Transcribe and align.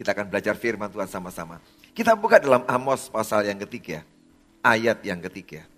Kita 0.00 0.16
akan 0.16 0.32
belajar 0.32 0.56
firman 0.56 0.88
Tuhan 0.88 1.12
sama-sama. 1.12 1.60
Kita 1.92 2.16
buka 2.16 2.40
dalam 2.40 2.64
Amos 2.64 3.12
pasal 3.12 3.44
yang 3.44 3.60
ketiga. 3.68 4.00
Ayat 4.64 5.04
yang 5.04 5.20
ketiga. 5.28 5.68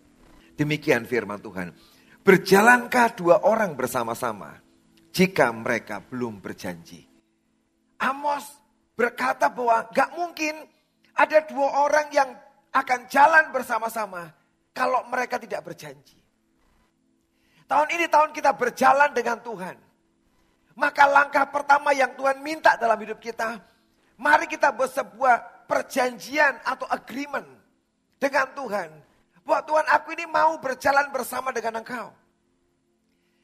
Demikian 0.55 1.03
firman 1.11 1.43
Tuhan. 1.43 1.75
Berjalankah 2.23 3.19
dua 3.19 3.43
orang 3.43 3.75
bersama-sama 3.75 4.63
jika 5.11 5.51
mereka 5.51 5.99
belum 6.07 6.39
berjanji? 6.39 7.03
Amos 7.99 8.47
berkata 8.95 9.51
bahwa 9.51 9.91
gak 9.91 10.15
mungkin 10.15 10.55
ada 11.19 11.43
dua 11.43 11.83
orang 11.83 12.07
yang 12.15 12.31
akan 12.71 13.11
jalan 13.11 13.51
bersama-sama 13.51 14.31
kalau 14.71 15.03
mereka 15.11 15.43
tidak 15.43 15.67
berjanji. 15.67 16.23
Tahun 17.67 17.91
ini 17.91 18.07
tahun 18.07 18.31
kita 18.31 18.55
berjalan 18.55 19.11
dengan 19.11 19.43
Tuhan. 19.43 19.75
Maka 20.79 21.11
langkah 21.11 21.51
pertama 21.51 21.91
yang 21.91 22.15
Tuhan 22.15 22.39
minta 22.39 22.79
dalam 22.79 22.97
hidup 23.03 23.19
kita, 23.19 23.72
mari 24.19 24.51
kita 24.51 24.73
buat 24.75 24.91
sebuah 24.93 25.67
perjanjian 25.71 26.61
atau 26.67 26.85
agreement 26.91 27.47
dengan 28.21 28.47
Tuhan. 28.53 28.91
Bahwa 29.43 29.61
Tuhan 29.67 29.87
aku 29.91 30.09
ini 30.15 30.27
mau 30.31 30.55
berjalan 30.63 31.11
bersama 31.11 31.51
dengan 31.51 31.83
engkau. 31.83 32.15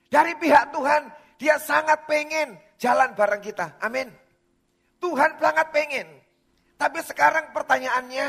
Dari 0.09 0.33
pihak 0.39 0.71
Tuhan, 0.71 1.03
dia 1.37 1.59
sangat 1.59 2.07
pengen 2.07 2.55
jalan 2.79 3.12
bareng 3.19 3.43
kita. 3.43 3.77
Amin. 3.83 4.09
Tuhan 5.03 5.37
sangat 5.39 5.69
pengen. 5.75 6.07
Tapi 6.79 7.03
sekarang 7.03 7.51
pertanyaannya, 7.51 8.27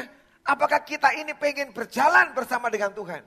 apakah 0.50 0.82
kita 0.82 1.14
ini 1.14 1.38
pengen 1.38 1.70
berjalan 1.70 2.34
bersama 2.34 2.74
dengan 2.74 2.90
Tuhan? 2.94 3.22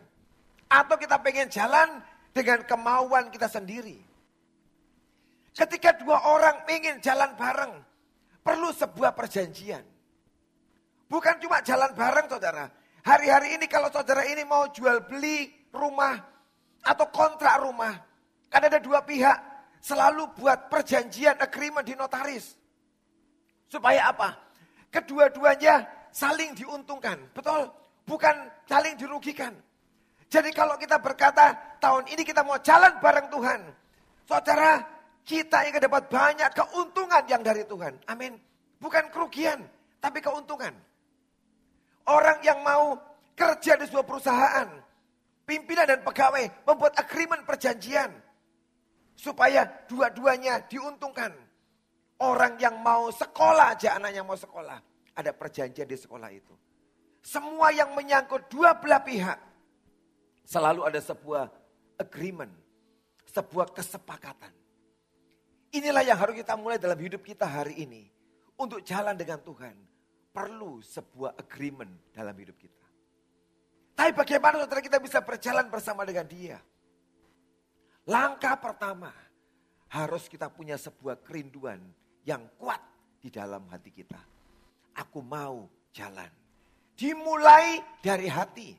Atau 0.66 0.98
kita 0.98 1.22
pengen 1.22 1.46
jalan 1.46 2.02
dengan 2.34 2.66
kemauan 2.66 3.30
kita 3.30 3.46
sendiri? 3.46 4.02
Ketika 5.52 5.94
dua 6.00 6.18
orang 6.26 6.64
ingin 6.66 6.98
jalan 6.98 7.30
bareng, 7.38 7.72
perlu 8.42 8.74
sebuah 8.74 9.14
perjanjian. 9.14 9.82
Bukan 11.06 11.34
cuma 11.40 11.62
jalan 11.62 11.94
bareng 11.94 12.26
saudara. 12.28 12.66
Hari-hari 13.02 13.58
ini 13.58 13.66
kalau 13.66 13.90
saudara 13.90 14.22
ini 14.26 14.46
mau 14.46 14.70
jual 14.70 15.06
beli 15.06 15.50
rumah 15.74 16.18
atau 16.82 17.06
kontrak 17.10 17.62
rumah. 17.62 17.94
Kan 18.50 18.62
ada 18.68 18.78
dua 18.78 19.02
pihak 19.02 19.38
selalu 19.82 20.30
buat 20.38 20.70
perjanjian 20.70 21.38
agreement 21.42 21.82
di 21.82 21.98
notaris. 21.98 22.54
Supaya 23.66 24.12
apa? 24.12 24.36
Kedua-duanya 24.92 25.88
saling 26.12 26.54
diuntungkan. 26.54 27.32
Betul? 27.32 27.72
Bukan 28.04 28.34
saling 28.68 28.94
dirugikan. 29.00 29.56
Jadi 30.32 30.48
kalau 30.52 30.80
kita 30.80 30.96
berkata 30.96 31.76
tahun 31.76 32.08
ini 32.08 32.22
kita 32.24 32.40
mau 32.40 32.56
jalan 32.60 32.96
bareng 33.00 33.28
Tuhan. 33.28 33.60
Saudara, 34.24 34.80
kita 35.22 35.70
yang 35.70 35.78
dapat 35.78 36.10
banyak 36.10 36.50
keuntungan 36.50 37.22
yang 37.30 37.42
dari 37.42 37.62
Tuhan. 37.62 37.94
Amin. 38.10 38.34
Bukan 38.82 39.10
kerugian, 39.14 39.62
tapi 40.02 40.18
keuntungan. 40.18 40.74
Orang 42.10 42.42
yang 42.42 42.58
mau 42.66 42.98
kerja 43.38 43.78
di 43.78 43.86
sebuah 43.86 44.02
perusahaan, 44.02 44.68
pimpinan 45.46 45.86
dan 45.86 46.00
pegawai 46.02 46.66
membuat 46.66 46.98
agreement 46.98 47.46
perjanjian 47.46 48.10
supaya 49.14 49.62
dua-duanya 49.86 50.66
diuntungkan. 50.66 51.30
Orang 52.22 52.58
yang 52.58 52.78
mau 52.82 53.10
sekolah 53.10 53.74
aja 53.74 53.98
anaknya 53.98 54.22
mau 54.22 54.38
sekolah, 54.38 54.78
ada 55.14 55.30
perjanjian 55.34 55.86
di 55.86 55.98
sekolah 55.98 56.30
itu. 56.30 56.54
Semua 57.22 57.70
yang 57.70 57.94
menyangkut 57.94 58.50
dua 58.50 58.78
belah 58.78 59.02
pihak 59.02 59.38
selalu 60.42 60.86
ada 60.86 60.98
sebuah 60.98 61.46
agreement, 61.98 62.50
sebuah 63.30 63.70
kesepakatan. 63.70 64.61
Inilah 65.72 66.04
yang 66.04 66.20
harus 66.20 66.36
kita 66.36 66.52
mulai 66.52 66.76
dalam 66.76 67.00
hidup 67.00 67.24
kita 67.24 67.48
hari 67.48 67.80
ini 67.80 68.04
untuk 68.60 68.84
jalan 68.84 69.16
dengan 69.16 69.40
Tuhan 69.40 69.72
perlu 70.28 70.84
sebuah 70.84 71.40
agreement 71.40 72.12
dalam 72.12 72.36
hidup 72.36 72.56
kita. 72.60 72.86
Tapi 73.96 74.12
bagaimana 74.12 74.60
saudara 74.60 74.84
kita 74.84 75.00
bisa 75.00 75.24
berjalan 75.24 75.72
bersama 75.72 76.04
dengan 76.04 76.28
dia? 76.28 76.60
Langkah 78.04 78.58
pertama, 78.60 79.12
harus 79.92 80.28
kita 80.28 80.52
punya 80.52 80.76
sebuah 80.76 81.20
kerinduan 81.24 81.80
yang 82.24 82.44
kuat 82.60 82.80
di 83.20 83.32
dalam 83.32 83.68
hati 83.68 83.92
kita. 83.92 84.18
Aku 84.96 85.24
mau 85.24 85.68
jalan. 85.92 86.28
Dimulai 86.96 87.80
dari 88.04 88.28
hati. 88.28 88.76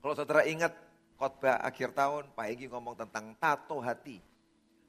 Kalau 0.00 0.12
saudara 0.16 0.44
ingat 0.44 0.72
khotbah 1.16 1.60
akhir 1.60 1.92
tahun, 1.92 2.32
Pak 2.32 2.46
Egi 2.52 2.66
ngomong 2.68 2.96
tentang 2.96 3.36
tato 3.36 3.80
hati. 3.80 4.29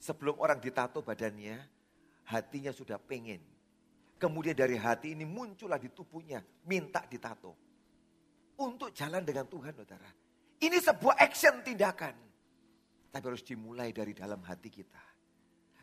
Sebelum 0.01 0.41
orang 0.41 0.57
ditato 0.57 1.05
badannya, 1.05 1.61
hatinya 2.25 2.73
sudah 2.73 2.97
pengen 2.97 3.51
Kemudian 4.21 4.53
dari 4.53 4.77
hati 4.77 5.17
ini 5.17 5.25
muncullah 5.25 5.81
di 5.81 5.89
tubuhnya, 5.89 6.45
minta 6.69 7.01
ditato. 7.09 7.57
Untuk 8.61 8.93
jalan 8.93 9.25
dengan 9.25 9.49
Tuhan, 9.49 9.73
saudara. 9.73 10.05
Ini 10.61 10.77
sebuah 10.77 11.17
action 11.17 11.65
tindakan. 11.65 12.13
Tapi 13.09 13.25
harus 13.25 13.41
dimulai 13.41 13.89
dari 13.89 14.13
dalam 14.13 14.37
hati 14.45 14.69
kita. 14.69 15.01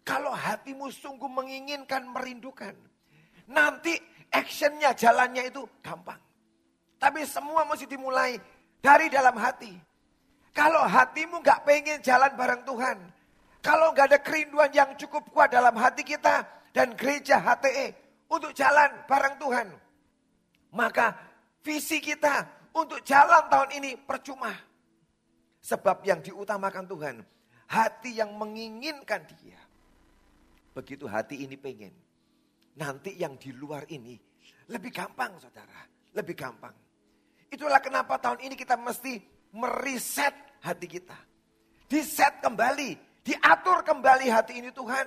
Kalau 0.07 0.31
hatimu 0.31 0.87
sungguh 0.87 1.27
menginginkan, 1.27 2.07
merindukan. 2.07 2.79
Nanti 3.51 3.99
actionnya, 4.31 4.95
jalannya 4.95 5.51
itu 5.51 5.67
gampang. 5.83 6.23
Tapi 7.03 7.27
semua 7.27 7.67
mesti 7.67 7.91
dimulai 7.91 8.39
dari 8.79 9.11
dalam 9.11 9.35
hati. 9.35 9.75
Kalau 10.55 10.87
hatimu 10.87 11.43
gak 11.43 11.67
pengen 11.67 11.99
jalan 12.07 12.31
bareng 12.39 12.63
Tuhan. 12.63 12.99
Kalau 13.59 13.91
gak 13.93 14.15
ada 14.15 14.19
kerinduan 14.23 14.71
yang 14.71 14.95
cukup 14.95 15.29
kuat 15.35 15.51
dalam 15.51 15.75
hati 15.75 16.07
kita. 16.07 16.47
Dan 16.69 16.95
gereja 16.95 17.43
HTE 17.43 17.97
untuk 18.31 18.53
jalan 18.55 19.03
bareng 19.09 19.41
Tuhan. 19.41 19.69
Maka 20.77 21.17
visi 21.65 21.99
kita 21.99 22.45
untuk 22.77 23.03
jalan 23.03 23.49
tahun 23.51 23.71
ini 23.83 23.91
percuma. 23.99 24.53
Sebab 25.65 26.05
yang 26.07 26.23
diutamakan 26.23 26.87
Tuhan, 26.87 27.17
hati 27.67 28.21
yang 28.21 28.37
menginginkan 28.37 29.27
dia. 29.27 29.59
Begitu 30.77 31.11
hati 31.11 31.43
ini 31.43 31.59
pengen. 31.59 31.91
Nanti 32.79 33.19
yang 33.19 33.35
di 33.35 33.51
luar 33.51 33.83
ini 33.91 34.15
lebih 34.71 34.95
gampang 34.95 35.35
saudara. 35.43 35.83
Lebih 36.15 36.37
gampang. 36.39 36.77
Itulah 37.49 37.81
kenapa 37.81 38.21
tahun 38.21 38.45
ini 38.45 38.55
kita 38.55 38.77
mesti 38.79 39.19
meriset 39.57 40.37
hati 40.61 40.87
kita. 40.87 41.17
Diset 41.89 42.45
kembali, 42.45 43.08
diatur 43.29 43.85
kembali 43.85 44.27
hati 44.33 44.65
ini 44.65 44.73
Tuhan. 44.73 45.07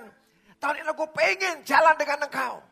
Tahun 0.62 0.78
ini 0.78 0.86
aku 0.86 1.10
pengen 1.10 1.66
jalan 1.66 1.98
dengan 1.98 2.22
engkau. 2.22 2.62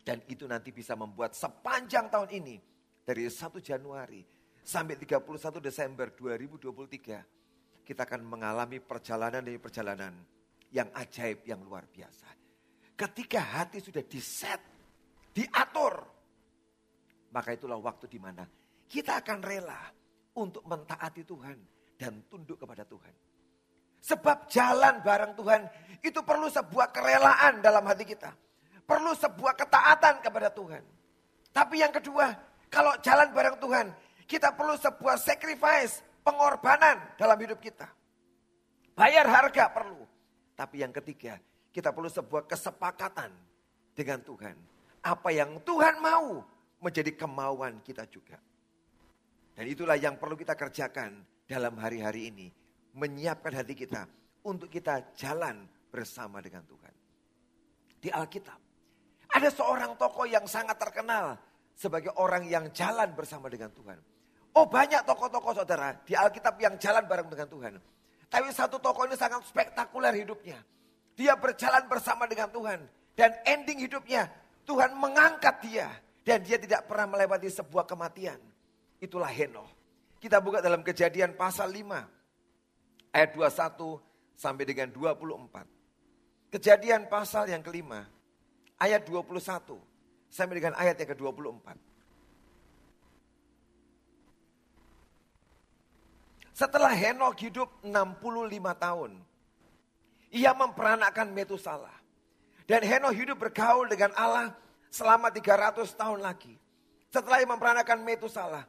Dan 0.00 0.24
itu 0.32 0.48
nanti 0.48 0.72
bisa 0.72 0.96
membuat 0.96 1.36
sepanjang 1.36 2.08
tahun 2.08 2.30
ini, 2.32 2.56
dari 3.04 3.28
1 3.28 3.52
Januari 3.60 4.24
sampai 4.64 4.96
31 4.96 5.60
Desember 5.60 6.08
2023, 6.14 7.84
kita 7.84 8.02
akan 8.06 8.22
mengalami 8.24 8.80
perjalanan 8.80 9.44
demi 9.44 9.60
perjalanan 9.60 10.14
yang 10.72 10.88
ajaib, 10.94 11.44
yang 11.44 11.60
luar 11.60 11.84
biasa. 11.90 12.26
Ketika 12.96 13.60
hati 13.60 13.82
sudah 13.84 14.00
diset, 14.06 14.62
diatur, 15.36 15.94
maka 17.34 17.52
itulah 17.52 17.76
waktu 17.76 18.08
di 18.08 18.16
mana 18.16 18.46
kita 18.88 19.20
akan 19.20 19.38
rela 19.44 19.82
untuk 20.40 20.64
mentaati 20.64 21.22
Tuhan 21.28 21.58
dan 21.98 22.24
tunduk 22.30 22.56
kepada 22.62 22.88
Tuhan. 22.88 23.35
Sebab 24.06 24.46
jalan 24.46 25.02
bareng 25.02 25.34
Tuhan 25.34 25.66
itu 25.98 26.22
perlu 26.22 26.46
sebuah 26.46 26.94
kerelaan 26.94 27.58
dalam 27.58 27.82
hati 27.82 28.06
kita 28.06 28.30
perlu 28.86 29.12
sebuah 29.12 29.58
ketaatan 29.58 30.22
kepada 30.22 30.48
Tuhan. 30.54 30.80
Tapi 31.50 31.82
yang 31.82 31.90
kedua, 31.90 32.30
kalau 32.70 32.94
jalan 33.02 33.28
bareng 33.34 33.58
Tuhan, 33.58 33.86
kita 34.24 34.54
perlu 34.54 34.78
sebuah 34.78 35.18
sacrifice, 35.18 36.00
pengorbanan 36.22 37.18
dalam 37.18 37.36
hidup 37.42 37.58
kita. 37.58 37.90
Bayar 38.96 39.26
harga 39.28 39.68
perlu. 39.68 40.06
Tapi 40.56 40.80
yang 40.80 40.94
ketiga, 40.94 41.36
kita 41.74 41.92
perlu 41.92 42.08
sebuah 42.08 42.48
kesepakatan 42.48 43.28
dengan 43.92 44.22
Tuhan. 44.24 44.56
Apa 45.04 45.28
yang 45.34 45.60
Tuhan 45.60 46.00
mau 46.00 46.40
menjadi 46.80 47.12
kemauan 47.12 47.82
kita 47.84 48.08
juga. 48.08 48.40
Dan 49.56 49.64
itulah 49.68 49.96
yang 49.96 50.16
perlu 50.16 50.36
kita 50.36 50.56
kerjakan 50.56 51.24
dalam 51.48 51.76
hari-hari 51.76 52.32
ini. 52.32 52.48
Menyiapkan 52.96 53.52
hati 53.52 53.76
kita 53.76 54.08
untuk 54.48 54.72
kita 54.72 55.12
jalan 55.12 55.68
bersama 55.92 56.40
dengan 56.40 56.64
Tuhan. 56.64 56.94
Di 58.00 58.08
Alkitab, 58.08 58.60
ada 59.36 59.48
seorang 59.52 60.00
tokoh 60.00 60.24
yang 60.24 60.48
sangat 60.48 60.80
terkenal 60.80 61.36
sebagai 61.76 62.16
orang 62.16 62.48
yang 62.48 62.72
jalan 62.72 63.12
bersama 63.12 63.52
dengan 63.52 63.68
Tuhan. 63.76 64.00
Oh 64.56 64.64
banyak 64.64 65.04
tokoh-tokoh 65.04 65.52
saudara 65.52 65.92
di 66.08 66.16
Alkitab 66.16 66.56
yang 66.56 66.80
jalan 66.80 67.04
bareng 67.04 67.28
dengan 67.28 67.48
Tuhan. 67.52 67.72
Tapi 68.32 68.48
satu 68.50 68.80
tokoh 68.80 69.04
ini 69.04 69.14
sangat 69.14 69.44
spektakuler 69.44 70.16
hidupnya. 70.16 70.56
Dia 71.12 71.36
berjalan 71.36 71.84
bersama 71.84 72.24
dengan 72.24 72.48
Tuhan. 72.48 72.80
Dan 73.16 73.32
ending 73.44 73.84
hidupnya 73.84 74.28
Tuhan 74.64 74.96
mengangkat 74.96 75.60
dia. 75.60 75.88
Dan 76.24 76.42
dia 76.42 76.56
tidak 76.56 76.88
pernah 76.88 77.16
melewati 77.16 77.52
sebuah 77.52 77.84
kematian. 77.84 78.40
Itulah 78.98 79.30
Henoh. 79.30 79.68
Kita 80.16 80.40
buka 80.40 80.64
dalam 80.64 80.80
kejadian 80.80 81.36
pasal 81.36 81.70
5. 81.70 82.15
Ayat 83.16 83.32
21 83.32 84.36
sampai 84.36 84.68
dengan 84.68 84.92
24. 84.92 86.52
Kejadian 86.52 87.08
pasal 87.08 87.48
yang 87.48 87.64
kelima 87.64 88.04
ayat 88.76 89.08
21 89.08 89.40
sampai 90.28 90.54
dengan 90.60 90.76
ayat 90.76 91.00
yang 91.00 91.16
ke-24. 91.16 91.66
Setelah 96.56 96.92
Henok 96.92 97.36
hidup 97.40 97.68
65 97.84 98.84
tahun, 98.84 99.12
ia 100.32 100.52
memperanakan 100.56 101.28
Metusala. 101.32 101.92
Dan 102.64 102.80
Henok 102.84 103.12
hidup 103.12 103.36
bergaul 103.36 103.88
dengan 103.88 104.12
Allah 104.16 104.56
selama 104.88 105.28
300 105.28 105.84
tahun 105.96 106.20
lagi. 106.24 106.56
Setelah 107.12 107.44
ia 107.44 107.48
memperanakan 107.48 107.98
Metusala. 108.00 108.64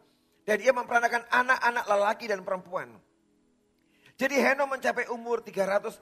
Dan 0.47 0.63
ia 0.63 0.71
memperanakan 0.71 1.27
anak-anak 1.27 1.85
lelaki 1.87 2.25
dan 2.31 2.43
perempuan. 2.43 2.91
Jadi 4.17 4.35
Henok 4.41 4.67
mencapai 4.77 5.05
umur 5.13 5.45
365 5.45 6.01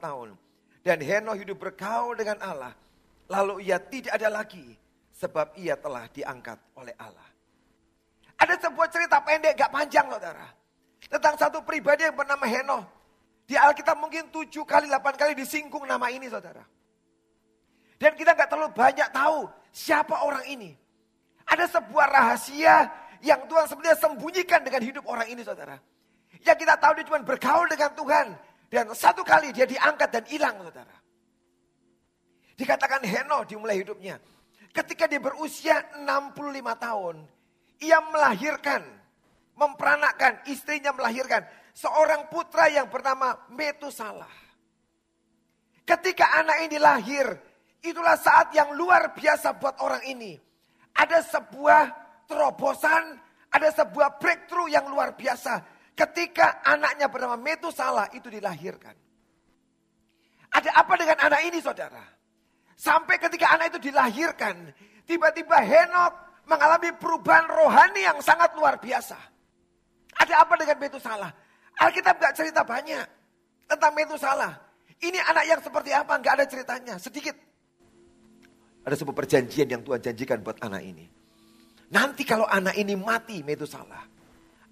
tahun. 0.00 0.28
Dan 0.80 0.98
Henok 1.00 1.36
hidup 1.36 1.56
bergaul 1.60 2.16
dengan 2.16 2.40
Allah. 2.40 2.72
Lalu 3.28 3.68
ia 3.68 3.76
tidak 3.76 4.16
ada 4.16 4.32
lagi. 4.32 4.64
Sebab 5.14 5.56
ia 5.60 5.76
telah 5.76 6.08
diangkat 6.08 6.56
oleh 6.76 6.96
Allah. 6.96 7.28
Ada 8.40 8.68
sebuah 8.68 8.88
cerita 8.90 9.20
pendek 9.20 9.54
gak 9.60 9.70
panjang 9.70 10.08
saudara. 10.08 10.48
Tentang 11.04 11.36
satu 11.36 11.60
pribadi 11.60 12.08
yang 12.08 12.16
bernama 12.16 12.48
Henok. 12.48 12.84
Di 13.44 13.60
Alkitab 13.60 14.00
mungkin 14.00 14.32
tujuh 14.32 14.64
kali, 14.64 14.88
delapan 14.88 15.14
kali 15.20 15.36
disinggung 15.36 15.84
nama 15.84 16.08
ini 16.08 16.32
saudara. 16.32 16.64
Dan 18.00 18.16
kita 18.16 18.32
nggak 18.32 18.48
terlalu 18.48 18.72
banyak 18.72 19.08
tahu 19.12 19.48
siapa 19.68 20.24
orang 20.24 20.48
ini. 20.48 20.72
Ada 21.44 21.68
sebuah 21.76 22.06
rahasia 22.08 22.88
yang 23.20 23.44
Tuhan 23.44 23.68
sebenarnya 23.68 24.00
sembunyikan 24.00 24.60
dengan 24.64 24.80
hidup 24.80 25.04
orang 25.04 25.28
ini 25.28 25.44
saudara. 25.44 25.76
Yang 26.44 26.58
kita 26.68 26.74
tahu 26.76 26.92
dia 27.00 27.04
cuma 27.08 27.20
bergaul 27.24 27.66
dengan 27.66 27.90
Tuhan. 27.96 28.26
Dan 28.68 28.84
satu 28.92 29.24
kali 29.24 29.50
dia 29.50 29.64
diangkat 29.64 30.08
dan 30.12 30.24
hilang 30.28 30.56
saudara. 30.60 30.96
Dikatakan 32.54 33.02
Heno 33.02 33.42
dimulai 33.48 33.80
hidupnya. 33.80 34.20
Ketika 34.70 35.08
dia 35.08 35.18
berusia 35.18 35.80
65 36.04 36.04
tahun. 36.76 37.16
Ia 37.80 37.98
melahirkan. 38.12 38.82
Memperanakan 39.54 40.50
istrinya 40.50 40.90
melahirkan 40.90 41.46
seorang 41.74 42.26
putra 42.26 42.66
yang 42.70 42.90
bernama 42.90 43.38
Metusalah. 43.54 44.30
Ketika 45.84 46.40
anak 46.40 46.64
ini 46.64 46.80
lahir, 46.80 47.26
itulah 47.84 48.16
saat 48.16 48.50
yang 48.56 48.72
luar 48.72 49.12
biasa 49.12 49.54
buat 49.60 49.78
orang 49.84 50.02
ini. 50.08 50.34
Ada 50.96 51.20
sebuah 51.22 51.82
terobosan, 52.26 53.20
ada 53.52 53.68
sebuah 53.68 54.16
breakthrough 54.16 54.72
yang 54.72 54.88
luar 54.88 55.12
biasa. 55.12 55.73
Ketika 55.94 56.66
anaknya 56.66 57.06
bernama 57.06 57.38
Metusalah 57.38 58.10
itu 58.10 58.26
dilahirkan. 58.26 58.94
Ada 60.54 60.70
apa 60.74 60.94
dengan 60.98 61.18
anak 61.22 61.40
ini 61.46 61.58
saudara? 61.62 62.02
Sampai 62.74 63.18
ketika 63.22 63.54
anak 63.54 63.74
itu 63.74 63.90
dilahirkan, 63.90 64.74
tiba-tiba 65.06 65.62
Henok 65.62 66.12
mengalami 66.50 66.90
perubahan 66.98 67.46
rohani 67.46 68.02
yang 68.02 68.18
sangat 68.18 68.50
luar 68.58 68.78
biasa. 68.82 69.18
Ada 70.18 70.42
apa 70.42 70.54
dengan 70.58 70.78
Metusalah? 70.82 71.30
Alkitab 71.74 72.18
gak 72.22 72.34
cerita 72.38 72.62
banyak 72.62 73.06
tentang 73.66 73.92
Metusalah. 73.94 74.52
Ini 74.98 75.18
anak 75.30 75.44
yang 75.46 75.60
seperti 75.62 75.90
apa? 75.90 76.18
Gak 76.22 76.34
ada 76.42 76.46
ceritanya, 76.46 76.94
sedikit. 76.98 77.34
Ada 78.84 78.94
sebuah 78.98 79.16
perjanjian 79.16 79.66
yang 79.70 79.82
Tuhan 79.82 80.00
janjikan 80.02 80.38
buat 80.42 80.58
anak 80.62 80.82
ini. 80.86 81.06
Nanti 81.90 82.22
kalau 82.22 82.46
anak 82.46 82.78
ini 82.78 82.94
mati 82.94 83.42
Metusalah, 83.42 84.06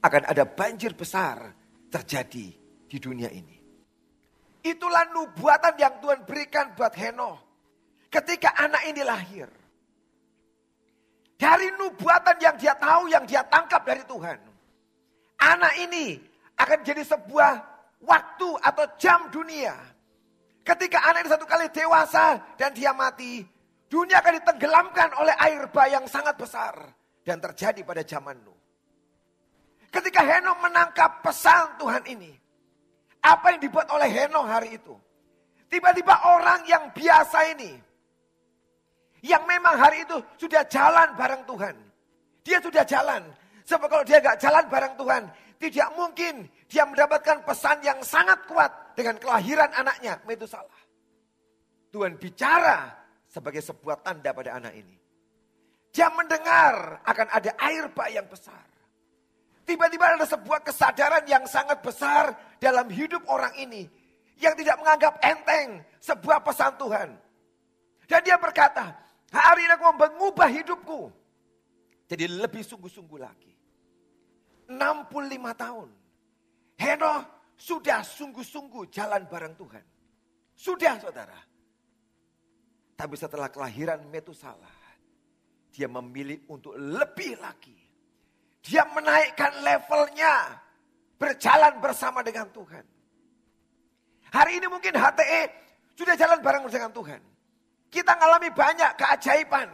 akan 0.02 0.22
ada 0.26 0.44
banjir 0.44 0.98
besar 0.98 1.54
terjadi 1.88 2.46
di 2.90 2.98
dunia 2.98 3.30
ini. 3.30 3.62
Itulah 4.62 5.10
nubuatan 5.10 5.74
yang 5.78 5.98
Tuhan 5.98 6.22
berikan 6.22 6.74
buat 6.74 6.94
Heno. 6.94 7.38
Ketika 8.06 8.54
anak 8.58 8.82
ini 8.86 9.02
lahir. 9.02 9.48
Dari 11.38 11.74
nubuatan 11.74 12.38
yang 12.38 12.54
dia 12.54 12.78
tahu, 12.78 13.10
yang 13.10 13.26
dia 13.26 13.42
tangkap 13.50 13.82
dari 13.82 14.06
Tuhan. 14.06 14.38
Anak 15.42 15.74
ini 15.82 16.14
akan 16.54 16.78
jadi 16.86 17.02
sebuah 17.02 17.52
waktu 18.06 18.48
atau 18.62 18.84
jam 18.94 19.26
dunia. 19.34 19.74
Ketika 20.62 21.02
anak 21.02 21.26
ini 21.26 21.30
satu 21.34 21.42
kali 21.42 21.66
dewasa 21.74 22.38
dan 22.54 22.70
dia 22.70 22.94
mati, 22.94 23.42
dunia 23.90 24.22
akan 24.22 24.38
ditenggelamkan 24.38 25.10
oleh 25.18 25.34
air 25.42 25.66
bah 25.66 25.90
yang 25.90 26.06
sangat 26.06 26.38
besar. 26.38 26.78
Dan 27.26 27.42
terjadi 27.42 27.82
pada 27.82 28.06
zaman 28.06 28.38
Nuh. 28.46 28.51
Ketika 29.92 30.24
Henok 30.24 30.56
menangkap 30.64 31.20
pesan 31.20 31.76
Tuhan 31.76 32.02
ini. 32.08 32.32
Apa 33.22 33.54
yang 33.54 33.60
dibuat 33.62 33.86
oleh 33.92 34.08
Henok 34.08 34.44
hari 34.48 34.80
itu? 34.80 34.96
Tiba-tiba 35.68 36.32
orang 36.32 36.64
yang 36.64 36.90
biasa 36.90 37.38
ini. 37.54 37.76
Yang 39.22 39.44
memang 39.46 39.76
hari 39.78 40.02
itu 40.02 40.18
sudah 40.40 40.66
jalan 40.66 41.14
bareng 41.14 41.46
Tuhan. 41.46 41.76
Dia 42.42 42.58
sudah 42.58 42.82
jalan. 42.82 43.22
Sebab 43.62 43.86
kalau 43.86 44.02
dia 44.02 44.18
gak 44.18 44.42
jalan 44.42 44.66
bareng 44.66 44.98
Tuhan, 44.98 45.22
tidak 45.62 45.88
mungkin 45.94 46.50
dia 46.66 46.82
mendapatkan 46.82 47.46
pesan 47.46 47.78
yang 47.86 48.02
sangat 48.02 48.42
kuat 48.50 48.98
dengan 48.98 49.14
kelahiran 49.22 49.70
anaknya, 49.70 50.18
Metusalah. 50.26 50.82
Tuhan 51.94 52.18
bicara 52.18 52.90
sebagai 53.30 53.62
sebuah 53.62 54.02
tanda 54.02 54.34
pada 54.34 54.58
anak 54.58 54.74
ini. 54.74 54.96
Dia 55.92 56.08
mendengar 56.10 57.04
akan 57.04 57.28
ada 57.30 57.52
air 57.60 57.86
bah 57.92 58.08
yang 58.10 58.26
besar. 58.26 58.64
Tiba-tiba 59.62 60.18
ada 60.18 60.26
sebuah 60.26 60.60
kesadaran 60.66 61.22
yang 61.24 61.46
sangat 61.46 61.78
besar 61.80 62.34
dalam 62.58 62.90
hidup 62.90 63.22
orang 63.30 63.54
ini. 63.58 63.86
Yang 64.42 64.66
tidak 64.66 64.76
menganggap 64.82 65.14
enteng 65.22 65.86
sebuah 66.02 66.42
pesan 66.42 66.74
Tuhan. 66.74 67.08
Dan 68.10 68.20
dia 68.26 68.34
berkata, 68.36 68.90
hari 69.30 69.64
ini 69.64 69.72
aku 69.78 69.84
mau 69.86 69.96
mengubah 70.02 70.50
hidupku. 70.50 71.00
Jadi 72.10 72.26
lebih 72.26 72.66
sungguh-sungguh 72.66 73.18
lagi. 73.22 73.54
65 74.68 75.08
tahun. 75.54 75.88
Henoh 76.76 77.20
sudah 77.54 78.02
sungguh-sungguh 78.02 78.90
jalan 78.90 79.22
bareng 79.30 79.54
Tuhan. 79.54 79.84
Sudah 80.58 80.98
saudara. 80.98 81.38
Tapi 82.98 83.14
setelah 83.18 83.50
kelahiran 83.50 84.02
Metusalah, 84.10 84.78
dia 85.72 85.88
memilih 85.90 86.42
untuk 86.46 86.76
lebih 86.78 87.34
lagi. 87.40 87.81
Dia 88.62 88.86
menaikkan 88.94 89.50
levelnya, 89.66 90.62
berjalan 91.18 91.82
bersama 91.82 92.22
dengan 92.22 92.46
Tuhan. 92.54 92.84
Hari 94.32 94.62
ini 94.62 94.66
mungkin 94.70 94.94
HTE 94.94 95.42
sudah 95.98 96.14
jalan 96.16 96.38
bareng 96.40 96.64
dengan 96.70 96.94
Tuhan. 96.94 97.20
Kita 97.92 98.16
mengalami 98.16 98.48
banyak 98.48 98.90
keajaiban. 98.96 99.68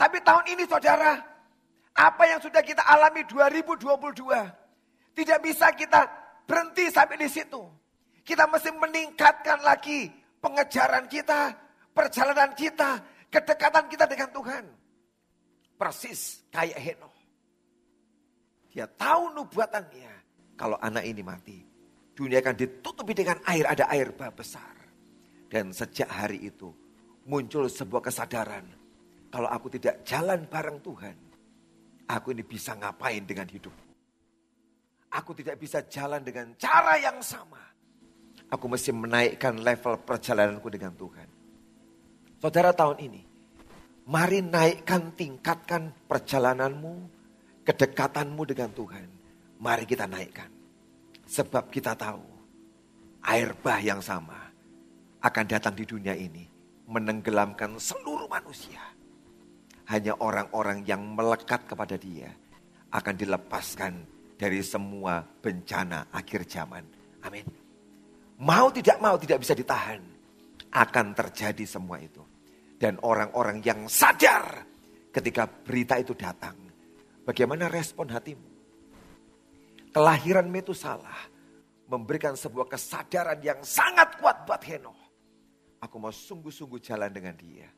Tapi 0.00 0.18
tahun 0.24 0.44
ini 0.56 0.64
saudara, 0.64 1.20
apa 1.94 2.22
yang 2.26 2.42
sudah 2.42 2.62
kita 2.64 2.82
alami 2.82 3.22
2022. 3.28 5.14
Tidak 5.14 5.38
bisa 5.38 5.70
kita 5.76 6.10
berhenti 6.42 6.90
sampai 6.90 7.22
di 7.22 7.28
situ. 7.30 7.62
Kita 8.26 8.50
mesti 8.50 8.74
meningkatkan 8.74 9.62
lagi 9.62 10.10
pengejaran 10.42 11.06
kita, 11.06 11.54
perjalanan 11.94 12.50
kita, 12.58 12.98
kedekatan 13.30 13.86
kita 13.86 14.10
dengan 14.10 14.28
Tuhan. 14.34 14.64
Persis 15.78 16.42
kayak 16.50 16.80
Henoh. 16.80 17.13
Dia 18.74 18.90
tahu 18.90 19.30
nubuatannya. 19.38 20.12
Kalau 20.58 20.78
anak 20.82 21.06
ini 21.06 21.22
mati, 21.22 21.58
dunia 22.14 22.42
akan 22.42 22.54
ditutupi 22.58 23.14
dengan 23.14 23.38
air, 23.46 23.66
ada 23.70 23.86
air 23.90 24.10
bah 24.14 24.34
besar. 24.34 24.74
Dan 25.46 25.70
sejak 25.70 26.10
hari 26.10 26.50
itu 26.50 26.70
muncul 27.30 27.70
sebuah 27.70 28.02
kesadaran. 28.02 28.66
Kalau 29.30 29.50
aku 29.50 29.66
tidak 29.70 30.02
jalan 30.06 30.46
bareng 30.46 30.78
Tuhan, 30.82 31.16
Aku 32.10 32.36
ini 32.36 32.44
bisa 32.44 32.76
ngapain 32.76 33.24
dengan 33.24 33.48
hidup? 33.48 33.72
Aku 35.14 35.32
tidak 35.32 35.56
bisa 35.56 35.80
jalan 35.88 36.20
dengan 36.20 36.52
cara 36.58 37.00
yang 37.00 37.22
sama. 37.24 37.60
Aku 38.52 38.68
mesti 38.68 38.92
menaikkan 38.92 39.56
level 39.56 40.04
perjalananku 40.04 40.68
dengan 40.68 40.92
Tuhan. 40.92 41.28
Saudara 42.44 42.76
tahun 42.76 42.98
ini, 43.00 43.22
mari 44.04 44.44
naikkan, 44.44 45.16
tingkatkan 45.16 45.96
perjalananmu, 46.04 47.08
kedekatanmu 47.64 48.42
dengan 48.44 48.70
Tuhan. 48.70 49.08
Mari 49.58 49.84
kita 49.88 50.04
naikkan. 50.04 50.52
Sebab 51.24 51.72
kita 51.72 51.96
tahu, 51.96 52.22
air 53.24 53.56
bah 53.64 53.80
yang 53.80 54.04
sama 54.04 54.36
akan 55.24 55.44
datang 55.48 55.72
di 55.72 55.88
dunia 55.88 56.12
ini. 56.12 56.44
Menenggelamkan 56.84 57.80
seluruh 57.80 58.28
manusia 58.28 58.76
hanya 59.88 60.12
orang-orang 60.20 60.84
yang 60.84 61.00
melekat 61.16 61.64
kepada 61.64 61.96
dia 61.96 62.28
akan 62.92 63.14
dilepaskan 63.16 63.92
dari 64.36 64.60
semua 64.60 65.24
bencana 65.24 66.12
akhir 66.12 66.44
zaman. 66.44 66.84
Amin. 67.24 67.48
Mau 68.44 68.68
tidak 68.68 69.00
mau 69.00 69.16
tidak 69.16 69.40
bisa 69.40 69.56
ditahan. 69.56 70.00
Akan 70.74 71.14
terjadi 71.14 71.64
semua 71.64 72.02
itu. 72.02 72.20
Dan 72.76 72.98
orang-orang 73.00 73.62
yang 73.62 73.86
sadar 73.86 74.66
ketika 75.14 75.46
berita 75.46 75.96
itu 75.96 76.12
datang. 76.18 76.63
Bagaimana 77.24 77.72
respon 77.72 78.12
hatimu? 78.12 78.48
Kelahiran 79.90 80.44
Metusalah 80.52 81.32
memberikan 81.88 82.36
sebuah 82.36 82.68
kesadaran 82.68 83.40
yang 83.40 83.60
sangat 83.64 84.20
kuat 84.20 84.44
buat 84.44 84.60
Henoh. 84.60 84.98
Aku 85.80 85.96
mau 86.00 86.12
sungguh-sungguh 86.12 86.80
jalan 86.80 87.12
dengan 87.12 87.36
dia. 87.36 87.68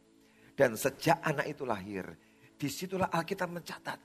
Dan 0.57 0.75
sejak 0.75 1.21
anak 1.21 1.47
itu 1.53 1.69
lahir, 1.69 2.07
di 2.57 2.67
situlah 2.67 3.13
Alkitab 3.13 3.51
mencatat. 3.53 4.01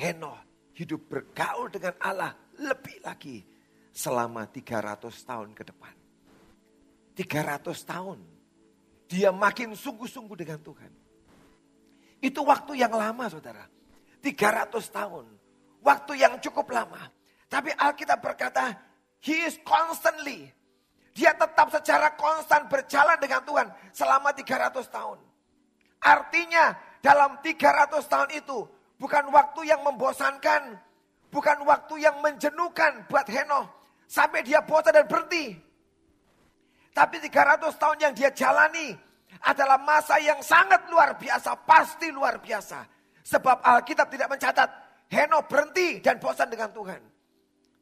Henoh 0.00 0.38
hidup 0.72 1.12
bergaul 1.12 1.68
dengan 1.68 1.92
Allah 2.00 2.32
lebih 2.56 3.04
lagi 3.04 3.44
selama 3.92 4.48
300 4.48 5.12
tahun 5.12 5.52
ke 5.52 5.62
depan. 5.68 5.94
300 7.12 7.68
tahun. 7.84 8.18
Dia 9.10 9.28
makin 9.34 9.76
sungguh-sungguh 9.76 10.38
dengan 10.38 10.62
Tuhan. 10.62 10.92
Itu 12.22 12.46
waktu 12.46 12.80
yang 12.80 12.94
lama 12.94 13.26
saudara. 13.28 13.66
300 14.20 14.72
tahun. 14.92 15.26
Waktu 15.80 16.12
yang 16.20 16.36
cukup 16.44 16.68
lama. 16.70 17.08
Tapi 17.48 17.72
Alkitab 17.72 18.20
berkata, 18.20 18.76
He 19.20 19.44
is 19.44 19.56
constantly 19.64 20.48
dia 21.10 21.34
tetap 21.34 21.68
secara 21.74 22.14
konstan 22.14 22.70
berjalan 22.70 23.18
dengan 23.18 23.42
Tuhan 23.42 23.68
selama 23.90 24.30
300 24.30 24.86
tahun. 24.88 25.18
Artinya 26.00 26.78
dalam 27.02 27.42
300 27.42 28.00
tahun 28.06 28.30
itu 28.32 28.58
bukan 28.96 29.28
waktu 29.34 29.68
yang 29.68 29.82
membosankan, 29.82 30.78
bukan 31.28 31.58
waktu 31.66 31.94
yang 32.00 32.22
menjenuhkan 32.22 33.04
buat 33.10 33.26
Henoh 33.26 33.66
sampai 34.06 34.46
dia 34.46 34.62
bosan 34.62 34.94
dan 34.94 35.06
berhenti. 35.10 35.58
Tapi 36.94 37.16
300 37.20 37.68
tahun 37.76 37.98
yang 38.00 38.12
dia 38.14 38.30
jalani 38.30 38.94
adalah 39.44 39.78
masa 39.82 40.18
yang 40.22 40.38
sangat 40.42 40.86
luar 40.90 41.18
biasa, 41.18 41.58
pasti 41.66 42.10
luar 42.10 42.38
biasa. 42.38 42.86
Sebab 43.24 43.60
Alkitab 43.60 44.08
tidak 44.08 44.28
mencatat 44.32 44.70
Henoh 45.10 45.42
berhenti 45.50 45.98
dan 45.98 46.22
bosan 46.22 46.46
dengan 46.46 46.70
Tuhan. 46.70 47.02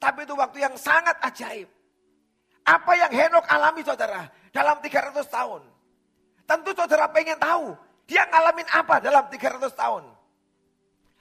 Tapi 0.01 0.25
itu 0.25 0.33
waktu 0.33 0.65
yang 0.65 0.75
sangat 0.81 1.21
ajaib. 1.21 1.69
Apa 2.65 2.93
yang 2.97 3.13
Henok 3.13 3.45
alami 3.45 3.85
saudara 3.85 4.25
dalam 4.49 4.81
300 4.81 5.13
tahun. 5.29 5.63
Tentu 6.49 6.73
saudara 6.73 7.05
pengen 7.13 7.37
tahu 7.37 7.77
dia 8.09 8.25
ngalamin 8.33 8.65
apa 8.73 8.97
dalam 9.05 9.29
300 9.29 9.69
tahun. 9.77 10.05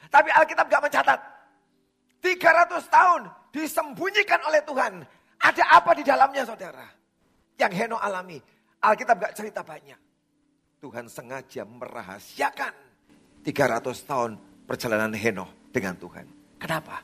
Tapi 0.07 0.29
Alkitab 0.31 0.71
gak 0.71 0.83
mencatat. 0.87 1.19
300 2.23 2.87
tahun 2.87 3.21
disembunyikan 3.51 4.39
oleh 4.47 4.63
Tuhan. 4.63 5.03
Ada 5.43 5.63
apa 5.75 5.91
di 5.91 6.03
dalamnya 6.07 6.47
saudara? 6.47 6.87
Yang 7.59 7.73
Henok 7.83 7.99
alami. 7.99 8.39
Alkitab 8.79 9.19
gak 9.19 9.35
cerita 9.35 9.59
banyak. 9.59 9.99
Tuhan 10.79 11.11
sengaja 11.11 11.67
merahasiakan 11.67 12.86
300 13.47 13.95
tahun 14.03 14.31
perjalanan 14.67 15.15
Henok 15.15 15.71
dengan 15.71 15.95
Tuhan. 15.95 16.27
Kenapa? 16.59 16.99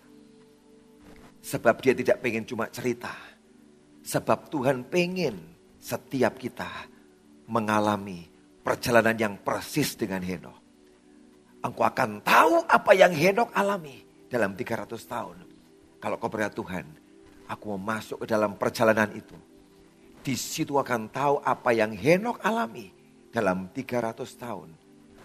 Sebab 1.40 1.80
dia 1.80 1.96
tidak 1.96 2.20
pengen 2.20 2.44
cuma 2.44 2.68
cerita 2.68 3.34
Sebab 4.04 4.52
Tuhan 4.52 4.84
pengen 4.84 5.40
setiap 5.80 6.36
kita 6.36 6.68
mengalami 7.48 8.28
perjalanan 8.60 9.16
yang 9.16 9.36
persis 9.40 9.96
dengan 9.96 10.20
Henok. 10.20 10.60
Engkau 11.64 11.88
akan 11.88 12.20
tahu 12.20 12.68
apa 12.68 12.92
yang 12.92 13.16
Henok 13.16 13.56
alami 13.56 14.04
dalam 14.28 14.60
300 14.60 15.00
tahun. 15.08 15.38
Kalau 16.04 16.20
kau 16.20 16.28
berkata 16.28 16.60
Tuhan, 16.60 16.84
aku 17.48 17.64
mau 17.80 17.96
masuk 17.96 18.28
ke 18.28 18.28
dalam 18.28 18.60
perjalanan 18.60 19.08
itu. 19.16 19.40
Di 20.20 20.36
situ 20.36 20.76
akan 20.76 21.08
tahu 21.08 21.40
apa 21.40 21.72
yang 21.72 21.96
Henok 21.96 22.44
alami 22.44 22.92
dalam 23.32 23.72
300 23.72 24.20
tahun. 24.36 24.83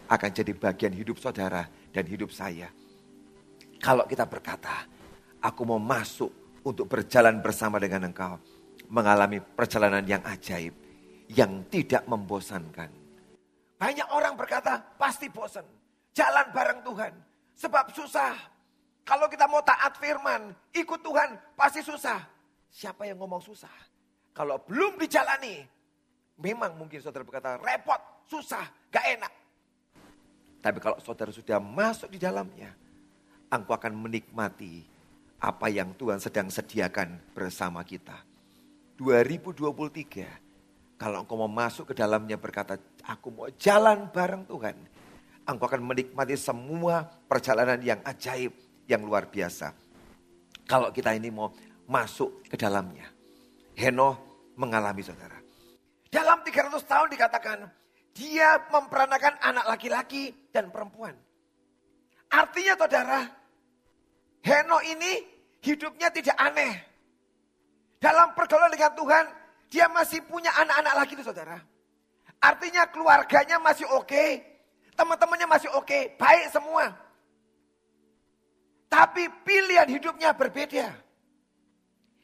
Akan 0.09 0.33
jadi 0.33 0.57
bagian 0.57 0.97
hidup 0.97 1.21
saudara 1.21 1.69
dan 1.93 2.05
hidup 2.09 2.33
saya. 2.33 2.73
Kalau 3.79 4.09
kita 4.09 4.25
berkata, 4.25 4.89
aku 5.45 5.63
mau 5.69 5.79
masuk 5.79 6.61
untuk 6.65 6.89
berjalan 6.89 7.39
bersama 7.39 7.79
dengan 7.79 8.09
engkau 8.09 8.41
mengalami 8.89 9.39
perjalanan 9.41 10.03
yang 10.03 10.25
ajaib, 10.25 10.73
yang 11.29 11.65
tidak 11.69 12.09
membosankan. 12.09 12.89
Banyak 13.79 14.09
orang 14.11 14.35
berkata, 14.35 14.81
pasti 14.99 15.31
bosan. 15.31 15.63
Jalan 16.17 16.51
bareng 16.51 16.81
Tuhan. 16.83 17.15
Sebab 17.55 17.95
susah. 17.95 18.35
Kalau 19.07 19.31
kita 19.31 19.47
mau 19.47 19.63
taat 19.63 19.95
firman, 20.01 20.51
ikut 20.75 21.01
Tuhan, 21.01 21.39
pasti 21.55 21.81
susah. 21.85 22.19
Siapa 22.69 23.07
yang 23.07 23.23
ngomong 23.23 23.41
susah? 23.41 23.73
Kalau 24.35 24.61
belum 24.67 24.99
dijalani, 24.99 25.63
memang 26.43 26.77
mungkin 26.77 26.99
saudara 27.01 27.25
berkata, 27.25 27.57
repot, 27.63 27.99
susah, 28.27 28.67
gak 28.91 29.07
enak. 29.17 29.33
Tapi 30.59 30.83
kalau 30.83 30.99
saudara 30.99 31.31
sudah 31.31 31.63
masuk 31.63 32.11
di 32.11 32.19
dalamnya, 32.19 32.75
engkau 33.49 33.79
akan 33.79 33.95
menikmati 33.95 34.83
apa 35.39 35.71
yang 35.71 35.95
Tuhan 35.95 36.19
sedang 36.19 36.51
sediakan 36.51 37.15
bersama 37.31 37.87
kita. 37.87 38.27
2023, 38.99 40.99
kalau 40.99 41.23
engkau 41.23 41.39
mau 41.39 41.47
masuk 41.47 41.91
ke 41.91 41.95
dalamnya 41.95 42.35
berkata, 42.35 42.75
aku 43.07 43.31
mau 43.31 43.47
jalan 43.55 44.11
bareng 44.11 44.43
Tuhan. 44.51 44.75
Engkau 45.47 45.71
akan 45.71 45.83
menikmati 45.87 46.35
semua 46.35 47.07
perjalanan 47.31 47.79
yang 47.79 48.03
ajaib, 48.03 48.51
yang 48.91 49.07
luar 49.07 49.31
biasa. 49.31 49.71
Kalau 50.67 50.91
kita 50.91 51.15
ini 51.15 51.31
mau 51.31 51.55
masuk 51.87 52.43
ke 52.51 52.59
dalamnya. 52.59 53.07
Henoh 53.79 54.19
mengalami 54.59 55.07
saudara. 55.07 55.39
Dalam 56.11 56.43
300 56.43 56.83
tahun 56.83 57.09
dikatakan, 57.15 57.78
dia 58.19 58.59
memperanakan 58.67 59.39
anak 59.39 59.65
laki-laki 59.71 60.35
dan 60.51 60.75
perempuan. 60.75 61.15
Artinya 62.35 62.75
saudara, 62.75 63.23
Henoh 64.43 64.83
ini 64.83 65.23
hidupnya 65.63 66.11
tidak 66.11 66.35
aneh. 66.35 66.75
Dalam 68.03 68.35
pergaulan 68.35 68.75
dengan 68.75 68.91
Tuhan, 68.99 69.25
dia 69.71 69.87
masih 69.87 70.27
punya 70.27 70.51
anak-anak 70.51 70.95
lagi 70.99 71.13
itu 71.15 71.23
saudara. 71.23 71.63
Artinya 72.43 72.91
keluarganya 72.91 73.63
masih 73.63 73.87
oke, 73.87 74.27
teman-temannya 74.99 75.47
masih 75.47 75.71
oke, 75.79 76.19
baik 76.19 76.47
semua. 76.51 76.91
Tapi 78.91 79.31
pilihan 79.47 79.87
hidupnya 79.87 80.35
berbeda. 80.35 80.91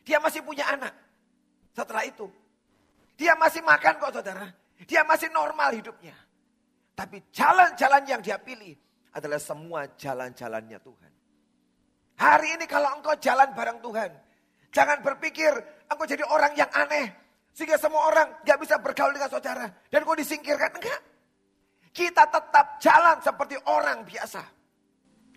Dia 0.03 0.19
masih 0.19 0.43
punya 0.43 0.67
anak. 0.75 0.95
Setelah 1.75 2.07
itu, 2.07 2.31
dia 3.15 3.35
masih 3.39 3.63
makan 3.63 3.99
kok 3.99 4.15
saudara. 4.15 4.64
Dia 4.83 5.07
masih 5.07 5.31
normal 5.31 5.79
hidupnya. 5.79 6.19
Tapi 6.99 7.31
jalan-jalan 7.31 8.03
yang 8.07 8.19
dia 8.19 8.43
pilih 8.43 8.75
adalah 9.15 9.39
semua 9.39 9.87
jalan-jalannya 9.95 10.79
Tuhan. 10.83 11.13
Hari 12.15 12.49
ini 12.59 12.67
kalau 12.67 12.99
engkau 12.99 13.15
jalan 13.19 13.51
bareng 13.55 13.79
Tuhan, 13.83 14.11
Jangan 14.75 14.99
berpikir 15.07 15.55
engkau 15.87 16.03
jadi 16.03 16.27
orang 16.27 16.53
yang 16.59 16.67
aneh. 16.75 17.15
Sehingga 17.55 17.79
semua 17.79 18.11
orang 18.11 18.43
gak 18.43 18.59
bisa 18.59 18.83
bergaul 18.83 19.15
dengan 19.15 19.31
saudara. 19.31 19.71
Dan 19.87 20.03
kau 20.03 20.19
disingkirkan. 20.19 20.75
Enggak. 20.75 21.01
Kita 21.95 22.27
tetap 22.27 22.83
jalan 22.83 23.23
seperti 23.23 23.55
orang 23.71 24.03
biasa. 24.03 24.43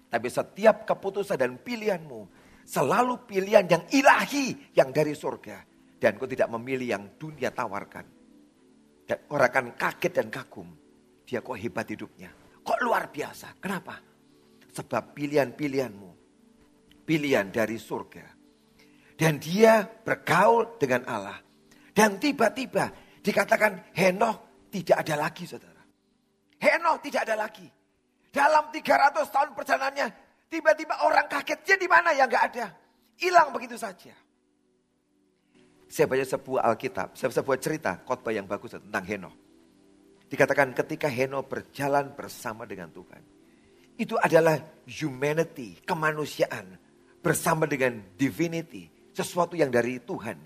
Tapi 0.10 0.28
setiap 0.34 0.90
keputusan 0.90 1.38
dan 1.38 1.62
pilihanmu 1.62 2.26
selalu 2.66 3.30
pilihan 3.30 3.70
yang 3.70 3.86
ilahi 3.94 4.74
yang 4.74 4.90
dari 4.90 5.14
surga. 5.14 5.62
Dan 6.02 6.18
kau 6.18 6.26
tidak 6.26 6.50
memilih 6.58 6.98
yang 6.98 7.06
dunia 7.22 7.54
tawarkan. 7.54 8.17
Dan 9.08 9.24
orang 9.32 9.48
akan 9.48 9.68
kaget 9.80 10.12
dan 10.12 10.28
kagum. 10.28 10.68
Dia 11.24 11.40
kok 11.40 11.56
hebat 11.56 11.88
hidupnya. 11.88 12.32
Kok 12.60 12.80
luar 12.84 13.08
biasa. 13.08 13.56
Kenapa? 13.64 13.96
Sebab 14.68 15.16
pilihan-pilihanmu. 15.16 16.12
Pilihan 17.08 17.48
dari 17.48 17.80
surga 17.80 18.38
dan 19.18 19.42
dia 19.42 19.82
bergaul 19.82 20.78
dengan 20.78 21.02
Allah. 21.10 21.42
Dan 21.90 22.22
tiba-tiba 22.22 22.94
dikatakan 23.26 23.90
Henok 23.98 24.70
tidak 24.70 25.02
ada 25.02 25.26
lagi 25.26 25.44
saudara. 25.50 25.82
Henok 26.62 27.02
tidak 27.02 27.26
ada 27.26 27.36
lagi. 27.50 27.66
Dalam 28.30 28.70
300 28.70 29.34
tahun 29.34 29.50
perjalanannya 29.58 30.08
tiba-tiba 30.46 31.02
orang 31.02 31.26
kaget. 31.26 31.60
Dia 31.66 31.78
di 31.82 31.90
mana 31.90 32.14
ya 32.14 32.30
nggak 32.30 32.44
ada. 32.54 32.70
Hilang 33.18 33.50
begitu 33.50 33.74
saja. 33.74 34.14
Saya 35.88 36.06
baca 36.12 36.26
sebuah 36.28 36.62
Alkitab, 36.68 37.16
sebuah 37.16 37.58
cerita 37.64 38.04
khotbah 38.04 38.36
yang 38.36 38.44
bagus 38.44 38.76
tentang 38.76 39.04
Henok. 39.08 39.36
Dikatakan 40.28 40.76
ketika 40.76 41.08
Henok 41.08 41.48
berjalan 41.48 42.12
bersama 42.12 42.68
dengan 42.68 42.92
Tuhan. 42.92 43.24
Itu 43.98 44.20
adalah 44.20 44.60
humanity, 44.86 45.80
kemanusiaan 45.88 46.76
bersama 47.24 47.66
dengan 47.66 47.98
divinity 48.20 48.86
sesuatu 49.16 49.58
yang 49.58 49.74
dari 49.74 49.98
Tuhan. 50.04 50.38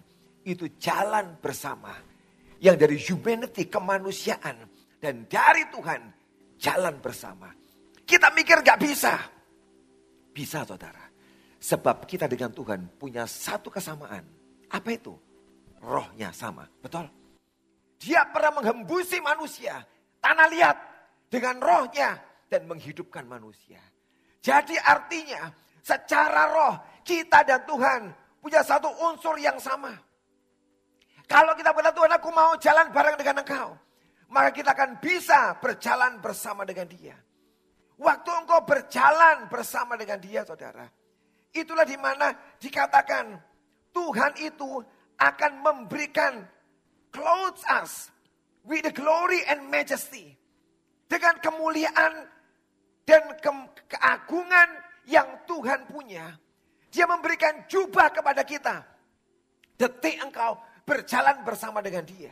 Itu 0.48 0.72
jalan 0.80 1.36
bersama. 1.42 1.92
Yang 2.62 2.76
dari 2.78 2.98
humanity, 3.02 3.68
kemanusiaan. 3.68 4.56
Dan 5.02 5.26
dari 5.26 5.66
Tuhan, 5.74 6.02
jalan 6.62 6.96
bersama. 7.02 7.50
Kita 8.06 8.30
mikir 8.32 8.62
gak 8.62 8.80
bisa. 8.80 9.18
Bisa 10.32 10.64
saudara. 10.64 11.10
Sebab 11.62 12.06
kita 12.06 12.30
dengan 12.30 12.54
Tuhan 12.54 12.86
punya 12.96 13.26
satu 13.26 13.74
kesamaan. 13.74 14.24
Apa 14.72 14.90
itu? 14.94 15.14
Rohnya 15.82 16.30
sama. 16.30 16.70
Betul? 16.80 17.10
Dia 17.98 18.26
pernah 18.30 18.62
menghembusi 18.62 19.18
manusia. 19.22 19.82
Tanah 20.22 20.48
liat. 20.50 20.78
Dengan 21.28 21.58
rohnya. 21.58 22.18
Dan 22.46 22.70
menghidupkan 22.70 23.26
manusia. 23.26 23.82
Jadi 24.42 24.74
artinya 24.78 25.50
secara 25.82 26.50
roh 26.50 26.76
kita 27.06 27.46
dan 27.46 27.62
Tuhan 27.66 28.02
punya 28.42 28.66
satu 28.66 28.90
unsur 29.10 29.38
yang 29.38 29.62
sama. 29.62 29.94
Kalau 31.30 31.54
kita 31.56 31.72
berkata 31.72 31.96
Tuhan 31.96 32.12
aku 32.18 32.30
mau 32.34 32.52
jalan 32.58 32.90
bareng 32.92 33.16
dengan 33.16 33.46
engkau. 33.46 33.70
maka 34.32 34.56
kita 34.56 34.72
akan 34.72 34.96
bisa 35.04 35.60
berjalan 35.60 36.24
bersama 36.24 36.64
dengan 36.64 36.88
dia. 36.88 37.20
Waktu 38.00 38.32
engkau 38.32 38.64
berjalan 38.64 39.52
bersama 39.52 40.00
dengan 40.00 40.24
dia 40.24 40.48
saudara. 40.48 40.88
Itulah 41.52 41.84
di 41.84 42.00
mana 42.00 42.32
dikatakan 42.56 43.36
Tuhan 43.92 44.32
itu 44.40 44.80
akan 45.22 45.62
memberikan 45.62 46.42
clothes 47.14 47.62
us 47.70 48.10
with 48.66 48.82
the 48.82 48.94
glory 48.94 49.46
and 49.46 49.70
majesty. 49.70 50.34
Dengan 51.06 51.38
kemuliaan 51.44 52.26
dan 53.06 53.24
ke 53.38 53.52
keagungan 53.92 54.70
yang 55.06 55.28
Tuhan 55.46 55.86
punya. 55.86 56.34
Dia 56.92 57.06
memberikan 57.08 57.68
jubah 57.68 58.12
kepada 58.12 58.44
kita. 58.48 58.84
Detik 59.76 60.20
engkau 60.24 60.56
berjalan 60.88 61.44
bersama 61.44 61.84
dengan 61.84 62.04
dia. 62.08 62.32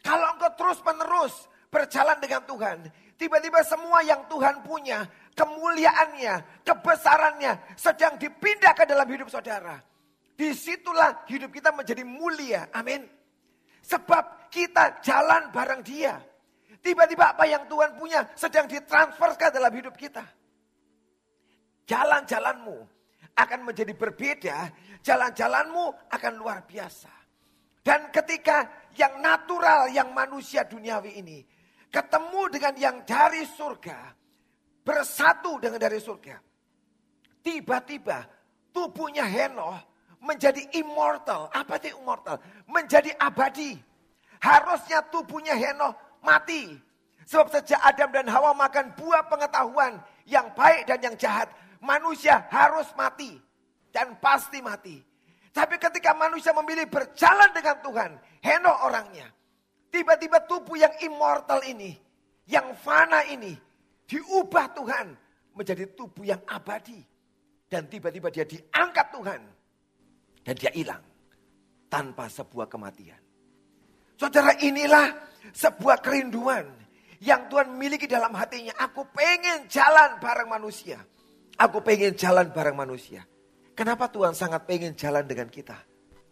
Kalau 0.00 0.36
engkau 0.36 0.50
terus 0.56 0.80
menerus 0.84 1.34
berjalan 1.68 2.16
dengan 2.20 2.42
Tuhan. 2.48 2.78
Tiba-tiba 3.18 3.60
semua 3.66 4.00
yang 4.06 4.24
Tuhan 4.30 4.62
punya, 4.62 5.04
kemuliaannya, 5.34 6.62
kebesarannya 6.62 7.74
sedang 7.74 8.14
dipindah 8.14 8.72
ke 8.78 8.86
dalam 8.86 9.08
hidup 9.10 9.26
saudara. 9.26 9.82
Di 10.38 10.54
situlah 10.54 11.26
hidup 11.26 11.50
kita 11.50 11.74
menjadi 11.74 12.06
mulia. 12.06 12.70
Amin. 12.70 13.02
Sebab 13.82 14.46
kita 14.54 15.02
jalan 15.02 15.50
bareng 15.50 15.82
dia. 15.82 16.14
Tiba-tiba 16.78 17.34
apa 17.34 17.42
yang 17.50 17.66
Tuhan 17.66 17.98
punya 17.98 18.22
sedang 18.38 18.70
ditransfer 18.70 19.34
ke 19.34 19.50
dalam 19.50 19.74
hidup 19.74 19.98
kita. 19.98 20.22
Jalan-jalanmu 21.90 22.78
akan 23.34 23.60
menjadi 23.66 23.90
berbeda. 23.98 24.56
Jalan-jalanmu 25.02 26.06
akan 26.06 26.32
luar 26.38 26.62
biasa. 26.62 27.10
Dan 27.82 28.14
ketika 28.14 28.86
yang 28.94 29.18
natural, 29.18 29.90
yang 29.90 30.14
manusia 30.14 30.62
duniawi 30.62 31.18
ini 31.18 31.42
ketemu 31.88 32.42
dengan 32.52 32.74
yang 32.76 32.96
dari 33.02 33.42
surga, 33.48 34.12
bersatu 34.84 35.56
dengan 35.56 35.80
dari 35.80 35.98
surga. 35.98 36.36
Tiba-tiba 37.40 38.28
tubuhnya 38.70 39.24
Henoh 39.24 39.87
menjadi 40.22 40.62
immortal. 40.76 41.50
Apa 41.54 41.78
itu 41.82 41.94
immortal? 41.98 42.38
Menjadi 42.66 43.14
abadi. 43.18 43.78
Harusnya 44.38 45.02
tubuhnya 45.10 45.54
Henoh 45.54 45.94
mati. 46.22 46.74
Sebab 47.28 47.52
sejak 47.52 47.80
Adam 47.84 48.08
dan 48.14 48.26
Hawa 48.30 48.56
makan 48.56 48.96
buah 48.96 49.28
pengetahuan 49.28 50.00
yang 50.24 50.48
baik 50.56 50.88
dan 50.88 50.98
yang 51.04 51.16
jahat, 51.20 51.52
manusia 51.84 52.48
harus 52.48 52.88
mati 52.96 53.36
dan 53.92 54.16
pasti 54.16 54.64
mati. 54.64 54.96
Tapi 55.52 55.76
ketika 55.76 56.16
manusia 56.16 56.56
memilih 56.56 56.88
berjalan 56.88 57.52
dengan 57.52 57.76
Tuhan, 57.84 58.10
Henoh 58.40 58.76
orangnya, 58.88 59.28
Tiba-tiba 59.88 60.44
tubuh 60.44 60.76
yang 60.76 60.92
immortal 61.00 61.64
ini, 61.64 61.96
yang 62.44 62.76
fana 62.76 63.24
ini, 63.24 63.56
diubah 64.04 64.76
Tuhan 64.76 65.06
menjadi 65.56 65.88
tubuh 65.96 66.28
yang 66.28 66.40
abadi. 66.44 67.00
Dan 67.68 67.88
tiba-tiba 67.88 68.28
dia 68.32 68.44
diangkat 68.44 69.06
Tuhan. 69.12 69.40
Dan 70.48 70.56
dia 70.56 70.72
hilang 70.72 71.04
tanpa 71.92 72.24
sebuah 72.32 72.72
kematian. 72.72 73.20
Saudara 74.16 74.56
inilah 74.64 75.12
sebuah 75.52 76.00
kerinduan 76.00 76.64
yang 77.20 77.52
Tuhan 77.52 77.76
miliki 77.76 78.08
dalam 78.08 78.32
hatinya. 78.32 78.72
Aku 78.80 79.04
pengen 79.12 79.68
jalan 79.68 80.16
bareng 80.16 80.48
manusia. 80.48 81.04
Aku 81.60 81.84
pengen 81.84 82.16
jalan 82.16 82.48
bareng 82.48 82.72
manusia. 82.72 83.28
Kenapa 83.76 84.08
Tuhan 84.08 84.32
sangat 84.32 84.64
pengen 84.64 84.96
jalan 84.96 85.28
dengan 85.28 85.52
kita? 85.52 85.76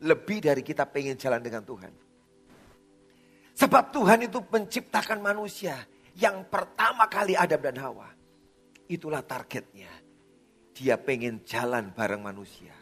Lebih 0.00 0.48
dari 0.48 0.64
kita 0.64 0.88
pengen 0.88 1.20
jalan 1.20 1.44
dengan 1.44 1.60
Tuhan. 1.68 1.92
Sebab 3.52 3.84
Tuhan 3.92 4.32
itu 4.32 4.40
menciptakan 4.48 5.20
manusia 5.20 5.76
yang 6.16 6.48
pertama 6.48 7.04
kali 7.04 7.36
Adam 7.36 7.60
dan 7.60 7.76
Hawa. 7.84 8.08
Itulah 8.88 9.20
targetnya. 9.20 9.92
Dia 10.72 10.96
pengen 11.00 11.44
jalan 11.44 11.92
bareng 11.92 12.24
manusia. 12.24 12.75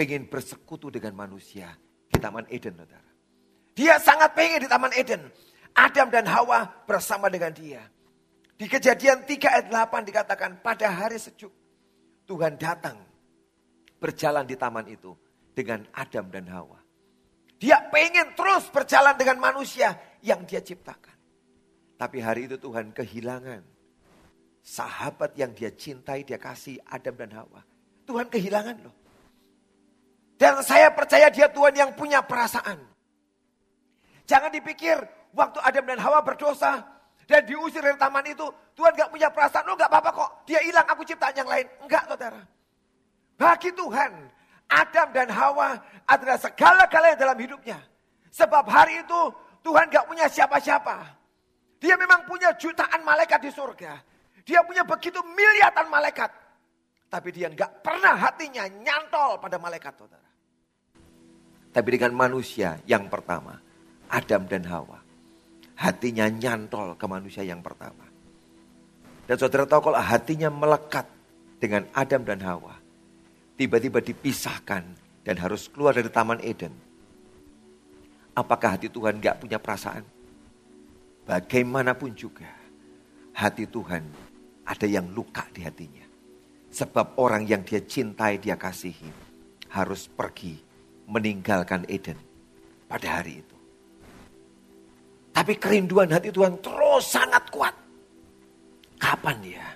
Pengen 0.00 0.32
bersekutu 0.32 0.88
dengan 0.88 1.12
manusia 1.12 1.76
di 2.08 2.16
Taman 2.16 2.48
Eden. 2.48 2.72
Saudara. 2.72 3.10
Dia 3.76 4.00
sangat 4.00 4.32
pengen 4.32 4.64
di 4.64 4.68
Taman 4.72 4.96
Eden. 4.96 5.28
Adam 5.76 6.08
dan 6.08 6.24
Hawa 6.24 6.64
bersama 6.88 7.28
dengan 7.28 7.52
dia. 7.52 7.84
Di 8.56 8.64
kejadian 8.64 9.28
3 9.28 9.28
ayat 9.28 9.66
8 9.68 10.08
dikatakan 10.08 10.64
pada 10.64 10.88
hari 10.88 11.20
sejuk. 11.20 11.52
Tuhan 12.24 12.56
datang 12.56 12.96
berjalan 14.00 14.48
di 14.48 14.56
taman 14.56 14.88
itu 14.88 15.12
dengan 15.52 15.84
Adam 15.92 16.32
dan 16.32 16.48
Hawa. 16.48 16.80
Dia 17.60 17.84
pengen 17.92 18.32
terus 18.32 18.72
berjalan 18.72 19.12
dengan 19.20 19.36
manusia 19.36 20.00
yang 20.24 20.48
dia 20.48 20.64
ciptakan. 20.64 21.16
Tapi 22.00 22.24
hari 22.24 22.48
itu 22.48 22.56
Tuhan 22.56 22.96
kehilangan 22.96 23.60
sahabat 24.64 25.36
yang 25.36 25.52
dia 25.52 25.76
cintai, 25.76 26.24
dia 26.24 26.40
kasih 26.40 26.80
Adam 26.88 27.16
dan 27.20 27.36
Hawa. 27.36 27.60
Tuhan 28.08 28.32
kehilangan 28.32 28.76
loh. 28.80 28.99
Dan 30.40 30.64
saya 30.64 30.88
percaya 30.88 31.28
dia 31.28 31.52
Tuhan 31.52 31.76
yang 31.76 31.92
punya 31.92 32.24
perasaan. 32.24 32.80
Jangan 34.24 34.48
dipikir 34.48 34.96
waktu 35.36 35.60
Adam 35.60 35.84
dan 35.84 36.00
Hawa 36.00 36.24
berdosa 36.24 36.80
dan 37.28 37.44
diusir 37.44 37.84
dari 37.84 38.00
taman 38.00 38.24
itu, 38.24 38.48
Tuhan 38.72 38.96
gak 38.96 39.12
punya 39.12 39.28
perasaan, 39.28 39.68
oh 39.68 39.76
gak 39.76 39.92
apa-apa 39.92 40.10
kok, 40.16 40.30
dia 40.48 40.64
hilang, 40.64 40.88
aku 40.88 41.04
ciptaan 41.04 41.36
yang 41.36 41.44
lain. 41.44 41.68
Enggak 41.84 42.08
saudara. 42.08 42.40
Bagi 43.36 43.68
Tuhan, 43.76 44.12
Adam 44.72 45.08
dan 45.12 45.28
Hawa 45.28 45.76
adalah 46.08 46.40
segala-galanya 46.40 47.20
dalam 47.20 47.36
hidupnya. 47.36 47.76
Sebab 48.32 48.64
hari 48.64 49.04
itu 49.04 49.20
Tuhan 49.60 49.92
gak 49.92 50.08
punya 50.08 50.24
siapa-siapa. 50.24 51.04
Dia 51.84 52.00
memang 52.00 52.24
punya 52.24 52.56
jutaan 52.56 53.04
malaikat 53.04 53.44
di 53.44 53.52
surga. 53.52 53.92
Dia 54.48 54.64
punya 54.64 54.88
begitu 54.88 55.20
miliatan 55.20 55.84
malaikat. 55.92 56.32
Tapi 57.12 57.28
dia 57.28 57.52
gak 57.52 57.84
pernah 57.84 58.16
hatinya 58.16 58.64
nyantol 58.72 59.36
pada 59.36 59.60
malaikat 59.60 59.92
saudara. 60.00 60.19
Tapi 61.70 61.88
dengan 61.94 62.12
manusia 62.18 62.82
yang 62.86 63.06
pertama, 63.06 63.54
Adam 64.10 64.42
dan 64.50 64.66
Hawa. 64.66 64.98
Hatinya 65.80 66.28
nyantol 66.28 66.98
ke 66.98 67.06
manusia 67.08 67.46
yang 67.46 67.62
pertama. 67.62 68.04
Dan 69.24 69.38
saudara 69.38 69.64
tahu 69.64 69.88
kalau 69.88 70.02
hatinya 70.02 70.50
melekat 70.50 71.06
dengan 71.62 71.86
Adam 71.94 72.26
dan 72.26 72.42
Hawa 72.42 72.74
tiba-tiba 73.54 74.02
dipisahkan 74.02 74.82
dan 75.22 75.36
harus 75.38 75.70
keluar 75.70 75.94
dari 75.94 76.10
Taman 76.10 76.42
Eden. 76.42 76.74
Apakah 78.34 78.76
hati 78.76 78.90
Tuhan 78.90 79.22
gak 79.22 79.38
punya 79.40 79.62
perasaan? 79.62 80.02
Bagaimanapun 81.24 82.16
juga, 82.18 82.50
hati 83.36 83.70
Tuhan 83.70 84.02
ada 84.66 84.86
yang 84.88 85.06
luka 85.14 85.46
di 85.54 85.62
hatinya. 85.62 86.06
Sebab 86.70 87.20
orang 87.22 87.46
yang 87.46 87.62
dia 87.62 87.82
cintai, 87.84 88.42
dia 88.42 88.58
kasihi, 88.58 89.10
harus 89.70 90.10
pergi 90.10 90.69
meninggalkan 91.10 91.82
Eden 91.90 92.16
pada 92.86 93.18
hari 93.18 93.42
itu. 93.42 93.56
Tapi 95.34 95.58
kerinduan 95.58 96.10
hati 96.10 96.30
Tuhan 96.30 96.58
terus 96.62 97.10
sangat 97.10 97.50
kuat. 97.50 97.74
Kapan 99.00 99.38
ya? 99.42 99.66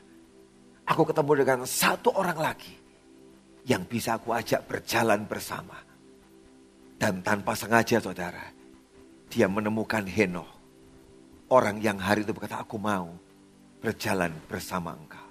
Aku 0.85 1.03
ketemu 1.03 1.33
dengan 1.43 1.59
satu 1.65 2.13
orang 2.15 2.39
lagi 2.39 2.75
yang 3.65 3.83
bisa 3.89 4.21
aku 4.21 4.37
ajak 4.37 4.69
berjalan 4.69 5.25
bersama. 5.25 5.81
Dan 6.95 7.25
tanpa 7.25 7.57
sengaja 7.57 7.99
saudara, 7.99 8.53
dia 9.33 9.49
menemukan 9.49 10.05
Henoh. 10.05 10.47
Orang 11.49 11.81
yang 11.81 12.01
hari 12.01 12.25
itu 12.25 12.33
berkata, 12.33 12.61
aku 12.61 12.77
mau 12.81 13.13
berjalan 13.81 14.33
bersama 14.49 14.97
engkau. 14.97 15.29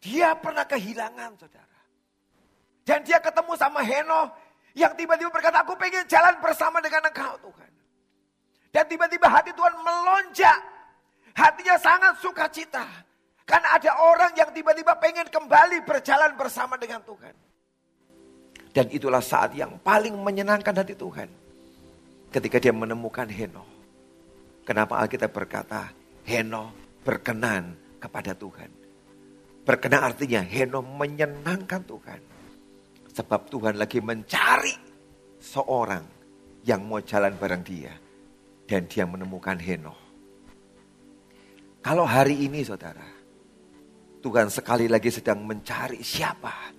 Dia 0.00 0.32
pernah 0.38 0.64
kehilangan 0.64 1.30
saudara. 1.36 1.67
Dan 2.88 3.04
dia 3.04 3.20
ketemu 3.20 3.52
sama 3.60 3.84
Henoh 3.84 4.32
yang 4.72 4.96
tiba-tiba 4.96 5.28
berkata, 5.28 5.60
aku 5.60 5.76
pengen 5.76 6.08
jalan 6.08 6.32
bersama 6.40 6.80
dengan 6.80 7.04
engkau 7.04 7.36
Tuhan. 7.36 7.70
Dan 8.72 8.84
tiba-tiba 8.88 9.28
hati 9.28 9.52
Tuhan 9.52 9.76
melonjak. 9.76 10.60
Hatinya 11.36 11.76
sangat 11.76 12.16
sukacita. 12.24 12.88
Karena 13.44 13.76
ada 13.76 13.92
orang 14.00 14.32
yang 14.40 14.48
tiba-tiba 14.56 14.96
pengen 14.96 15.28
kembali 15.28 15.84
berjalan 15.84 16.32
bersama 16.32 16.80
dengan 16.80 17.04
Tuhan. 17.04 17.36
Dan 18.72 18.88
itulah 18.88 19.20
saat 19.20 19.52
yang 19.52 19.76
paling 19.84 20.16
menyenangkan 20.16 20.72
hati 20.72 20.96
Tuhan. 20.96 21.28
Ketika 22.32 22.56
dia 22.56 22.72
menemukan 22.72 23.28
Heno. 23.28 23.68
Kenapa 24.64 25.00
Alkitab 25.00 25.32
berkata 25.32 25.92
Heno 26.24 26.72
berkenan 27.04 27.76
kepada 28.00 28.32
Tuhan. 28.32 28.72
Berkenan 29.64 30.08
artinya 30.08 30.40
Heno 30.40 30.80
menyenangkan 30.80 31.84
Tuhan. 31.84 32.37
Sebab 33.18 33.50
Tuhan 33.50 33.74
lagi 33.74 33.98
mencari 33.98 34.78
seorang 35.42 36.06
yang 36.62 36.86
mau 36.86 37.02
jalan 37.02 37.34
bareng 37.34 37.66
dia. 37.66 37.90
Dan 38.62 38.86
dia 38.86 39.08
menemukan 39.08 39.58
Heno. 39.58 39.96
Kalau 41.82 42.04
hari 42.06 42.46
ini 42.46 42.62
saudara, 42.62 43.02
Tuhan 44.22 44.52
sekali 44.52 44.86
lagi 44.86 45.08
sedang 45.08 45.40
mencari 45.42 46.04
siapa 46.04 46.70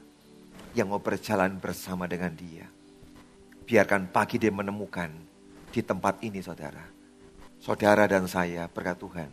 yang 0.78 0.94
mau 0.94 1.02
berjalan 1.02 1.58
bersama 1.58 2.06
dengan 2.06 2.32
dia. 2.38 2.70
Biarkan 3.66 4.14
pagi 4.14 4.38
dia 4.38 4.54
menemukan 4.54 5.12
di 5.68 5.82
tempat 5.84 6.24
ini 6.24 6.40
saudara. 6.40 6.86
saudara 7.60 8.08
dan 8.08 8.24
saya 8.24 8.72
berkat 8.72 8.96
Tuhan 9.02 9.30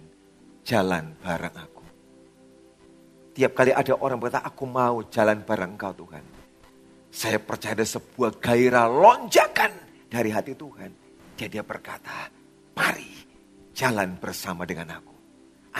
jalan 0.66 1.14
bareng 1.23 1.55
aku. 1.55 1.85
Tiap 3.37 3.53
kali 3.55 3.71
ada 3.71 3.95
orang 3.95 4.19
berkata, 4.19 4.42
aku 4.42 4.64
mau 4.66 5.07
jalan 5.07 5.45
bareng 5.47 5.79
engkau 5.79 5.95
Tuhan. 5.95 6.36
Saya 7.17 7.41
percaya 7.41 7.81
ada 7.81 7.89
sebuah 7.89 8.45
gairah 8.45 8.93
lonjakan 8.93 9.73
dari 10.13 10.29
hati 10.29 10.53
Tuhan. 10.53 10.93
Dan 11.33 11.49
dia 11.49 11.65
berkata, 11.65 12.29
mari 12.77 13.09
jalan 13.73 14.21
bersama 14.21 14.69
dengan 14.69 15.01
aku. 15.01 15.17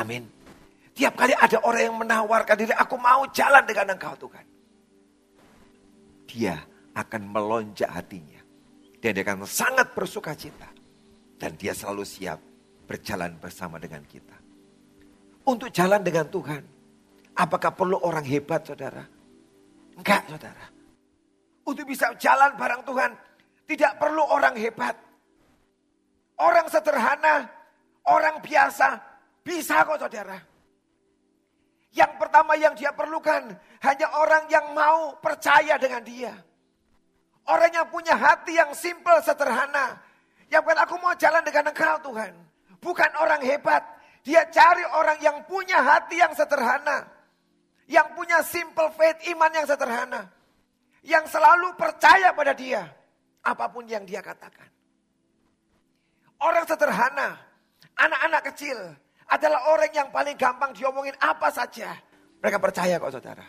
Amin. 0.01 0.25
Tiap 0.96 1.12
kali 1.12 1.37
ada 1.37 1.61
orang 1.61 1.83
yang 1.92 1.96
menawarkan 2.01 2.57
diri, 2.57 2.72
aku 2.72 2.96
mau 2.96 3.29
jalan 3.37 3.61
dengan 3.68 3.92
engkau 3.92 4.16
Tuhan. 4.16 4.46
Dia 6.25 6.57
akan 6.96 7.22
melonjak 7.29 7.92
hatinya. 7.92 8.40
Dan 8.96 9.12
dia 9.12 9.20
akan 9.20 9.44
sangat 9.44 9.92
bersuka 9.92 10.33
cita. 10.33 10.72
Dan 11.37 11.53
dia 11.61 11.77
selalu 11.77 12.09
siap 12.09 12.40
berjalan 12.88 13.37
bersama 13.37 13.77
dengan 13.77 14.01
kita. 14.09 14.40
Untuk 15.44 15.68
jalan 15.68 16.01
dengan 16.01 16.33
Tuhan. 16.33 16.64
Apakah 17.37 17.77
perlu 17.77 18.01
orang 18.01 18.25
hebat 18.25 18.64
saudara? 18.64 19.05
Enggak 20.01 20.25
saudara. 20.33 20.75
Untuk 21.66 21.85
bisa 21.85 22.14
jalan 22.14 22.55
bareng 22.55 22.87
Tuhan. 22.87 23.12
Tidak 23.66 23.98
perlu 23.98 24.22
orang 24.22 24.55
hebat. 24.55 24.94
Orang 26.38 26.70
sederhana, 26.70 27.50
orang 28.07 28.38
biasa. 28.38 29.02
Bisa 29.42 29.83
kok 29.83 29.98
saudara. 29.98 30.38
Yang 31.96 32.12
pertama 32.20 32.55
yang 32.61 32.76
dia 32.76 32.92
perlukan 32.92 33.57
hanya 33.83 34.07
orang 34.20 34.44
yang 34.52 34.76
mau 34.76 35.16
percaya 35.18 35.81
dengan 35.81 36.05
dia. 36.05 36.35
Orang 37.46 37.70
yang 37.70 37.87
punya 37.88 38.18
hati 38.18 38.59
yang 38.59 38.74
simple, 38.74 39.16
sederhana. 39.22 39.96
Yang 40.50 40.62
bukan 40.66 40.79
aku 40.83 40.94
mau 40.98 41.14
jalan 41.14 41.42
dengan 41.46 41.70
engkau 41.70 41.96
Tuhan. 42.11 42.35
Bukan 42.83 43.11
orang 43.18 43.40
hebat. 43.42 43.83
Dia 44.26 44.46
cari 44.50 44.83
orang 44.83 45.22
yang 45.22 45.46
punya 45.46 45.79
hati 45.79 46.18
yang 46.18 46.35
sederhana. 46.35 47.07
Yang 47.87 48.09
punya 48.18 48.38
simple 48.42 48.90
faith, 48.98 49.22
iman 49.31 49.50
yang 49.55 49.66
sederhana. 49.66 50.26
Yang 51.06 51.38
selalu 51.38 51.78
percaya 51.78 52.34
pada 52.34 52.52
dia. 52.52 52.82
Apa 53.46 53.70
pun 53.70 53.86
yang 53.86 54.02
dia 54.02 54.18
katakan. 54.18 54.66
Orang 56.42 56.66
sederhana, 56.66 57.38
anak-anak 57.94 58.42
kecil 58.52 58.76
adalah 59.30 59.70
orang 59.70 59.90
yang 59.94 60.08
paling 60.10 60.34
gampang 60.34 60.74
diomongin 60.74 61.14
apa 61.22 61.48
saja. 61.54 61.94
Mereka 62.42 62.58
percaya 62.58 62.98
kok 62.98 63.14
saudara. 63.14 63.46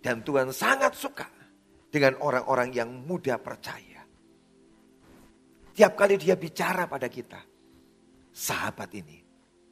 Dan 0.00 0.26
Tuhan 0.26 0.50
sangat 0.50 0.92
suka 0.98 1.28
dengan 1.90 2.18
orang-orang 2.18 2.74
yang 2.74 2.90
mudah 2.90 3.38
percaya. 3.38 4.00
Tiap 5.70 5.92
kali 5.96 6.18
dia 6.18 6.34
bicara 6.36 6.84
pada 6.90 7.08
kita, 7.08 7.40
sahabat 8.34 8.90
ini 8.94 9.18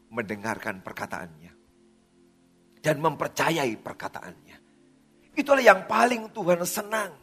mendengarkan 0.08 0.80
perkataannya 0.80 1.52
dan 2.80 2.96
mempercayai 3.02 3.76
perkataannya. 3.76 4.47
Itulah 5.38 5.62
yang 5.62 5.86
paling 5.86 6.34
Tuhan 6.34 6.58
senang. 6.66 7.14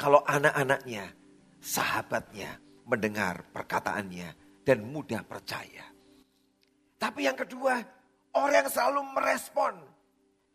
Kalau 0.00 0.24
anak-anaknya, 0.24 1.04
sahabatnya 1.60 2.56
mendengar 2.88 3.44
perkataannya 3.52 4.32
dan 4.64 4.78
mudah 4.88 5.20
percaya. 5.20 5.84
Tapi 6.96 7.28
yang 7.28 7.36
kedua, 7.36 7.76
orang 8.40 8.64
yang 8.64 8.68
selalu 8.72 9.00
merespon. 9.12 9.76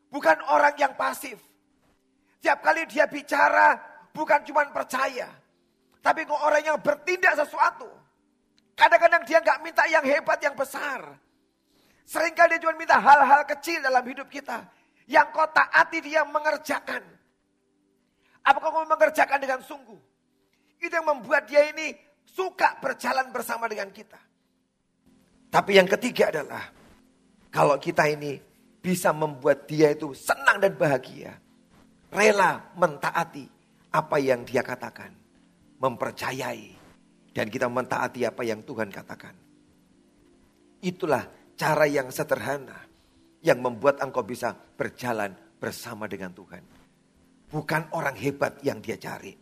Bukan 0.09 0.41
orang 0.49 0.73
yang 0.81 0.97
pasif. 0.97 1.37
Tiap 2.41 2.65
kali 2.65 2.89
dia 2.89 3.05
bicara 3.05 3.77
bukan 4.09 4.41
cuma 4.41 4.65
percaya. 4.73 5.29
Tapi 6.01 6.25
kok 6.25 6.41
orang 6.41 6.65
yang 6.65 6.77
bertindak 6.81 7.37
sesuatu. 7.37 7.85
Kadang-kadang 8.73 9.21
dia 9.29 9.37
nggak 9.37 9.61
minta 9.61 9.85
yang 9.85 10.01
hebat, 10.01 10.41
yang 10.41 10.57
besar. 10.57 11.13
Seringkali 12.09 12.57
dia 12.57 12.65
cuma 12.65 12.73
minta 12.73 12.97
hal-hal 12.97 13.45
kecil 13.45 13.85
dalam 13.85 14.01
hidup 14.01 14.25
kita. 14.25 14.65
Yang 15.11 15.27
kau 15.35 15.47
taati 15.51 15.99
dia 15.99 16.23
mengerjakan. 16.23 17.03
Apakah 18.47 18.69
kau 18.71 18.87
mengerjakan 18.87 19.43
dengan 19.43 19.59
sungguh? 19.59 19.99
Itu 20.79 20.93
yang 20.95 21.11
membuat 21.11 21.51
dia 21.51 21.67
ini 21.67 21.91
suka 22.23 22.79
berjalan 22.79 23.27
bersama 23.35 23.67
dengan 23.67 23.91
kita. 23.91 24.17
Tapi 25.51 25.75
yang 25.75 25.85
ketiga 25.91 26.31
adalah 26.31 26.63
kalau 27.51 27.75
kita 27.75 28.07
ini 28.07 28.39
bisa 28.79 29.11
membuat 29.11 29.67
dia 29.67 29.91
itu 29.91 30.15
senang 30.15 30.63
dan 30.63 30.73
bahagia 30.79 31.35
rela 32.07 32.71
mentaati 32.79 33.45
apa 33.91 34.17
yang 34.19 34.47
dia 34.47 34.63
katakan. 34.63 35.11
Mempercayai. 35.81 36.79
Dan 37.31 37.47
kita 37.47 37.71
mentaati 37.71 38.27
apa 38.27 38.43
yang 38.43 38.59
Tuhan 38.63 38.91
katakan. 38.91 39.35
Itulah 40.83 41.23
cara 41.55 41.87
yang 41.87 42.11
sederhana. 42.11 42.90
Yang 43.41 43.59
membuat 43.61 43.97
engkau 44.05 44.21
bisa 44.21 44.53
berjalan 44.53 45.33
bersama 45.57 46.05
dengan 46.05 46.29
Tuhan. 46.33 46.61
Bukan 47.49 47.89
orang 47.97 48.15
hebat 48.15 48.61
yang 48.61 48.79
dia 48.79 48.97
cari. 49.01 49.33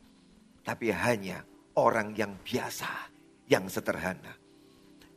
Tapi 0.63 0.87
hanya 0.91 1.43
orang 1.75 2.15
yang 2.15 2.39
biasa. 2.39 3.11
Yang 3.49 3.81
sederhana. 3.81 4.37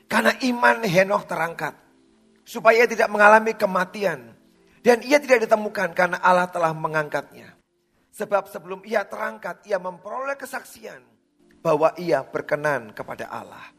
Karena 0.05 0.37
iman 0.37 0.83
Henoh 0.85 1.25
terangkat. 1.25 1.73
Supaya 2.45 2.85
ia 2.85 2.87
tidak 2.87 3.09
mengalami 3.09 3.57
kematian. 3.57 4.37
Dan 4.85 5.01
ia 5.03 5.19
tidak 5.19 5.49
ditemukan 5.49 5.91
karena 5.97 6.21
Allah 6.21 6.47
telah 6.47 6.71
mengangkatnya. 6.71 7.56
Sebab 8.17 8.49
sebelum 8.49 8.81
ia 8.81 9.05
terangkat, 9.05 9.61
ia 9.69 9.77
memperoleh 9.77 10.33
kesaksian 10.33 11.05
bahwa 11.61 11.93
ia 12.01 12.25
berkenan 12.25 12.89
kepada 12.89 13.29
Allah. 13.29 13.69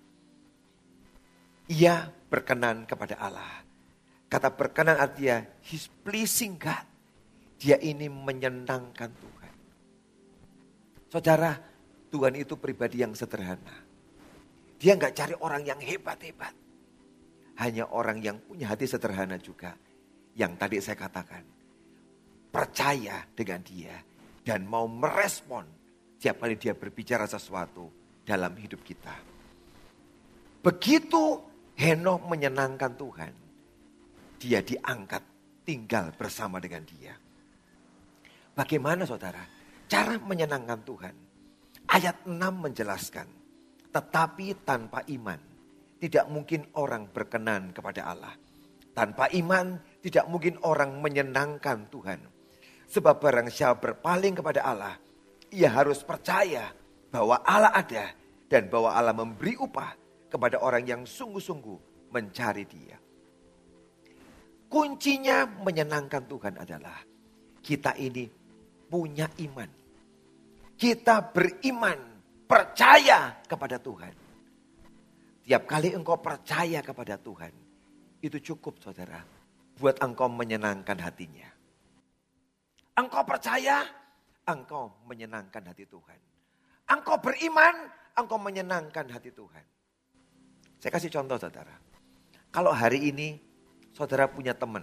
Ia 1.67 2.07
berkenan 2.31 2.87
kepada 2.87 3.19
Allah. 3.19 3.67
Kata 4.31 4.55
berkenan 4.55 4.95
artinya, 4.95 5.43
he's 5.67 5.91
pleasing 6.07 6.55
God. 6.55 6.87
Dia 7.59 7.83
ini 7.83 8.07
menyenangkan 8.07 9.11
Tuhan. 9.11 9.55
Saudara, 11.11 11.59
Tuhan 12.15 12.39
itu 12.39 12.55
pribadi 12.55 13.03
yang 13.03 13.19
sederhana. 13.19 13.75
Dia 14.79 14.95
nggak 14.95 15.15
cari 15.19 15.35
orang 15.43 15.67
yang 15.67 15.81
hebat-hebat. 15.83 16.55
Hanya 17.59 17.91
orang 17.91 18.23
yang 18.23 18.39
punya 18.39 18.71
hati 18.71 18.87
sederhana 18.87 19.35
juga. 19.35 19.75
Yang 20.39 20.53
tadi 20.63 20.77
saya 20.79 20.95
katakan. 20.95 21.43
Percaya 22.55 23.27
dengan 23.35 23.59
dia. 23.67 23.99
Dan 24.49 24.65
mau 24.65 24.89
merespon 24.89 25.69
tiap 26.17 26.41
kali 26.41 26.57
dia 26.57 26.73
berbicara 26.73 27.29
sesuatu 27.29 27.93
dalam 28.25 28.57
hidup 28.57 28.81
kita. 28.81 29.13
Begitu 30.65 31.23
Henok 31.77 32.25
menyenangkan 32.25 32.97
Tuhan. 32.97 33.35
Dia 34.41 34.65
diangkat 34.65 35.21
tinggal 35.69 36.17
bersama 36.17 36.57
dengan 36.65 36.81
dia. 36.89 37.13
Bagaimana 38.57 39.05
saudara? 39.05 39.45
Cara 39.85 40.17
menyenangkan 40.17 40.81
Tuhan. 40.81 41.15
Ayat 41.93 42.25
6 42.25 42.33
menjelaskan. 42.41 43.29
Tetapi 43.93 44.65
tanpa 44.65 45.05
iman, 45.13 45.41
tidak 46.01 46.25
mungkin 46.33 46.65
orang 46.81 47.13
berkenan 47.13 47.77
kepada 47.77 48.17
Allah. 48.17 48.33
Tanpa 48.97 49.29
iman, 49.29 49.77
tidak 50.01 50.25
mungkin 50.25 50.57
orang 50.65 50.97
menyenangkan 51.05 51.93
Tuhan. 51.93 52.38
Sebab 52.89 53.21
barang 53.21 53.53
siapa 53.53 53.77
berpaling 53.77 54.41
kepada 54.41 54.65
Allah, 54.65 54.97
ia 55.53 55.69
harus 55.69 56.01
percaya 56.01 56.73
bahwa 57.13 57.41
Allah 57.45 57.73
ada 57.77 58.05
dan 58.49 58.73
bahwa 58.73 58.97
Allah 58.97 59.13
memberi 59.13 59.61
upah 59.61 59.93
kepada 60.33 60.61
orang 60.65 60.85
yang 60.89 61.03
sungguh-sungguh 61.05 62.09
mencari 62.13 62.65
dia. 62.65 62.97
Kuncinya 64.69 65.49
menyenangkan 65.65 66.29
Tuhan 66.29 66.55
adalah 66.61 67.01
kita 67.61 67.97
ini 67.97 68.29
punya 68.89 69.29
iman. 69.45 69.69
Kita 70.77 71.25
beriman 71.29 71.99
percaya 72.49 73.37
kepada 73.45 73.77
Tuhan. 73.77 74.15
Tiap 75.45 75.63
kali 75.65 75.97
engkau 75.97 76.21
percaya 76.21 76.85
kepada 76.85 77.17
Tuhan, 77.17 77.53
itu 78.21 78.37
cukup 78.53 78.77
saudara. 78.81 79.25
Buat 79.81 80.05
engkau 80.05 80.29
menyenangkan 80.29 81.01
hatinya. 81.01 81.58
Engkau 82.99 83.23
percaya, 83.23 83.87
engkau 84.43 84.91
menyenangkan 85.07 85.63
hati 85.63 85.87
Tuhan. 85.87 86.19
Engkau 86.91 87.15
beriman, 87.23 87.87
engkau 88.19 88.43
menyenangkan 88.43 89.07
hati 89.07 89.31
Tuhan. 89.31 89.63
Saya 90.83 90.91
kasih 90.91 91.15
contoh 91.15 91.39
saudara. 91.39 91.79
Kalau 92.51 92.75
hari 92.75 93.15
ini 93.15 93.39
saudara 93.95 94.27
punya 94.27 94.51
teman, 94.51 94.83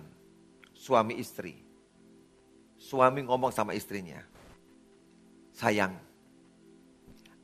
suami 0.72 1.20
istri. 1.20 1.60
Suami 2.76 3.24
ngomong 3.24 3.56
sama 3.56 3.72
istrinya, 3.72 4.20
sayang 5.56 5.96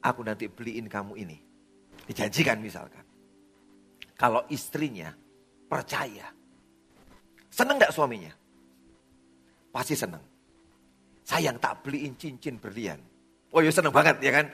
aku 0.03 0.21
nanti 0.27 0.51
beliin 0.51 0.91
kamu 0.91 1.15
ini. 1.19 1.39
Dijanjikan 2.03 2.59
misalkan. 2.59 3.03
Kalau 4.19 4.43
istrinya 4.51 5.15
percaya. 5.71 6.27
Senang 7.47 7.79
gak 7.79 7.95
suaminya? 7.95 8.31
pasti 9.71 9.95
senang. 9.95 10.30
Sayang 11.31 11.63
tak 11.63 11.87
beliin 11.87 12.11
cincin 12.19 12.59
berlian. 12.59 12.99
Oh 13.55 13.63
ya 13.63 13.71
senang 13.71 13.95
banget 13.95 14.19
ya 14.19 14.35
kan. 14.35 14.51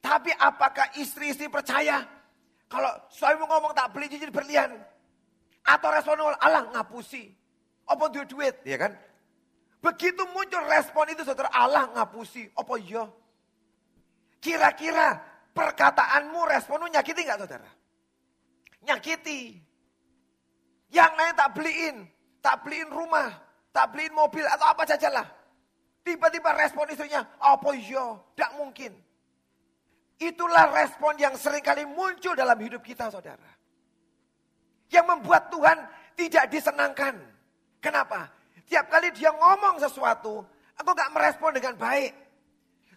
Tapi 0.00 0.32
apakah 0.32 0.88
istri-istri 0.96 1.52
percaya 1.52 2.00
kalau 2.64 2.88
suami 3.12 3.44
ngomong 3.44 3.76
tak 3.76 3.92
beli 3.92 4.08
cincin 4.08 4.32
berlian? 4.32 4.72
Atau 5.68 5.92
respon 5.92 6.16
Allah 6.40 6.64
ngapusi. 6.72 7.28
Apa 7.84 8.08
duit 8.08 8.32
duit 8.32 8.56
ya 8.64 8.80
kan? 8.80 8.96
Begitu 9.84 10.24
muncul 10.32 10.64
respon 10.64 11.12
itu 11.12 11.28
saudara 11.28 11.52
Allah 11.52 11.92
ngapusi. 11.92 12.48
Apa 12.56 12.80
iya? 12.80 13.04
Kira-kira 14.40 15.20
perkataanmu 15.52 16.40
responmu 16.56 16.88
nyakiti 16.88 17.20
nggak 17.20 17.40
saudara? 17.44 17.68
Nyakiti. 18.88 19.60
Yang 20.88 21.12
lain 21.20 21.34
tak 21.36 21.52
beliin. 21.52 21.96
Tak 22.40 22.64
beliin 22.64 22.88
rumah. 22.88 23.28
Tak 23.76 23.92
beliin 23.92 24.16
mobil 24.16 24.48
atau 24.48 24.64
apa 24.72 24.88
saja 24.88 25.12
lah. 25.12 25.39
Tiba-tiba 26.00 26.56
respon 26.56 26.88
istrinya, 26.88 27.20
apa 27.36 27.70
iya? 27.76 28.16
Tidak 28.32 28.52
mungkin. 28.56 28.92
Itulah 30.20 30.68
respon 30.72 31.16
yang 31.16 31.32
sering 31.36 31.64
kali 31.64 31.84
muncul 31.88 32.36
dalam 32.36 32.56
hidup 32.60 32.84
kita 32.84 33.08
saudara. 33.08 33.48
Yang 34.92 35.06
membuat 35.06 35.48
Tuhan 35.48 35.78
tidak 36.16 36.44
disenangkan. 36.52 37.14
Kenapa? 37.80 38.28
Tiap 38.68 38.86
kali 38.92 39.08
dia 39.16 39.32
ngomong 39.32 39.80
sesuatu, 39.80 40.44
engkau 40.76 40.92
gak 40.92 41.12
merespon 41.16 41.56
dengan 41.56 41.74
baik. 41.80 42.12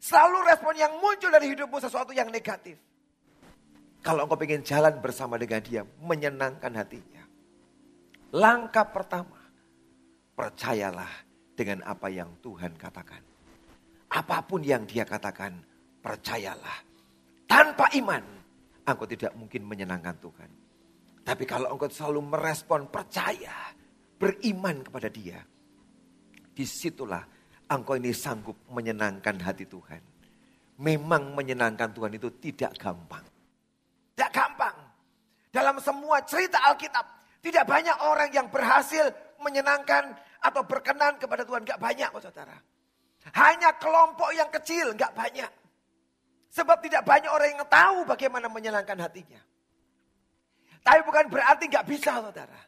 Selalu 0.03 0.43
respon 0.51 0.75
yang 0.75 0.99
muncul 0.99 1.31
dari 1.31 1.47
hidupmu 1.55 1.79
sesuatu 1.79 2.11
yang 2.11 2.27
negatif. 2.27 2.75
Kalau 4.03 4.27
engkau 4.27 4.35
ingin 4.43 4.67
jalan 4.67 4.99
bersama 4.99 5.39
dengan 5.39 5.63
dia, 5.63 5.87
menyenangkan 6.03 6.75
hatinya. 6.75 7.23
Langkah 8.35 8.83
pertama, 8.91 9.39
percayalah 10.35 11.22
dengan 11.53 11.85
apa 11.85 12.09
yang 12.09 12.29
Tuhan 12.41 12.73
katakan. 12.77 13.21
Apa 14.13 14.45
pun 14.45 14.61
yang 14.61 14.85
dia 14.85 15.05
katakan, 15.05 15.57
percayalah. 16.01 16.85
Tanpa 17.49 17.89
iman, 17.97 18.21
engkau 18.85 19.07
tidak 19.09 19.33
mungkin 19.33 19.65
menyenangkan 19.65 20.17
Tuhan. 20.21 20.49
Tapi 21.23 21.43
kalau 21.47 21.73
engkau 21.73 21.89
selalu 21.89 22.21
merespon 22.35 22.89
percaya, 22.91 23.73
beriman 24.19 24.85
kepada 24.85 25.09
dia. 25.09 25.39
Di 26.53 26.65
situlah 26.65 27.25
engkau 27.69 27.97
ini 27.97 28.13
sanggup 28.13 28.69
menyenangkan 28.69 29.41
hati 29.41 29.65
Tuhan. 29.65 30.01
Memang 30.77 31.33
menyenangkan 31.33 31.93
Tuhan 31.93 32.13
itu 32.17 32.29
tidak 32.37 32.77
gampang. 32.77 33.25
Tidak 34.13 34.31
gampang. 34.33 34.77
Dalam 35.53 35.77
semua 35.81 36.21
cerita 36.25 36.61
Alkitab, 36.65 37.05
tidak 37.45 37.65
banyak 37.69 37.97
orang 38.05 38.29
yang 38.33 38.47
berhasil 38.49 39.09
menyenangkan 39.41 40.17
atau 40.43 40.61
berkenan 40.67 41.15
kepada 41.15 41.47
Tuhan. 41.47 41.63
Gak 41.63 41.79
banyak, 41.79 42.11
oh 42.11 42.19
saudara. 42.19 42.59
Hanya 43.31 43.71
kelompok 43.79 44.35
yang 44.35 44.51
kecil, 44.51 44.91
gak 44.99 45.15
banyak. 45.15 45.47
Sebab 46.51 46.83
tidak 46.83 47.07
banyak 47.07 47.31
orang 47.31 47.55
yang 47.55 47.65
tahu 47.65 48.03
bagaimana 48.03 48.51
menyenangkan 48.51 48.99
hatinya. 48.99 49.39
Tapi 50.83 50.99
bukan 51.07 51.31
berarti 51.31 51.71
gak 51.71 51.87
bisa, 51.87 52.19
saudara. 52.19 52.59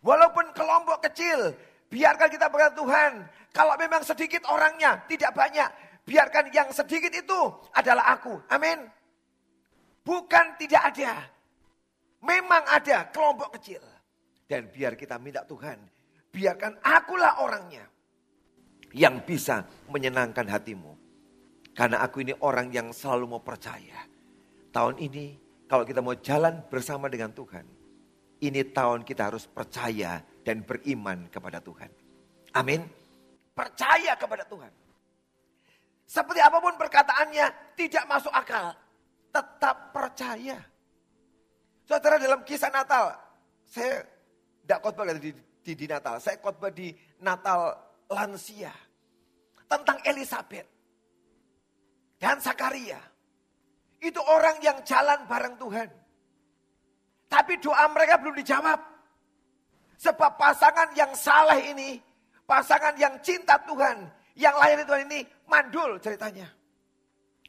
Walaupun 0.00 0.54
kelompok 0.54 1.02
kecil, 1.10 1.52
biarkan 1.90 2.30
kita 2.30 2.46
berkata 2.46 2.78
Tuhan, 2.78 3.12
kalau 3.50 3.74
memang 3.74 4.06
sedikit 4.06 4.46
orangnya, 4.46 5.02
tidak 5.10 5.34
banyak. 5.34 5.68
Biarkan 6.04 6.52
yang 6.52 6.68
sedikit 6.70 7.10
itu 7.10 7.40
adalah 7.72 8.12
aku. 8.12 8.36
Amin. 8.52 8.86
Bukan 10.04 10.60
tidak 10.60 10.92
ada. 10.92 11.24
Memang 12.20 12.60
ada 12.68 13.08
kelompok 13.08 13.56
kecil. 13.56 13.80
Dan 14.44 14.68
biar 14.68 14.92
kita 15.00 15.16
minta 15.16 15.40
Tuhan, 15.48 15.80
biarkan 16.34 16.82
akulah 16.82 17.38
orangnya 17.46 17.86
yang 18.90 19.22
bisa 19.22 19.62
menyenangkan 19.86 20.50
hatimu. 20.50 20.98
Karena 21.74 22.02
aku 22.02 22.22
ini 22.22 22.34
orang 22.42 22.70
yang 22.70 22.90
selalu 22.90 23.38
mau 23.38 23.42
percaya. 23.42 24.06
Tahun 24.74 24.98
ini 24.98 25.38
kalau 25.70 25.86
kita 25.86 26.02
mau 26.02 26.14
jalan 26.18 26.62
bersama 26.70 27.10
dengan 27.10 27.34
Tuhan, 27.34 27.66
ini 28.42 28.60
tahun 28.70 29.02
kita 29.06 29.30
harus 29.30 29.46
percaya 29.46 30.22
dan 30.46 30.62
beriman 30.62 31.26
kepada 31.30 31.58
Tuhan. 31.58 31.90
Amin. 32.54 32.86
Percaya 33.54 34.14
kepada 34.14 34.46
Tuhan. 34.46 34.70
Seperti 36.06 36.38
apa 36.42 36.58
pun 36.62 36.78
perkataannya 36.78 37.74
tidak 37.74 38.04
masuk 38.06 38.30
akal. 38.30 38.70
Tetap 39.34 39.90
percaya. 39.90 40.58
Saudara 41.82 42.22
dalam 42.22 42.46
kisah 42.46 42.70
Natal. 42.70 43.18
Saya 43.66 44.06
tidak 44.62 44.78
khotbah 44.84 45.10
di, 45.18 45.34
di, 45.64 45.72
di 45.72 45.86
Natal. 45.88 46.20
Saya 46.20 46.36
khotbah 46.38 46.68
di 46.68 46.92
Natal 47.24 47.72
lansia. 48.12 48.72
Tentang 49.64 49.98
Elizabeth. 50.04 50.68
Dan 52.20 52.36
Sakaria. 52.38 53.00
Itu 53.98 54.20
orang 54.20 54.60
yang 54.60 54.84
jalan 54.84 55.24
bareng 55.24 55.56
Tuhan. 55.56 55.88
Tapi 57.32 57.56
doa 57.58 57.88
mereka 57.88 58.20
belum 58.20 58.36
dijawab. 58.36 58.80
Sebab 59.96 60.36
pasangan 60.36 60.92
yang 60.92 61.16
salah 61.16 61.56
ini 61.56 61.96
Pasangan 62.44 62.92
yang 63.00 63.16
cinta 63.24 63.56
Tuhan, 63.64 64.04
yang 64.36 64.52
lahir 64.60 64.84
Tuhan 64.84 65.08
ini 65.08 65.24
mandul 65.48 65.96
ceritanya. 65.96 66.44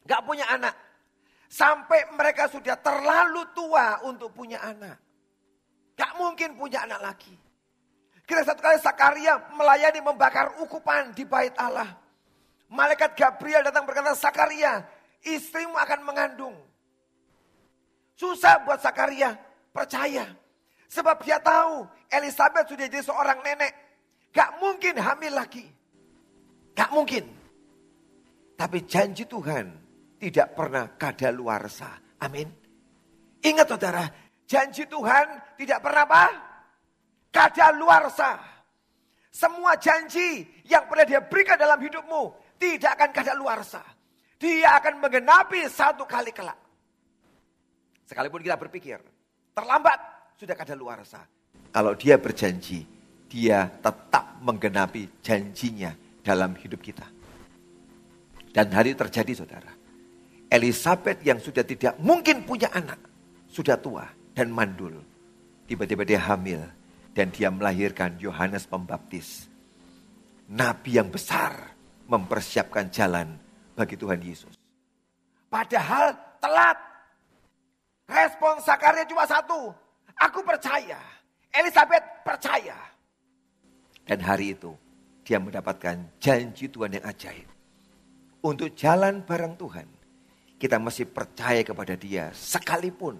Gak 0.08 0.24
punya 0.24 0.48
anak. 0.48 0.72
Sampai 1.46 2.08
mereka 2.16 2.48
sudah 2.48 2.80
terlalu 2.80 3.44
tua 3.52 4.00
untuk 4.08 4.32
punya 4.32 4.56
anak. 4.64 4.96
Gak 5.94 6.16
mungkin 6.16 6.56
punya 6.56 6.88
anak 6.88 7.12
lagi. 7.12 7.36
Kira 8.26 8.42
satu 8.42 8.58
kali 8.58 8.82
Sakaria 8.82 9.38
melayani 9.54 10.02
membakar 10.02 10.58
ukupan 10.58 11.14
di 11.14 11.22
bait 11.22 11.54
Allah. 11.54 11.94
Malaikat 12.66 13.14
Gabriel 13.14 13.62
datang 13.62 13.86
berkata, 13.86 14.18
Sakaria, 14.18 14.82
istrimu 15.22 15.78
akan 15.78 16.00
mengandung. 16.02 16.58
Susah 18.18 18.66
buat 18.66 18.82
Sakaria, 18.82 19.38
percaya. 19.70 20.26
Sebab 20.90 21.22
dia 21.22 21.38
tahu 21.38 21.86
Elizabeth 22.10 22.66
sudah 22.66 22.90
jadi 22.90 23.06
seorang 23.06 23.38
nenek. 23.46 23.72
Gak 24.34 24.58
mungkin 24.58 24.98
hamil 24.98 25.30
lagi. 25.30 25.64
Gak 26.74 26.90
mungkin. 26.90 27.24
Tapi 28.58 28.78
janji 28.90 29.22
Tuhan 29.30 29.70
tidak 30.18 30.58
pernah 30.58 30.90
kadaluarsa. 30.98 32.18
Amin. 32.26 32.50
Ingat 33.44 33.70
saudara, 33.70 34.04
janji 34.48 34.82
Tuhan 34.90 35.54
tidak 35.54 35.78
pernah 35.78 36.02
apa? 36.08 36.24
Kadaluarsa. 37.36 38.40
Semua 39.28 39.76
janji 39.76 40.48
yang 40.64 40.88
pernah 40.88 41.04
dia 41.04 41.20
berikan 41.20 41.60
dalam 41.60 41.76
hidupmu 41.76 42.32
tidak 42.56 42.96
akan 42.96 43.10
kadaluarsa. 43.12 43.84
Dia 44.40 44.80
akan 44.80 45.04
menggenapi 45.04 45.68
satu 45.68 46.08
kali 46.08 46.32
kelak. 46.32 46.56
Sekalipun 48.08 48.40
kita 48.40 48.56
berpikir, 48.56 48.96
terlambat 49.52 50.00
sudah 50.40 50.56
kadaluarsa. 50.56 51.20
Kalau 51.76 51.92
dia 51.92 52.16
berjanji, 52.16 52.88
dia 53.28 53.68
tetap 53.84 54.40
menggenapi 54.40 55.20
janjinya 55.20 55.92
dalam 56.24 56.56
hidup 56.56 56.80
kita. 56.80 57.04
Dan 58.48 58.72
hari 58.72 58.96
terjadi 58.96 59.44
saudara. 59.44 59.68
Elizabeth 60.48 61.20
yang 61.20 61.36
sudah 61.36 61.60
tidak 61.68 62.00
mungkin 62.00 62.48
punya 62.48 62.72
anak. 62.72 62.96
Sudah 63.52 63.76
tua 63.76 64.08
dan 64.32 64.48
mandul. 64.48 64.96
Tiba-tiba 65.68 66.08
dia 66.08 66.24
hamil. 66.24 66.64
Dan 67.16 67.32
dia 67.32 67.48
melahirkan 67.48 68.20
Yohanes 68.20 68.68
Pembaptis. 68.68 69.48
Nabi 70.52 71.00
yang 71.00 71.08
besar 71.08 71.72
mempersiapkan 72.04 72.92
jalan 72.92 73.40
bagi 73.72 73.96
Tuhan 73.96 74.20
Yesus. 74.20 74.52
Padahal 75.48 76.12
telat. 76.36 76.76
Respon 78.04 78.60
Sakaria 78.60 79.08
cuma 79.08 79.24
satu. 79.24 79.72
Aku 80.20 80.44
percaya. 80.44 81.00
Elizabeth 81.56 82.04
percaya. 82.20 82.76
Dan 84.04 84.20
hari 84.20 84.52
itu 84.52 84.76
dia 85.24 85.40
mendapatkan 85.40 86.20
janji 86.20 86.68
Tuhan 86.68 87.00
yang 87.00 87.06
ajaib. 87.08 87.48
Untuk 88.44 88.76
jalan 88.76 89.24
bareng 89.24 89.56
Tuhan, 89.56 89.88
kita 90.60 90.76
masih 90.76 91.08
percaya 91.08 91.64
kepada 91.64 91.96
dia 91.96 92.28
sekalipun 92.36 93.18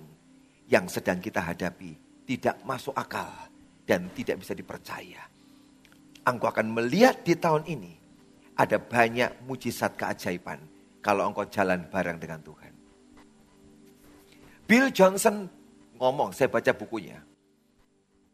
yang 0.68 0.84
sedang 0.86 1.18
kita 1.18 1.40
hadapi 1.42 1.96
tidak 2.26 2.62
masuk 2.62 2.94
akal 2.94 3.45
dan 3.86 4.10
tidak 4.12 4.42
bisa 4.42 4.52
dipercaya. 4.52 5.22
Engkau 6.26 6.50
akan 6.50 6.74
melihat 6.74 7.22
di 7.22 7.38
tahun 7.38 7.64
ini 7.70 7.94
ada 8.58 8.82
banyak 8.82 9.46
mujizat 9.46 9.94
keajaiban 9.94 10.58
kalau 10.98 11.30
engkau 11.30 11.46
jalan 11.46 11.86
bareng 11.86 12.18
dengan 12.18 12.42
Tuhan. 12.42 12.74
Bill 14.66 14.90
Johnson 14.90 15.46
ngomong, 16.02 16.34
saya 16.34 16.50
baca 16.50 16.74
bukunya. 16.74 17.22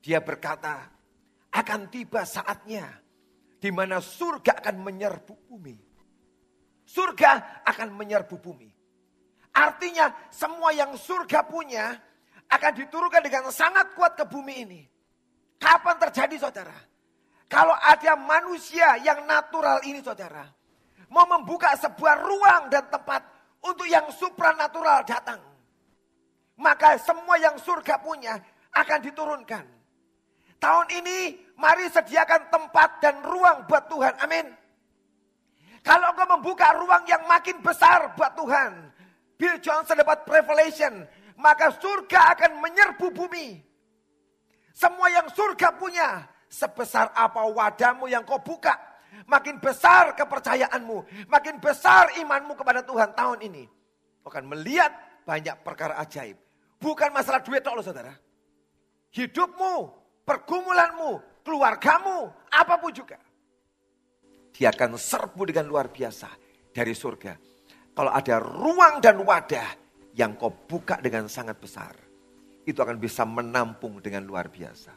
Dia 0.00 0.24
berkata, 0.24 0.88
akan 1.52 1.92
tiba 1.92 2.24
saatnya 2.24 2.88
di 3.60 3.68
mana 3.68 4.00
surga 4.00 4.64
akan 4.64 4.76
menyerbu 4.80 5.34
bumi. 5.52 5.76
Surga 6.88 7.62
akan 7.68 7.92
menyerbu 7.92 8.36
bumi. 8.40 8.72
Artinya 9.52 10.08
semua 10.32 10.72
yang 10.72 10.96
surga 10.96 11.44
punya 11.44 11.92
akan 12.48 12.72
diturunkan 12.72 13.20
dengan 13.20 13.52
sangat 13.52 13.92
kuat 13.92 14.16
ke 14.16 14.24
bumi 14.24 14.54
ini. 14.64 14.82
Kapan 15.62 15.96
terjadi 16.02 16.42
saudara? 16.42 16.74
Kalau 17.46 17.76
ada 17.78 18.18
manusia 18.18 18.98
yang 18.98 19.22
natural 19.30 19.78
ini 19.86 20.02
saudara. 20.02 20.42
Mau 21.06 21.22
membuka 21.30 21.70
sebuah 21.78 22.18
ruang 22.18 22.62
dan 22.66 22.90
tempat 22.90 23.22
untuk 23.62 23.86
yang 23.86 24.10
supranatural 24.10 25.06
datang. 25.06 25.38
Maka 26.58 26.98
semua 26.98 27.38
yang 27.38 27.54
surga 27.62 28.02
punya 28.02 28.42
akan 28.74 28.98
diturunkan. 29.06 29.64
Tahun 30.58 30.88
ini 30.98 31.38
mari 31.54 31.86
sediakan 31.86 32.50
tempat 32.50 32.98
dan 32.98 33.22
ruang 33.22 33.62
buat 33.70 33.86
Tuhan. 33.86 34.18
Amin. 34.18 34.46
Kalau 35.82 36.14
engkau 36.14 36.38
membuka 36.38 36.74
ruang 36.74 37.06
yang 37.06 37.22
makin 37.30 37.62
besar 37.62 38.14
buat 38.18 38.34
Tuhan. 38.34 38.90
Bill 39.38 39.58
Johnson 39.62 39.98
dapat 39.98 40.26
revelation. 40.26 41.06
Maka 41.38 41.74
surga 41.78 42.34
akan 42.38 42.62
menyerbu 42.62 43.10
bumi. 43.14 43.71
Semua 44.72 45.08
yang 45.12 45.28
surga 45.28 45.68
punya 45.76 46.32
Sebesar 46.52 47.16
apa 47.16 47.48
wadahmu 47.48 48.12
yang 48.12 48.28
kau 48.28 48.36
buka, 48.36 48.76
makin 49.24 49.56
besar 49.56 50.12
kepercayaanmu, 50.12 51.24
makin 51.32 51.56
besar 51.56 52.12
imanmu 52.20 52.52
kepada 52.52 52.84
Tuhan 52.84 53.16
tahun 53.16 53.40
ini. 53.48 53.64
Kau 54.20 54.28
akan 54.28 54.52
melihat 54.52 54.92
banyak 55.24 55.64
perkara 55.64 55.96
ajaib. 56.04 56.36
Bukan 56.76 57.08
masalah 57.08 57.40
duit 57.40 57.64
loh 57.64 57.80
saudara. 57.80 58.12
Hidupmu, 59.16 59.74
pergumulanmu, 60.28 61.40
keluargamu, 61.40 62.28
apa 62.52 62.76
pun 62.76 62.92
juga. 62.92 63.16
Dia 64.52 64.68
akan 64.76 65.00
serbu 65.00 65.48
dengan 65.48 65.72
luar 65.72 65.88
biasa 65.88 66.28
dari 66.68 66.92
surga. 66.92 67.32
Kalau 67.96 68.12
ada 68.12 68.36
ruang 68.44 69.00
dan 69.00 69.24
wadah 69.24 69.72
yang 70.12 70.36
kau 70.36 70.52
buka 70.52 71.00
dengan 71.00 71.32
sangat 71.32 71.56
besar. 71.56 72.11
Itu 72.62 72.78
akan 72.82 72.96
bisa 72.98 73.26
menampung 73.26 73.98
dengan 73.98 74.22
luar 74.22 74.46
biasa. 74.50 74.94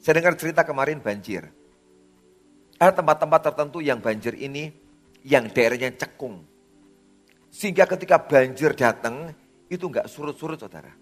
Saya 0.00 0.14
dengar 0.22 0.38
cerita 0.38 0.62
kemarin 0.62 1.02
banjir. 1.02 1.48
Ada 2.76 3.00
tempat-tempat 3.00 3.40
tertentu 3.52 3.80
yang 3.80 3.98
banjir 3.98 4.36
ini 4.36 4.70
yang 5.26 5.50
daerahnya 5.50 5.96
cekung. 5.96 6.44
Sehingga 7.50 7.88
ketika 7.88 8.20
banjir 8.20 8.76
datang 8.76 9.32
itu 9.66 9.82
nggak 9.88 10.06
surut-surut 10.06 10.60
saudara. 10.60 10.92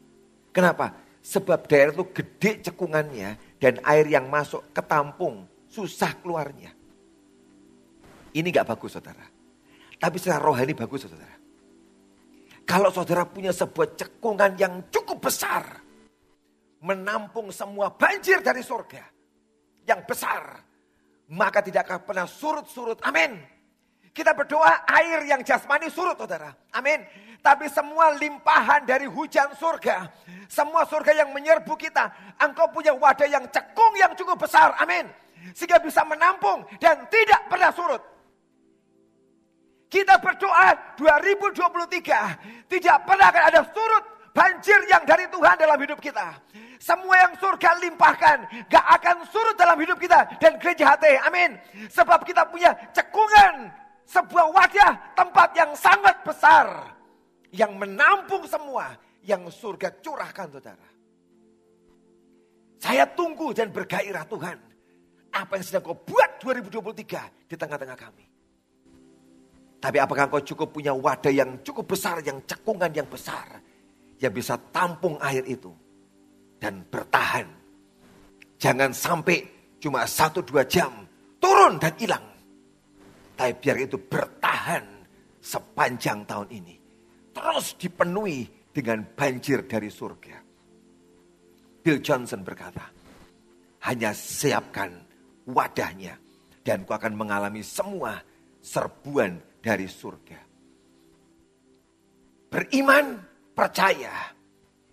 Kenapa? 0.54 0.94
Sebab 1.20 1.66
daerah 1.66 1.92
itu 1.92 2.06
gede 2.14 2.70
cekungannya 2.70 3.58
dan 3.58 3.82
air 3.84 4.06
yang 4.08 4.30
masuk 4.30 4.72
ketampung 4.72 5.44
susah 5.68 6.14
keluarnya. 6.22 6.70
Ini 8.32 8.46
nggak 8.48 8.68
bagus 8.70 8.94
saudara. 8.94 9.26
Tapi 9.98 10.16
secara 10.16 10.40
rohani 10.40 10.72
bagus 10.72 11.04
saudara. 11.04 11.43
Kalau 12.64 12.88
saudara 12.88 13.28
punya 13.28 13.52
sebuah 13.52 13.92
cekungan 13.96 14.56
yang 14.56 14.88
cukup 14.88 15.28
besar 15.28 15.84
menampung 16.84 17.48
semua 17.52 17.92
banjir 17.92 18.44
dari 18.44 18.60
surga 18.60 19.04
yang 19.84 20.04
besar, 20.04 20.60
maka 21.32 21.60
tidak 21.60 21.88
akan 21.88 22.00
pernah 22.04 22.26
surut-surut. 22.28 23.00
Amin. 23.04 23.36
Kita 24.14 24.30
berdoa 24.30 24.86
air 24.86 25.26
yang 25.26 25.42
jasmani 25.42 25.90
surut, 25.90 26.14
saudara. 26.14 26.54
Amin. 26.72 27.02
Tapi 27.44 27.68
semua 27.68 28.14
limpahan 28.16 28.86
dari 28.88 29.04
hujan 29.04 29.52
surga. 29.58 30.08
Semua 30.48 30.86
surga 30.88 31.12
yang 31.12 31.34
menyerbu 31.34 31.74
kita. 31.76 32.36
Engkau 32.40 32.70
punya 32.72 32.94
wadah 32.96 33.28
yang 33.28 33.44
cekung 33.50 33.92
yang 33.98 34.14
cukup 34.16 34.40
besar. 34.40 34.72
Amin. 34.80 35.04
Sehingga 35.52 35.76
bisa 35.82 36.06
menampung 36.08 36.64
dan 36.80 37.04
tidak 37.12 37.44
pernah 37.52 37.68
surut. 37.74 38.13
Kita 39.88 40.18
berdoa 40.18 40.96
2023 40.98 42.66
tidak 42.66 42.96
pernah 43.06 43.26
akan 43.30 43.44
ada 43.50 43.60
surut 43.70 44.04
banjir 44.34 44.80
yang 44.90 45.06
dari 45.06 45.30
Tuhan 45.30 45.54
dalam 45.54 45.78
hidup 45.78 46.02
kita. 46.02 46.34
Semua 46.82 47.16
yang 47.16 47.32
surga 47.38 47.80
limpahkan. 47.80 48.68
Gak 48.68 48.86
akan 49.00 49.16
surut 49.30 49.56
dalam 49.56 49.78
hidup 49.78 49.96
kita. 49.96 50.26
Dan 50.42 50.58
gereja 50.58 50.92
hati. 50.92 51.16
Amin. 51.22 51.56
Sebab 51.88 52.26
kita 52.26 52.44
punya 52.50 52.74
cekungan. 52.92 53.70
Sebuah 54.04 54.52
wadah 54.52 55.16
tempat 55.16 55.48
yang 55.56 55.72
sangat 55.72 56.20
besar. 56.26 56.92
Yang 57.54 57.72
menampung 57.78 58.44
semua. 58.44 58.98
Yang 59.24 59.54
surga 59.56 59.88
curahkan 60.02 60.50
saudara. 60.52 60.88
Saya 62.76 63.08
tunggu 63.08 63.56
dan 63.56 63.72
bergairah 63.72 64.28
Tuhan. 64.28 64.58
Apa 65.32 65.56
yang 65.56 65.64
sedang 65.64 65.88
kau 65.88 65.96
buat 65.96 66.36
2023 66.44 67.48
di 67.48 67.56
tengah-tengah 67.56 67.96
kami. 67.96 68.33
Tapi 69.84 70.00
apakah 70.00 70.32
kau 70.32 70.40
cukup 70.40 70.72
punya 70.72 70.96
wadah 70.96 71.28
yang 71.28 71.60
cukup 71.60 71.92
besar, 71.92 72.24
yang 72.24 72.40
cekungan 72.48 72.88
yang 72.88 73.04
besar. 73.04 73.60
Yang 74.16 74.32
bisa 74.40 74.56
tampung 74.72 75.20
air 75.20 75.44
itu 75.44 75.68
dan 76.56 76.80
bertahan. 76.88 77.44
Jangan 78.56 78.96
sampai 78.96 79.44
cuma 79.76 80.08
satu 80.08 80.40
dua 80.40 80.64
jam 80.64 81.04
turun 81.36 81.76
dan 81.76 81.92
hilang. 82.00 82.24
Tapi 83.36 83.52
biar 83.60 83.76
itu 83.84 84.00
bertahan 84.00 84.88
sepanjang 85.44 86.24
tahun 86.24 86.48
ini. 86.48 86.74
Terus 87.36 87.76
dipenuhi 87.76 88.48
dengan 88.72 89.04
banjir 89.04 89.68
dari 89.68 89.92
surga. 89.92 90.36
Bill 91.84 92.00
Johnson 92.00 92.40
berkata, 92.40 92.88
hanya 93.84 94.16
siapkan 94.16 94.96
wadahnya 95.44 96.16
dan 96.64 96.88
kau 96.88 96.96
akan 96.96 97.12
mengalami 97.12 97.60
semua 97.60 98.16
serbuan 98.64 99.52
dari 99.64 99.88
surga. 99.88 100.36
Beriman, 102.52 103.16
percaya, 103.56 104.28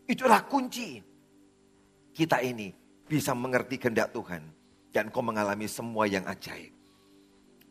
itulah 0.08 0.48
kunci 0.48 1.04
kita 2.16 2.40
ini 2.40 2.72
bisa 3.04 3.36
mengerti 3.36 3.76
kehendak 3.76 4.16
Tuhan. 4.16 4.48
Dan 4.92 5.08
kau 5.08 5.24
mengalami 5.24 5.72
semua 5.72 6.04
yang 6.04 6.28
ajaib. 6.28 6.76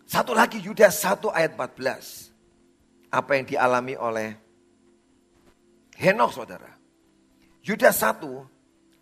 Satu 0.09 0.33
lagi 0.33 0.57
Yudas 0.57 1.05
1 1.05 1.21
ayat 1.29 1.53
14. 1.53 3.13
Apa 3.13 3.37
yang 3.37 3.45
dialami 3.45 3.93
oleh 3.93 4.33
Henok 6.01 6.33
saudara. 6.33 6.73
Yudas 7.61 8.01
1 8.01 8.25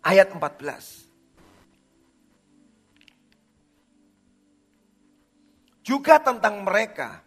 ayat 0.03 0.35
14. 0.35 1.07
Juga 5.87 6.19
tentang 6.19 6.59
mereka. 6.67 7.23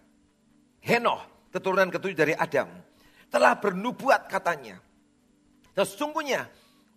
Henok, 0.82 1.50
keturunan 1.54 1.88
ketujuh 1.88 2.18
dari 2.18 2.34
Adam. 2.34 2.68
Telah 3.30 3.56
bernubuat 3.56 4.28
katanya. 4.28 4.82
Sesungguhnya 5.72 6.50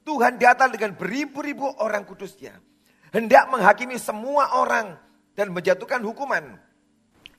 Tuhan 0.04 0.36
datang 0.42 0.74
dengan 0.74 0.98
beribu-ribu 0.98 1.70
orang 1.80 2.04
kudusnya. 2.04 2.60
Hendak 3.14 3.48
menghakimi 3.48 3.96
semua 3.96 4.60
orang 4.60 5.00
dan 5.38 5.54
menjatuhkan 5.56 6.04
hukuman 6.04 6.60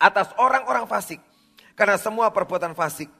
atas 0.00 0.32
orang-orang 0.40 0.88
fasik. 0.88 1.20
Karena 1.76 2.00
semua 2.00 2.32
perbuatan 2.32 2.72
fasik 2.72 3.12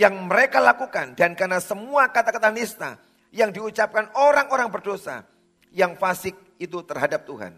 yang 0.00 0.16
mereka 0.24 0.56
lakukan 0.56 1.12
dan 1.12 1.36
karena 1.36 1.60
semua 1.60 2.08
kata-kata 2.08 2.48
nista 2.48 2.96
yang 3.28 3.52
diucapkan 3.52 4.08
orang-orang 4.16 4.72
berdosa 4.72 5.28
yang 5.68 5.94
fasik 6.00 6.32
itu 6.56 6.80
terhadap 6.88 7.28
Tuhan. 7.28 7.52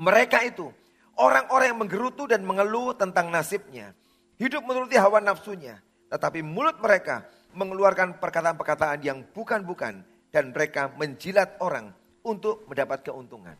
Mereka 0.00 0.48
itu 0.48 0.72
orang-orang 1.20 1.76
yang 1.76 1.80
menggerutu 1.84 2.24
dan 2.24 2.40
mengeluh 2.42 2.96
tentang 2.96 3.28
nasibnya. 3.28 3.92
Hidup 4.40 4.64
menuruti 4.64 4.96
hawa 4.96 5.20
nafsunya. 5.20 5.80
Tetapi 6.12 6.44
mulut 6.44 6.76
mereka 6.80 7.24
mengeluarkan 7.56 8.20
perkataan-perkataan 8.20 9.00
yang 9.04 9.24
bukan-bukan 9.32 10.04
dan 10.32 10.44
mereka 10.52 10.92
menjilat 10.96 11.56
orang 11.60 11.92
untuk 12.24 12.64
mendapat 12.68 13.04
keuntungan. 13.04 13.56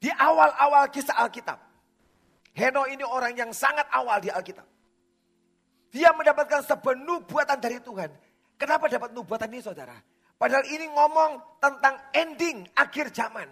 Di 0.00 0.08
awal-awal 0.08 0.88
kisah 0.88 1.16
Alkitab, 1.20 1.60
Heno 2.56 2.88
ini 2.88 3.04
orang 3.04 3.36
yang 3.36 3.50
sangat 3.52 3.84
awal 3.92 4.18
di 4.18 4.32
Alkitab. 4.32 4.64
Dia 5.90 6.14
mendapatkan 6.14 6.64
sebuah 6.64 6.96
nubuatan 6.98 7.58
dari 7.60 7.78
Tuhan. 7.82 8.10
Kenapa 8.56 8.86
dapat 8.88 9.10
nubuatan 9.12 9.48
ini 9.50 9.60
saudara? 9.60 9.96
Padahal 10.40 10.64
ini 10.68 10.88
ngomong 10.88 11.60
tentang 11.60 12.00
ending 12.16 12.64
akhir 12.72 13.12
zaman. 13.12 13.48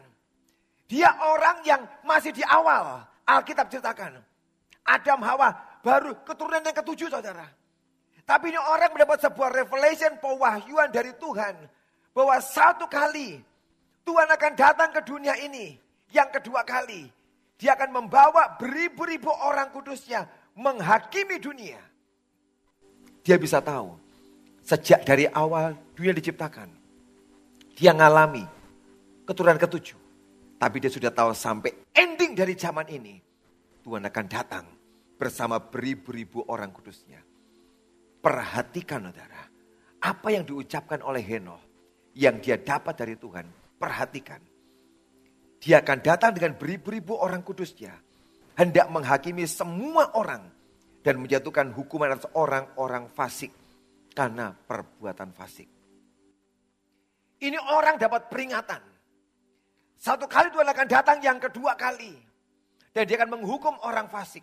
Dia 0.88 1.12
orang 1.20 1.60
yang 1.68 1.82
masih 2.00 2.32
di 2.32 2.40
awal 2.48 3.04
Alkitab 3.28 3.68
ceritakan. 3.68 4.24
Adam 4.88 5.20
Hawa 5.20 5.52
baru 5.84 6.16
keturunan 6.24 6.64
yang 6.64 6.76
ketujuh 6.80 7.12
saudara. 7.12 7.44
Tapi 8.24 8.52
ini 8.52 8.60
orang 8.60 8.92
mendapat 8.92 9.24
sebuah 9.24 9.48
revelation, 9.52 10.20
pewahyuan 10.20 10.92
dari 10.92 11.12
Tuhan. 11.16 11.56
Bahwa 12.12 12.36
satu 12.40 12.88
kali 12.88 13.40
Tuhan 14.04 14.28
akan 14.28 14.52
datang 14.56 14.90
ke 14.92 15.00
dunia 15.04 15.36
ini. 15.40 15.76
Yang 16.12 16.40
kedua 16.40 16.64
kali. 16.64 17.08
Dia 17.56 17.72
akan 17.76 18.04
membawa 18.04 18.56
beribu-ribu 18.56 19.28
orang 19.28 19.72
kudusnya 19.72 20.28
menghakimi 20.56 21.40
dunia. 21.40 21.80
Dia 23.24 23.36
bisa 23.40 23.64
tahu. 23.64 23.96
Sejak 24.64 25.04
dari 25.08 25.24
awal 25.32 25.72
dunia 25.96 26.12
diciptakan. 26.12 26.68
Dia 27.76 27.96
ngalami 27.96 28.44
keturunan 29.24 29.56
ketujuh. 29.56 29.96
Tapi 30.60 30.76
dia 30.84 30.92
sudah 30.92 31.08
tahu 31.08 31.32
sampai 31.32 31.72
ending 31.96 32.36
dari 32.36 32.52
zaman 32.52 32.84
ini. 32.92 33.16
Tuhan 33.88 34.04
akan 34.04 34.26
datang 34.28 34.77
bersama 35.18 35.58
beribu-ribu 35.58 36.46
orang 36.46 36.70
kudusnya. 36.70 37.18
Perhatikan 38.22 39.10
saudara. 39.10 39.42
Apa 39.98 40.30
yang 40.30 40.46
diucapkan 40.46 41.02
oleh 41.02 41.20
Henoh. 41.20 41.58
Yang 42.14 42.36
dia 42.46 42.56
dapat 42.62 42.94
dari 42.94 43.18
Tuhan. 43.18 43.46
Perhatikan. 43.76 44.38
Dia 45.58 45.82
akan 45.82 45.98
datang 45.98 46.32
dengan 46.38 46.54
beribu-ribu 46.54 47.18
orang 47.18 47.42
kudusnya. 47.42 47.98
Hendak 48.54 48.86
menghakimi 48.94 49.42
semua 49.50 50.14
orang. 50.14 50.46
Dan 51.02 51.18
menjatuhkan 51.18 51.74
hukuman 51.74 52.14
atas 52.14 52.30
orang-orang 52.38 53.10
fasik. 53.10 53.50
Karena 54.14 54.54
perbuatan 54.54 55.34
fasik. 55.34 55.66
Ini 57.38 57.58
orang 57.74 57.98
dapat 57.98 58.26
peringatan. 58.30 58.82
Satu 59.98 60.30
kali 60.30 60.50
Tuhan 60.54 60.66
akan 60.66 60.86
datang 60.90 61.18
yang 61.22 61.38
kedua 61.42 61.74
kali. 61.74 62.14
Dan 62.94 63.06
dia 63.06 63.18
akan 63.18 63.38
menghukum 63.38 63.78
orang 63.82 64.10
fasik. 64.10 64.42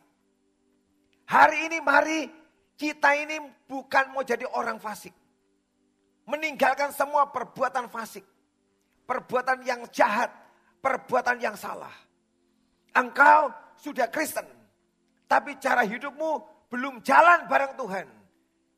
Hari 1.25 1.69
ini 1.69 1.77
mari 1.81 2.29
kita 2.77 3.17
ini 3.17 3.41
bukan 3.65 4.13
mau 4.13 4.21
jadi 4.21 4.45
orang 4.45 4.77
fasik. 4.77 5.13
Meninggalkan 6.25 6.93
semua 6.93 7.29
perbuatan 7.29 7.89
fasik. 7.89 8.25
Perbuatan 9.05 9.61
yang 9.65 9.85
jahat. 9.89 10.29
Perbuatan 10.81 11.41
yang 11.41 11.57
salah. 11.57 11.93
Engkau 12.93 13.49
sudah 13.77 14.09
Kristen. 14.09 14.45
Tapi 15.25 15.57
cara 15.57 15.81
hidupmu 15.81 16.31
belum 16.69 17.01
jalan 17.01 17.49
bareng 17.49 17.73
Tuhan. 17.73 18.07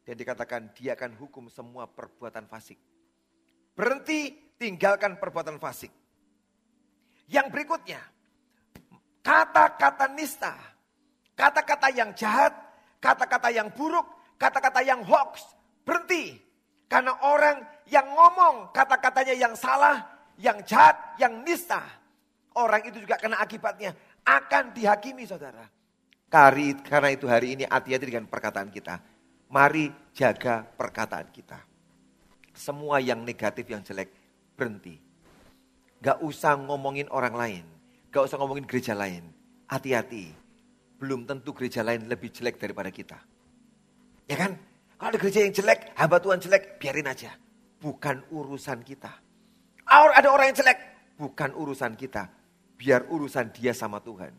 Dan 0.08 0.16
dikatakan 0.16 0.72
dia 0.72 0.96
akan 0.96 1.20
hukum 1.20 1.52
semua 1.52 1.84
perbuatan 1.92 2.48
fasik. 2.48 2.80
Berhenti 3.76 4.32
tinggalkan 4.56 5.20
perbuatan 5.20 5.60
fasik. 5.60 5.92
Yang 7.28 7.48
berikutnya, 7.52 8.00
kata-kata 9.20 10.08
nista, 10.16 10.56
kata-kata 11.38 11.94
yang 11.94 12.10
jahat, 12.18 12.52
kata-kata 12.98 13.54
yang 13.54 13.70
buruk, 13.70 14.10
kata-kata 14.42 14.82
yang 14.82 15.06
hoax, 15.06 15.46
berhenti. 15.86 16.42
Karena 16.90 17.14
orang 17.22 17.62
yang 17.88 18.08
ngomong 18.10 18.74
kata-katanya 18.74 19.36
yang 19.38 19.54
salah, 19.54 20.02
yang 20.42 20.58
jahat, 20.66 20.98
yang 21.22 21.46
nista, 21.46 21.84
orang 22.58 22.82
itu 22.90 23.04
juga 23.04 23.22
kena 23.22 23.38
akibatnya, 23.38 23.94
akan 24.26 24.74
dihakimi 24.74 25.30
saudara. 25.30 25.68
Karena 26.28 27.10
itu 27.12 27.30
hari 27.30 27.56
ini 27.56 27.64
hati-hati 27.64 28.06
dengan 28.08 28.28
perkataan 28.28 28.68
kita. 28.68 29.00
Mari 29.48 30.12
jaga 30.12 30.64
perkataan 30.64 31.32
kita. 31.32 31.60
Semua 32.52 33.00
yang 33.00 33.24
negatif, 33.24 33.64
yang 33.70 33.80
jelek, 33.80 34.12
berhenti. 34.58 35.00
Gak 36.04 36.20
usah 36.20 36.60
ngomongin 36.60 37.08
orang 37.14 37.36
lain. 37.36 37.64
Gak 38.12 38.28
usah 38.28 38.36
ngomongin 38.40 38.68
gereja 38.68 38.92
lain. 38.92 39.24
Hati-hati. 39.72 40.47
Belum 40.98 41.24
tentu 41.30 41.54
gereja 41.54 41.86
lain 41.86 42.10
lebih 42.10 42.34
jelek 42.34 42.58
daripada 42.58 42.90
kita. 42.90 43.18
Ya 44.26 44.36
kan? 44.36 44.58
Kalau 44.98 45.10
ada 45.14 45.18
gereja 45.22 45.46
yang 45.46 45.54
jelek, 45.54 45.94
hamba 45.94 46.18
Tuhan 46.18 46.42
jelek, 46.42 46.82
biarin 46.82 47.06
aja. 47.06 47.32
Bukan 47.78 48.26
urusan 48.34 48.82
kita. 48.82 49.14
Ada 49.86 50.28
orang 50.28 50.52
yang 50.52 50.58
jelek, 50.58 50.80
bukan 51.22 51.54
urusan 51.54 51.94
kita. 51.94 52.26
Biar 52.78 53.06
urusan 53.06 53.54
dia 53.54 53.78
sama 53.78 54.02
Tuhan. 54.02 54.34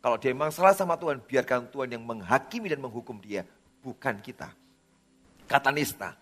Kalau 0.00 0.16
dia 0.16 0.32
memang 0.32 0.48
salah 0.48 0.72
sama 0.72 0.96
Tuhan, 0.96 1.20
biarkan 1.20 1.68
Tuhan 1.68 1.92
yang 1.92 2.02
menghakimi 2.08 2.72
dan 2.72 2.80
menghukum 2.80 3.20
dia. 3.20 3.44
Bukan 3.84 4.24
kita. 4.24 4.48
Kata 5.44 5.68
nista, 5.68 6.16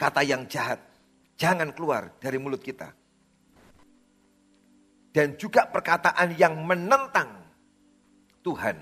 kata 0.00 0.24
yang 0.24 0.48
jahat, 0.48 0.80
jangan 1.36 1.68
keluar 1.76 2.16
dari 2.16 2.40
mulut 2.40 2.64
kita 2.64 2.96
dan 5.18 5.34
juga 5.34 5.66
perkataan 5.66 6.36
yang 6.38 6.54
menentang 6.62 7.26
Tuhan. 8.44 8.76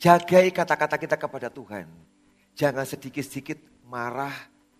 Jagai 0.00 0.48
kata-kata 0.48 0.96
kita 0.96 1.20
kepada 1.20 1.52
Tuhan. 1.52 1.84
Jangan 2.56 2.88
sedikit-sedikit 2.88 3.84
marah, 3.84 4.32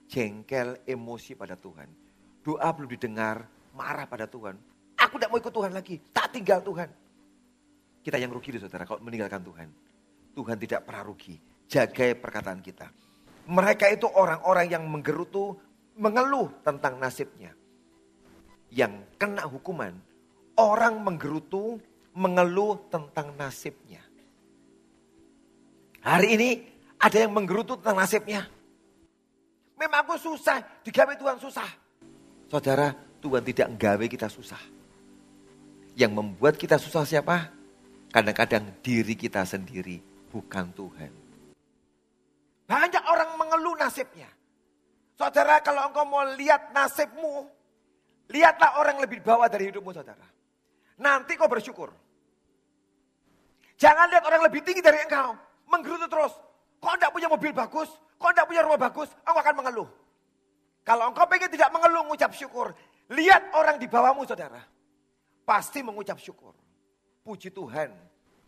jengkel, 0.08 0.80
emosi 0.88 1.36
pada 1.36 1.60
Tuhan. 1.60 1.92
Doa 2.40 2.72
belum 2.72 2.88
didengar, 2.88 3.44
marah 3.76 4.08
pada 4.08 4.24
Tuhan. 4.24 4.56
Aku 4.96 5.20
tidak 5.20 5.28
mau 5.28 5.40
ikut 5.44 5.52
Tuhan 5.52 5.72
lagi, 5.76 6.00
tak 6.08 6.32
tinggal 6.32 6.64
Tuhan. 6.64 6.88
Kita 8.00 8.16
yang 8.16 8.32
rugi 8.32 8.56
saudara 8.56 8.88
kalau 8.88 9.04
meninggalkan 9.04 9.44
Tuhan. 9.44 9.68
Tuhan 10.32 10.56
tidak 10.56 10.88
pernah 10.88 11.04
rugi. 11.04 11.36
Jagai 11.68 12.16
perkataan 12.16 12.64
kita. 12.64 12.88
Mereka 13.44 13.92
itu 13.92 14.08
orang-orang 14.08 14.72
yang 14.72 14.88
menggerutu, 14.88 15.52
mengeluh 16.00 16.48
tentang 16.64 16.96
nasibnya 16.96 17.52
yang 18.70 19.02
kena 19.18 19.44
hukuman, 19.50 19.92
orang 20.54 21.02
menggerutu, 21.02 21.82
mengeluh 22.14 22.78
tentang 22.88 23.34
nasibnya. 23.34 24.00
Hari 26.00 26.28
ini 26.36 26.50
ada 27.00 27.16
yang 27.16 27.32
menggerutu 27.32 27.76
tentang 27.80 28.00
nasibnya. 28.00 28.48
Memang 29.76 30.04
aku 30.04 30.16
susah, 30.20 30.60
digawe 30.84 31.12
Tuhan 31.16 31.40
susah. 31.40 31.68
Saudara, 32.52 32.92
Tuhan 33.20 33.42
tidak 33.44 33.66
nggawe 33.76 34.06
kita 34.08 34.28
susah. 34.28 34.60
Yang 35.96 36.12
membuat 36.12 36.54
kita 36.60 36.76
susah 36.76 37.04
siapa? 37.04 37.52
Kadang-kadang 38.12 38.80
diri 38.84 39.16
kita 39.16 39.44
sendiri, 39.44 40.00
bukan 40.28 40.68
Tuhan. 40.76 41.12
Banyak 42.68 43.04
orang 43.08 43.30
mengeluh 43.40 43.76
nasibnya. 43.80 44.28
Saudara, 45.16 45.60
kalau 45.64 45.88
engkau 45.88 46.04
mau 46.04 46.24
lihat 46.36 46.72
nasibmu, 46.72 47.48
Lihatlah 48.30 48.78
orang 48.78 48.94
yang 48.98 49.04
lebih 49.10 49.20
bawah 49.26 49.50
dari 49.50 49.74
hidupmu 49.74 49.90
saudara. 49.90 50.22
Nanti 51.02 51.34
kau 51.34 51.50
bersyukur. 51.50 51.90
Jangan 53.74 54.06
lihat 54.06 54.22
orang 54.22 54.38
yang 54.38 54.48
lebih 54.54 54.62
tinggi 54.62 54.78
dari 54.78 55.02
engkau. 55.02 55.34
Menggerutu 55.70 56.10
terus. 56.10 56.34
Kau 56.80 56.96
tidak 56.96 57.12
punya 57.12 57.28
mobil 57.28 57.52
bagus, 57.52 57.92
kau 58.16 58.32
tidak 58.32 58.48
punya 58.48 58.64
rumah 58.64 58.80
bagus, 58.80 59.12
engkau 59.22 59.40
akan 59.40 59.54
mengeluh. 59.60 59.88
Kalau 60.80 61.12
engkau 61.12 61.28
pengen 61.28 61.52
tidak 61.52 61.68
mengeluh, 61.70 62.08
mengucap 62.08 62.32
syukur. 62.32 62.72
Lihat 63.12 63.52
orang 63.52 63.76
di 63.76 63.84
bawahmu 63.84 64.24
saudara. 64.24 64.64
Pasti 65.44 65.84
mengucap 65.84 66.16
syukur. 66.16 66.56
Puji 67.20 67.52
Tuhan 67.52 67.92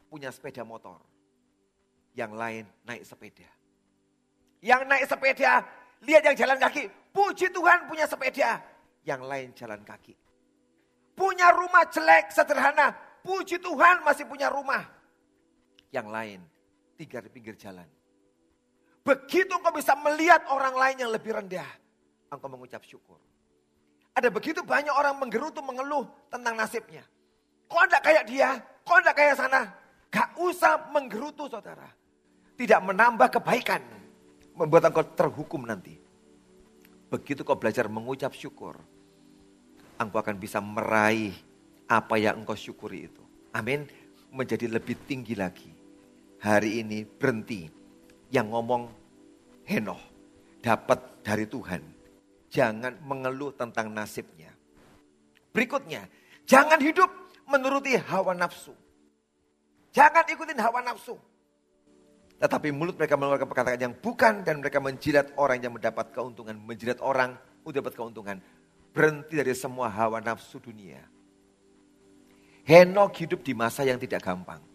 punya 0.09 0.33
sepeda 0.33 0.64
motor. 0.64 0.97
Yang 2.16 2.33
lain 2.33 2.64
naik 2.89 3.05
sepeda. 3.05 3.49
Yang 4.64 4.81
naik 4.89 5.05
sepeda, 5.09 5.53
lihat 6.05 6.23
yang 6.25 6.37
jalan 6.37 6.57
kaki. 6.57 6.89
Puji 7.12 7.53
Tuhan 7.53 7.85
punya 7.85 8.09
sepeda 8.09 8.62
yang 9.05 9.20
lain 9.27 9.53
jalan 9.53 9.83
kaki. 9.85 10.16
Punya 11.12 11.53
rumah 11.53 11.85
jelek, 11.93 12.33
sederhana. 12.33 12.97
Puji 13.20 13.61
Tuhan 13.61 14.01
masih 14.03 14.25
punya 14.25 14.49
rumah. 14.49 14.83
Yang 15.93 16.09
lain 16.09 16.41
tiga 17.03 17.18
di 17.18 17.30
pinggir 17.34 17.59
jalan. 17.59 17.86
Begitu 19.03 19.50
engkau 19.50 19.74
bisa 19.74 19.98
melihat 19.98 20.46
orang 20.46 20.78
lain 20.78 20.96
yang 21.03 21.11
lebih 21.11 21.34
rendah. 21.34 21.66
Engkau 22.30 22.46
mengucap 22.46 22.86
syukur. 22.86 23.18
Ada 24.14 24.30
begitu 24.30 24.62
banyak 24.62 24.94
orang 24.94 25.18
menggerutu, 25.18 25.59
mengeluh 25.59 26.07
tentang 26.30 26.55
nasibnya. 26.55 27.03
Kok 27.66 27.82
enggak 27.90 28.03
kayak 28.07 28.24
dia? 28.30 28.62
Kok 28.86 28.98
enggak 29.03 29.16
kayak 29.18 29.34
sana? 29.34 29.61
Gak 30.12 30.36
usah 30.38 30.92
menggerutu 30.92 31.50
saudara. 31.50 31.88
Tidak 32.55 32.80
menambah 32.84 33.40
kebaikan. 33.40 33.82
Membuat 34.53 34.92
engkau 34.92 35.03
terhukum 35.16 35.64
nanti. 35.64 35.96
Begitu 37.09 37.42
kau 37.42 37.57
belajar 37.57 37.88
mengucap 37.88 38.32
syukur, 38.32 38.76
engkau 40.00 40.20
akan 40.20 40.36
bisa 40.36 40.61
meraih 40.61 41.32
apa 41.88 42.16
yang 42.20 42.44
engkau 42.44 42.57
syukuri 42.57 43.09
itu. 43.09 43.24
Amin. 43.53 43.88
Menjadi 44.32 44.68
lebih 44.68 44.96
tinggi 45.09 45.36
lagi. 45.36 45.72
Hari 46.43 46.82
ini 46.82 47.07
berhenti. 47.07 47.70
Yang 48.32 48.47
ngomong 48.51 48.82
Henoh 49.62 50.01
dapat 50.59 51.22
dari 51.22 51.47
Tuhan. 51.47 51.82
Jangan 52.51 52.99
mengeluh 53.07 53.55
tentang 53.55 53.93
nasibnya. 53.95 54.51
Berikutnya, 55.53 56.09
jangan 56.49 56.80
hidup 56.82 57.09
menuruti 57.47 57.95
hawa 57.95 58.34
nafsu. 58.34 58.74
Jangan 59.93 60.24
ikutin 60.26 60.59
hawa 60.59 60.80
nafsu. 60.82 61.14
Tetapi 62.40 62.74
mulut 62.74 62.99
mereka 62.99 63.14
mengeluarkan 63.14 63.47
perkataan 63.47 63.78
yang 63.78 63.95
bukan 63.95 64.43
dan 64.43 64.59
mereka 64.59 64.82
menjilat 64.82 65.30
orang 65.38 65.62
yang 65.62 65.76
mendapat 65.76 66.11
keuntungan. 66.11 66.59
Menjilat 66.59 66.99
orang 66.99 67.38
untuk 67.62 67.86
dapat 67.86 67.95
keuntungan. 67.95 68.36
Berhenti 68.90 69.38
dari 69.38 69.55
semua 69.55 69.93
hawa 69.93 70.18
nafsu 70.18 70.59
dunia. 70.59 71.07
Henok 72.66 73.14
hidup 73.22 73.40
di 73.47 73.55
masa 73.55 73.86
yang 73.86 74.01
tidak 74.03 74.26
gampang. 74.26 74.72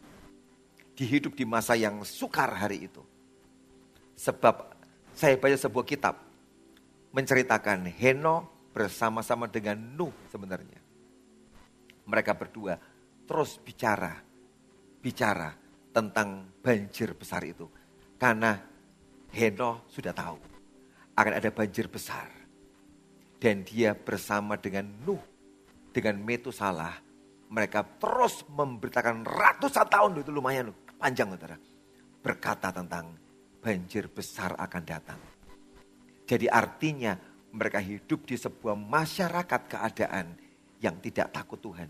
Dihidup 0.97 1.37
di 1.37 1.45
masa 1.45 1.77
yang 1.77 2.01
sukar 2.01 2.57
hari 2.57 2.89
itu. 2.89 3.05
Sebab 4.17 4.73
saya 5.13 5.37
baca 5.37 5.53
sebuah 5.53 5.85
kitab 5.85 6.17
menceritakan 7.13 7.85
Henok 7.85 8.73
bersama-sama 8.73 9.45
dengan 9.45 9.77
Nuh 9.77 10.13
sebenarnya. 10.33 10.81
Mereka 12.09 12.33
berdua 12.33 12.81
terus 13.29 13.61
bicara, 13.61 14.17
bicara 14.97 15.53
tentang 15.93 16.49
banjir 16.65 17.13
besar 17.13 17.45
itu. 17.45 17.69
Karena 18.17 18.57
Henoh 19.29 19.85
sudah 19.85 20.17
tahu 20.17 20.37
akan 21.13 21.33
ada 21.37 21.49
banjir 21.53 21.85
besar. 21.89 22.25
Dan 23.37 23.61
dia 23.61 23.93
bersama 23.93 24.57
dengan 24.57 24.89
Nuh, 25.05 25.21
dengan 25.93 26.17
Metusalah, 26.25 26.97
mereka 27.53 27.85
terus 27.85 28.41
memberitakan 28.49 29.21
ratusan 29.21 29.85
tahun 29.85 30.25
itu 30.25 30.33
lumayan 30.33 30.73
panjang 30.97 31.33
saudara. 31.33 31.57
Berkata 32.19 32.73
tentang 32.73 33.15
banjir 33.61 34.09
besar 34.11 34.57
akan 34.57 34.83
datang. 34.83 35.19
Jadi 36.27 36.51
artinya 36.51 37.15
mereka 37.55 37.79
hidup 37.79 38.27
di 38.27 38.35
sebuah 38.35 38.75
masyarakat 38.75 39.61
keadaan 39.71 40.35
yang 40.83 40.99
tidak 40.99 41.31
takut 41.31 41.57
Tuhan. 41.61 41.87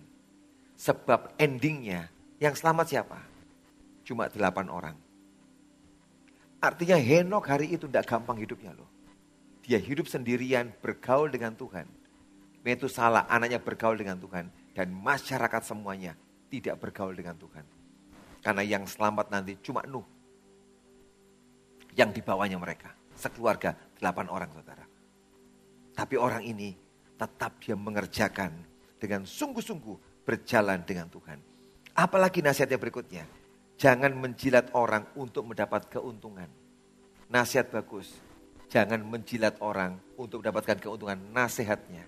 Sebab 0.78 1.36
endingnya 1.42 2.06
yang 2.38 2.54
selamat 2.54 2.86
siapa? 2.86 3.20
Cuma 4.06 4.30
delapan 4.30 4.70
orang. 4.70 4.98
Artinya 6.62 6.98
Henok 6.98 7.46
hari 7.50 7.74
itu 7.74 7.90
tidak 7.90 8.06
gampang 8.06 8.38
hidupnya 8.38 8.74
loh. 8.78 8.90
Dia 9.66 9.82
hidup 9.82 10.08
sendirian 10.08 10.72
bergaul 10.80 11.28
dengan 11.28 11.58
Tuhan. 11.58 11.86
Itu 12.64 12.88
salah 12.92 13.26
anaknya 13.28 13.60
bergaul 13.60 13.98
dengan 14.00 14.20
Tuhan. 14.22 14.48
Dan 14.72 14.94
masyarakat 14.94 15.62
semuanya 15.66 16.14
tidak 16.48 16.78
bergaul 16.78 17.18
dengan 17.18 17.36
Tuhan. 17.36 17.77
Karena 18.48 18.64
yang 18.64 18.88
selamat 18.88 19.28
nanti 19.28 19.60
cuma 19.60 19.84
Nuh. 19.84 20.08
Yang 22.00 22.24
dibawanya 22.24 22.56
mereka. 22.56 22.96
Sekeluarga 23.12 23.76
delapan 24.00 24.32
orang 24.32 24.48
saudara. 24.56 24.88
Tapi 25.92 26.16
orang 26.16 26.48
ini 26.48 26.72
tetap 27.20 27.60
dia 27.60 27.76
mengerjakan 27.76 28.56
dengan 28.96 29.28
sungguh-sungguh 29.28 30.24
berjalan 30.24 30.80
dengan 30.88 31.12
Tuhan. 31.12 31.44
Apalagi 31.92 32.40
nasihatnya 32.40 32.80
berikutnya. 32.80 33.28
Jangan 33.76 34.16
menjilat 34.16 34.72
orang 34.72 35.04
untuk 35.20 35.44
mendapat 35.44 35.92
keuntungan. 35.92 36.48
Nasihat 37.28 37.68
bagus. 37.68 38.16
Jangan 38.72 39.04
menjilat 39.04 39.60
orang 39.60 40.00
untuk 40.16 40.40
mendapatkan 40.40 40.80
keuntungan. 40.80 41.20
Nasihatnya. 41.36 42.08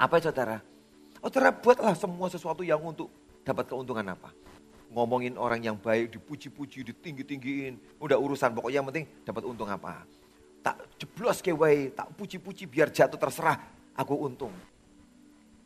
Apa 0.00 0.16
ya 0.24 0.32
saudara? 0.32 0.64
Oh 1.20 1.28
saudara 1.28 1.52
buatlah 1.52 1.92
semua 1.92 2.32
sesuatu 2.32 2.64
yang 2.64 2.80
untuk 2.80 3.12
dapat 3.44 3.68
keuntungan 3.68 4.16
apa. 4.16 4.32
Ngomongin 4.90 5.38
orang 5.38 5.62
yang 5.62 5.78
baik, 5.78 6.18
dipuji-puji, 6.18 6.82
ditinggi-tinggiin. 6.82 8.02
Udah 8.02 8.18
urusan 8.18 8.50
pokoknya 8.54 8.82
yang 8.82 8.88
penting 8.90 9.06
dapat 9.22 9.42
untung 9.46 9.70
apa 9.70 10.02
tak 10.60 10.76
jeblos 11.00 11.40
kewai, 11.40 11.92
tak 11.92 12.12
puji-puji 12.14 12.68
biar 12.68 12.92
jatuh 12.92 13.16
terserah, 13.16 13.56
aku 13.96 14.14
untung. 14.16 14.52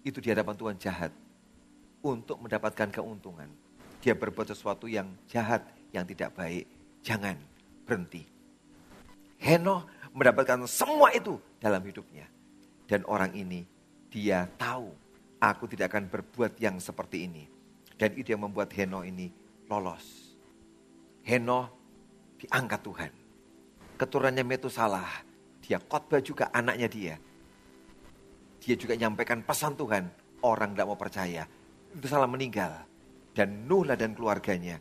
Itu 0.06 0.22
di 0.22 0.30
hadapan 0.30 0.54
Tuhan 0.54 0.76
jahat. 0.78 1.12
Untuk 2.04 2.36
mendapatkan 2.36 2.92
keuntungan. 2.92 3.48
Dia 4.04 4.12
berbuat 4.12 4.52
sesuatu 4.52 4.84
yang 4.84 5.08
jahat, 5.24 5.64
yang 5.88 6.04
tidak 6.04 6.36
baik. 6.36 6.68
Jangan 7.00 7.32
berhenti. 7.88 8.28
Heno 9.40 9.88
mendapatkan 10.12 10.68
semua 10.68 11.16
itu 11.16 11.40
dalam 11.56 11.80
hidupnya. 11.80 12.28
Dan 12.84 13.08
orang 13.08 13.32
ini, 13.32 13.64
dia 14.12 14.44
tahu 14.60 14.92
aku 15.40 15.64
tidak 15.72 15.96
akan 15.96 16.12
berbuat 16.12 16.60
yang 16.60 16.76
seperti 16.76 17.24
ini. 17.24 17.48
Dan 17.94 18.10
itu 18.18 18.34
yang 18.34 18.46
membuat 18.46 18.74
Heno 18.74 19.06
ini 19.06 19.30
lolos. 19.70 20.34
Heno 21.24 21.60
diangkat 22.38 22.80
Tuhan 22.82 23.12
keturunannya 23.94 24.44
Metusalah. 24.44 25.10
Dia 25.64 25.80
khotbah 25.80 26.20
juga 26.20 26.52
anaknya 26.52 26.88
dia. 26.90 27.16
Dia 28.60 28.74
juga 28.76 28.98
nyampaikan 28.98 29.40
pesan 29.40 29.78
Tuhan. 29.78 30.04
Orang 30.44 30.76
tidak 30.76 30.88
mau 30.92 30.98
percaya. 30.98 31.48
Itu 31.94 32.04
salah 32.04 32.28
meninggal. 32.28 32.84
Dan 33.32 33.64
Nuhlah 33.64 33.96
dan 33.96 34.12
keluarganya 34.12 34.78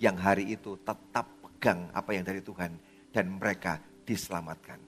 yang 0.00 0.16
hari 0.16 0.54
itu 0.54 0.78
tetap 0.80 1.26
pegang 1.42 1.90
apa 1.90 2.14
yang 2.14 2.22
dari 2.22 2.40
Tuhan. 2.40 2.78
Dan 3.10 3.42
mereka 3.42 3.82
diselamatkan. 4.06 4.78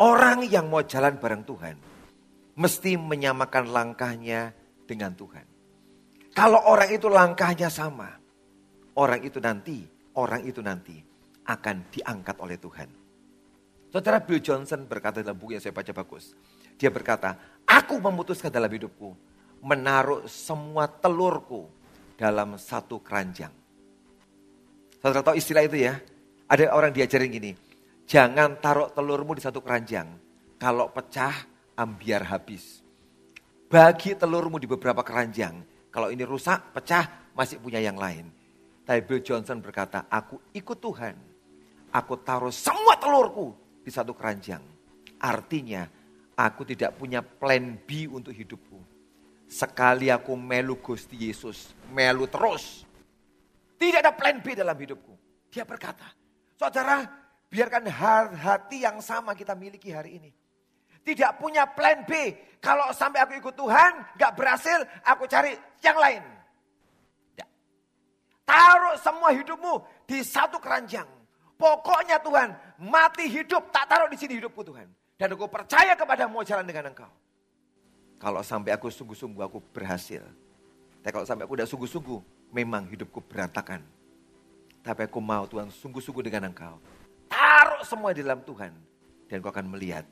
Orang 0.00 0.48
yang 0.48 0.72
mau 0.72 0.80
jalan 0.80 1.20
bareng 1.20 1.44
Tuhan. 1.44 1.76
Mesti 2.56 2.96
menyamakan 2.96 3.68
langkahnya 3.68 4.56
dengan 4.88 5.12
Tuhan. 5.12 5.57
Kalau 6.32 6.60
orang 6.68 6.90
itu 6.92 7.08
langkahnya 7.08 7.68
sama. 7.68 8.08
Orang 8.98 9.22
itu 9.22 9.38
nanti, 9.38 9.86
orang 10.18 10.42
itu 10.42 10.58
nanti 10.58 10.98
akan 11.46 11.76
diangkat 11.88 12.36
oleh 12.42 12.58
Tuhan. 12.58 12.88
Saudara 13.88 14.20
Bill 14.20 14.42
Johnson 14.42 14.84
berkata 14.84 15.24
dalam 15.24 15.38
buku 15.38 15.56
yang 15.56 15.62
saya 15.64 15.72
baca 15.72 15.92
bagus. 15.94 16.36
Dia 16.76 16.92
berkata, 16.92 17.62
aku 17.64 17.96
memutuskan 18.02 18.52
dalam 18.52 18.68
hidupku 18.68 19.28
menaruh 19.62 20.26
semua 20.30 20.86
telurku 20.86 21.66
dalam 22.14 22.58
satu 22.58 23.02
keranjang. 23.02 23.50
Saudara 24.98 25.22
tahu 25.22 25.36
istilah 25.38 25.64
itu 25.66 25.78
ya? 25.78 25.94
Ada 26.48 26.72
orang 26.74 26.90
diajarin 26.90 27.30
gini, 27.30 27.52
jangan 28.08 28.58
taruh 28.58 28.90
telurmu 28.90 29.36
di 29.36 29.42
satu 29.44 29.60
keranjang. 29.62 30.08
Kalau 30.58 30.90
pecah, 30.90 31.34
ambiar 31.78 32.26
habis. 32.26 32.82
Bagi 33.68 34.16
telurmu 34.16 34.58
di 34.58 34.66
beberapa 34.66 35.04
keranjang. 35.04 35.77
Kalau 35.98 36.14
ini 36.14 36.22
rusak, 36.22 36.70
pecah, 36.70 37.34
masih 37.34 37.58
punya 37.58 37.82
yang 37.82 37.98
lain. 37.98 38.30
Tapi 38.86 39.02
Bill 39.02 39.18
Johnson 39.18 39.58
berkata, 39.58 40.06
aku 40.06 40.38
ikut 40.54 40.78
Tuhan 40.78 41.18
Aku 41.88 42.20
taruh 42.20 42.52
semua 42.52 43.00
telurku 43.00 43.56
di 43.80 43.88
satu 43.88 44.12
keranjang. 44.12 44.60
Artinya 45.16 45.88
aku 46.36 46.68
tidak 46.68 47.00
punya 47.00 47.24
plan 47.24 47.80
B 47.80 48.04
untuk 48.06 48.36
hidupku. 48.36 48.76
Sekali 49.48 50.12
aku 50.12 50.36
melu 50.36 50.76
Gusti 50.76 51.32
Yesus, 51.32 51.72
melu 51.88 52.28
terus. 52.28 52.84
Tidak 53.80 54.04
ada 54.04 54.12
plan 54.12 54.36
B 54.44 54.52
dalam 54.52 54.76
hidupku. 54.76 55.16
Dia 55.48 55.64
berkata, 55.64 56.04
saudara 56.60 57.08
biarkan 57.48 57.88
hati 58.36 58.84
yang 58.84 59.00
sama 59.00 59.32
kita 59.32 59.56
miliki 59.56 59.88
hari 59.88 60.20
ini. 60.20 60.30
Tidak 61.08 61.40
punya 61.40 61.64
plan 61.64 62.04
B. 62.04 62.36
Kalau 62.60 62.92
sampai 62.92 63.24
aku 63.24 63.40
ikut 63.40 63.56
Tuhan, 63.56 64.20
gak 64.20 64.36
berhasil, 64.36 64.76
aku 65.08 65.24
cari 65.24 65.56
yang 65.80 65.96
lain. 65.96 66.20
Tidak. 67.32 67.48
Taruh 68.44 68.96
semua 69.00 69.32
hidupmu 69.32 70.04
di 70.04 70.20
satu 70.20 70.60
keranjang. 70.60 71.08
Pokoknya 71.56 72.20
Tuhan, 72.20 72.52
mati 72.84 73.24
hidup 73.24 73.72
tak 73.72 73.88
taruh 73.88 74.12
di 74.12 74.20
sini 74.20 74.36
hidupku 74.36 74.60
Tuhan. 74.60 74.84
Dan 75.16 75.32
aku 75.32 75.48
percaya 75.48 75.96
kepada 75.96 76.28
mau 76.28 76.44
jalan 76.44 76.68
dengan 76.68 76.92
engkau. 76.92 77.08
Kalau 78.20 78.44
sampai 78.44 78.76
aku 78.76 78.92
sungguh-sungguh 78.92 79.40
aku 79.48 79.64
berhasil. 79.72 80.20
Tapi 81.00 81.08
kalau 81.08 81.24
sampai 81.24 81.48
aku 81.48 81.56
udah 81.56 81.66
sungguh-sungguh, 81.66 82.52
memang 82.52 82.84
hidupku 82.84 83.24
berantakan. 83.24 83.80
Tapi 84.84 85.08
aku 85.08 85.24
mau 85.24 85.48
Tuhan 85.48 85.72
sungguh-sungguh 85.72 86.20
dengan 86.20 86.52
engkau. 86.52 86.76
Taruh 87.32 87.80
semua 87.80 88.12
di 88.12 88.20
dalam 88.20 88.44
Tuhan. 88.44 88.76
Dan 89.24 89.40
kau 89.40 89.50
akan 89.50 89.72
melihat, 89.72 90.04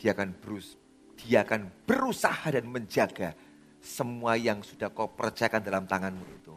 dia 0.00 0.16
akan 0.16 0.32
berus, 0.40 0.80
dia 1.20 1.44
akan 1.44 1.68
berusaha 1.84 2.48
dan 2.48 2.64
menjaga 2.64 3.36
semua 3.80 4.40
yang 4.40 4.64
sudah 4.64 4.88
kau 4.88 5.12
percayakan 5.12 5.60
dalam 5.60 5.84
tanganmu 5.84 6.24
itu. 6.40 6.54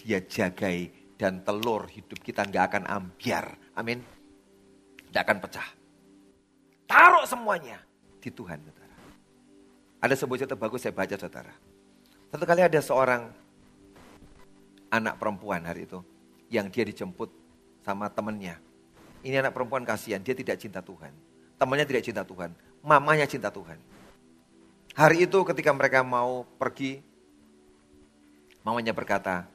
Dia 0.00 0.24
jagai 0.24 0.88
dan 1.20 1.44
telur 1.44 1.84
hidup 1.92 2.16
kita 2.24 2.48
nggak 2.48 2.64
akan 2.72 2.84
ambiar. 2.88 3.52
Amin. 3.76 4.00
Tidak 5.04 5.20
akan 5.20 5.38
pecah. 5.44 5.68
Taruh 6.88 7.28
semuanya 7.28 7.76
di 8.16 8.32
Tuhan, 8.32 8.56
saudara. 8.64 8.96
Ada 10.00 10.14
sebuah 10.16 10.38
cerita 10.40 10.56
bagus 10.56 10.80
saya 10.80 10.96
baca, 10.96 11.14
saudara. 11.20 11.52
Satu 12.32 12.44
kali 12.48 12.64
ada 12.64 12.80
seorang 12.80 13.28
anak 14.88 15.20
perempuan 15.20 15.60
hari 15.68 15.84
itu 15.84 16.00
yang 16.48 16.72
dia 16.72 16.88
dijemput 16.88 17.28
sama 17.84 18.08
temannya. 18.08 18.56
Ini 19.20 19.44
anak 19.44 19.52
perempuan 19.52 19.84
kasihan, 19.84 20.24
dia 20.24 20.32
tidak 20.32 20.56
cinta 20.56 20.80
Tuhan. 20.80 21.12
Temannya 21.60 21.84
tidak 21.84 22.08
cinta 22.08 22.24
Tuhan, 22.24 22.56
mamanya 22.84 23.28
cinta 23.28 23.52
Tuhan. 23.52 23.78
Hari 24.96 25.24
itu 25.24 25.38
ketika 25.46 25.70
mereka 25.70 26.02
mau 26.02 26.44
pergi, 26.58 27.00
mamanya 28.66 28.92
berkata, 28.92 29.46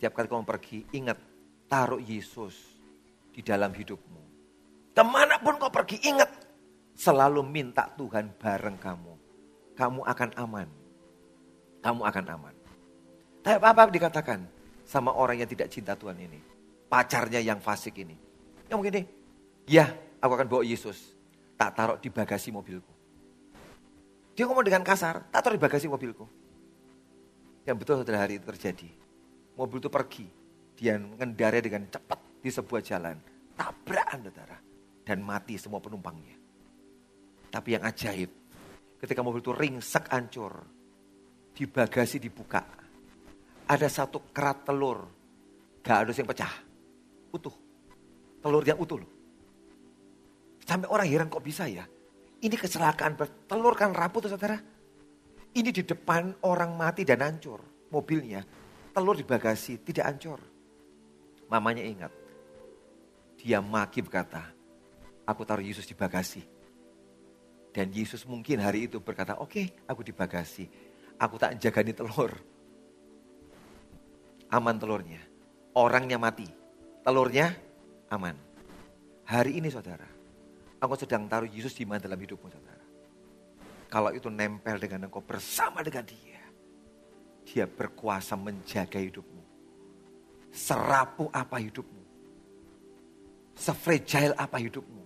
Tiap 0.00 0.16
kali 0.16 0.32
kamu 0.32 0.48
pergi, 0.48 0.78
ingat, 0.96 1.20
taruh 1.68 2.00
Yesus 2.00 2.56
di 3.36 3.44
dalam 3.44 3.68
hidupmu. 3.76 4.22
Ke 4.96 5.04
mana 5.04 5.36
pun 5.44 5.60
kau 5.60 5.68
pergi, 5.68 6.00
ingat, 6.08 6.32
selalu 6.96 7.44
minta 7.44 7.84
Tuhan 8.00 8.32
bareng 8.40 8.80
kamu. 8.80 9.14
Kamu 9.76 10.00
akan 10.00 10.30
aman. 10.40 10.68
Kamu 11.84 12.00
akan 12.00 12.24
aman. 12.32 12.54
Tapi 13.44 13.60
apa 13.60 13.92
dikatakan 13.92 14.40
sama 14.88 15.12
orang 15.12 15.44
yang 15.44 15.48
tidak 15.52 15.68
cinta 15.68 15.92
Tuhan 15.92 16.16
ini? 16.16 16.40
Pacarnya 16.88 17.44
yang 17.44 17.60
fasik 17.60 18.00
ini. 18.00 18.16
Yang 18.72 18.76
begini, 18.80 19.02
ya 19.68 19.84
aku 20.16 20.32
akan 20.32 20.48
bawa 20.48 20.64
Yesus. 20.64 21.19
Tak 21.60 21.76
taruh 21.76 21.98
di 22.00 22.08
bagasi 22.08 22.48
mobilku. 22.48 22.92
Dia 24.32 24.48
ngomong 24.48 24.64
dengan 24.64 24.80
kasar, 24.80 25.28
tak 25.28 25.44
taruh 25.44 25.60
di 25.60 25.62
bagasi 25.62 25.84
mobilku. 25.92 26.24
Yang 27.68 27.76
betul 27.84 28.00
setelah 28.00 28.24
hari 28.24 28.40
itu 28.40 28.48
terjadi 28.48 28.88
mobil 29.60 29.76
itu 29.76 29.92
pergi. 29.92 30.26
Dia 30.80 30.96
mengendarai 30.96 31.60
dengan 31.60 31.84
cepat 31.92 32.40
di 32.40 32.48
sebuah 32.48 32.80
jalan. 32.80 33.16
Tabrakan 33.52 34.24
saudara. 34.24 34.56
Dan 35.04 35.20
mati 35.20 35.60
semua 35.60 35.84
penumpangnya. 35.84 36.38
Tapi 37.52 37.76
yang 37.76 37.84
ajaib, 37.84 38.30
ketika 39.02 39.20
mobil 39.20 39.44
itu 39.44 39.52
ringsek 39.52 40.08
hancur, 40.08 40.64
di 41.50 41.66
bagasi 41.66 42.22
dibuka, 42.22 42.62
ada 43.66 43.88
satu 43.90 44.30
kerat 44.30 44.64
telur, 44.64 45.02
gak 45.82 45.98
ada 46.06 46.12
yang 46.14 46.30
pecah, 46.30 46.54
utuh. 47.34 47.52
Telur 48.40 48.62
yang 48.62 48.78
utuh 48.78 49.02
loh. 49.02 49.10
Sampai 50.70 50.86
orang 50.86 51.10
heran 51.10 51.26
kok 51.26 51.42
bisa 51.42 51.66
ya? 51.66 51.82
Ini 52.38 52.54
kecelakaan 52.54 53.18
telur 53.50 53.74
kan 53.74 53.90
rapuh 53.90 54.22
tuh 54.22 54.30
saudara. 54.30 54.54
Ini 55.50 55.74
di 55.74 55.82
depan 55.82 56.46
orang 56.46 56.78
mati 56.78 57.02
dan 57.02 57.26
hancur 57.26 57.58
mobilnya 57.90 58.46
telur 58.94 59.18
di 59.18 59.26
bagasi 59.26 59.82
tidak 59.82 60.06
hancur. 60.06 60.38
Mamanya 61.50 61.82
ingat. 61.82 62.12
Dia 63.42 63.58
maki 63.58 64.06
berkata, 64.06 64.46
aku 65.26 65.42
taruh 65.42 65.66
Yesus 65.66 65.90
di 65.90 65.98
bagasi. 65.98 66.46
Dan 67.74 67.90
Yesus 67.90 68.22
mungkin 68.26 68.62
hari 68.62 68.86
itu 68.86 69.02
berkata, 69.02 69.42
oke 69.42 69.50
okay, 69.50 69.66
aku 69.90 70.06
di 70.06 70.14
bagasi. 70.14 70.70
Aku 71.18 71.34
tak 71.34 71.58
jagani 71.58 71.90
telur. 71.90 72.30
Aman 74.54 74.78
telurnya. 74.78 75.22
Orangnya 75.74 76.18
mati. 76.18 76.46
Telurnya 77.02 77.54
aman. 78.10 78.38
Hari 79.26 79.62
ini 79.62 79.70
saudara, 79.70 80.09
aku 80.80 80.94
sedang 80.96 81.28
taruh 81.28 81.46
Yesus 81.46 81.76
di 81.76 81.84
mana 81.84 82.00
dalam 82.00 82.18
hidupmu 82.18 82.48
saudara. 82.48 82.84
Kalau 83.90 84.10
itu 84.14 84.32
nempel 84.32 84.80
dengan 84.80 85.06
engkau 85.06 85.20
bersama 85.20 85.84
dengan 85.84 86.06
dia. 86.06 86.40
Dia 87.44 87.66
berkuasa 87.66 88.38
menjaga 88.38 89.02
hidupmu. 89.02 89.42
Serapu 90.50 91.26
apa 91.34 91.58
hidupmu. 91.58 92.02
Sefragile 93.54 94.34
apa 94.38 94.56
hidupmu. 94.62 95.04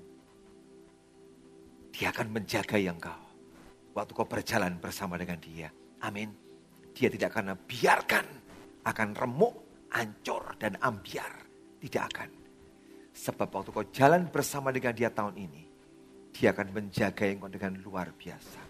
Dia 1.96 2.12
akan 2.12 2.28
menjaga 2.28 2.76
yang 2.76 3.00
kau. 3.00 3.24
Waktu 3.96 4.12
kau 4.12 4.28
berjalan 4.28 4.76
bersama 4.76 5.16
dengan 5.16 5.40
dia. 5.40 5.72
Amin. 6.04 6.28
Dia 6.92 7.08
tidak 7.08 7.34
akan 7.34 7.56
biarkan 7.64 8.26
akan 8.84 9.16
remuk, 9.16 9.88
hancur, 9.96 10.44
dan 10.60 10.76
ambiar. 10.84 11.32
Tidak 11.80 12.04
akan. 12.04 12.43
Sebab 13.14 13.46
waktu 13.46 13.70
kau 13.70 13.86
jalan 13.94 14.26
bersama 14.26 14.74
dengan 14.74 14.90
dia 14.90 15.06
tahun 15.06 15.38
ini, 15.38 15.62
dia 16.34 16.50
akan 16.50 16.74
menjaga 16.74 17.30
engkau 17.30 17.46
dengan 17.46 17.78
luar 17.78 18.10
biasa. 18.10 18.62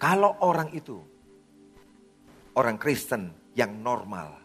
Kalau 0.00 0.40
orang 0.40 0.72
itu, 0.72 0.98
orang 2.56 2.80
Kristen 2.80 3.52
yang 3.52 3.76
normal, 3.84 4.40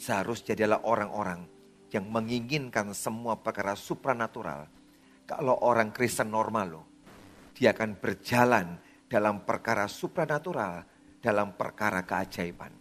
seharusnya 0.00 0.56
adalah 0.56 0.80
orang-orang 0.88 1.44
yang 1.92 2.08
menginginkan 2.08 2.96
semua 2.96 3.36
perkara 3.36 3.76
supranatural. 3.76 4.64
Kalau 5.28 5.60
orang 5.60 5.92
Kristen 5.92 6.32
normal 6.32 6.66
loh, 6.72 6.86
dia 7.52 7.76
akan 7.76 8.00
berjalan 8.00 8.80
dalam 9.06 9.44
perkara 9.44 9.84
supranatural, 9.86 10.88
dalam 11.20 11.52
perkara 11.52 12.00
keajaiban. 12.02 12.72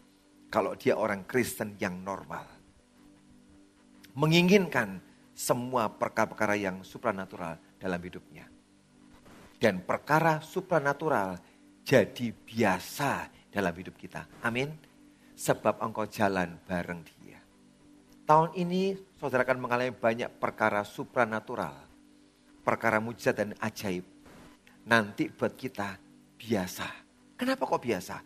Kalau 0.48 0.80
dia 0.80 0.96
orang 0.96 1.28
Kristen 1.28 1.76
yang 1.76 2.00
normal. 2.02 2.61
Menginginkan 4.12 5.00
semua 5.32 5.88
perkara-perkara 5.88 6.60
yang 6.60 6.84
supranatural 6.84 7.56
dalam 7.80 8.02
hidupnya. 8.04 8.46
Dan 9.62 9.86
perkara 9.86 10.42
supranatural 10.42 11.38
jadi 11.86 12.34
biasa 12.34 13.30
dalam 13.54 13.74
hidup 13.76 13.98
kita. 13.98 14.26
Amin. 14.42 14.74
Sebab 15.38 15.82
engkau 15.82 16.06
jalan 16.06 16.58
bareng 16.66 17.02
dia. 17.02 17.40
Tahun 18.26 18.54
ini 18.56 18.96
saudara 19.18 19.44
akan 19.44 19.60
mengalami 19.60 19.92
banyak 19.92 20.30
perkara 20.40 20.86
supranatural. 20.86 21.74
Perkara 22.62 23.02
mujizat 23.02 23.42
dan 23.42 23.52
ajaib. 23.58 24.06
Nanti 24.86 25.30
buat 25.34 25.58
kita 25.58 25.98
biasa. 26.38 26.88
Kenapa 27.38 27.66
kok 27.66 27.82
biasa? 27.82 28.22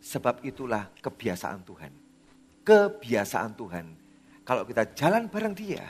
Sebab 0.00 0.46
itulah 0.46 0.88
kebiasaan 1.02 1.60
Tuhan. 1.66 1.92
Kebiasaan 2.62 3.52
Tuhan. 3.58 3.86
Kalau 4.50 4.66
kita 4.66 4.82
jalan 4.98 5.30
bareng 5.30 5.54
dia, 5.54 5.86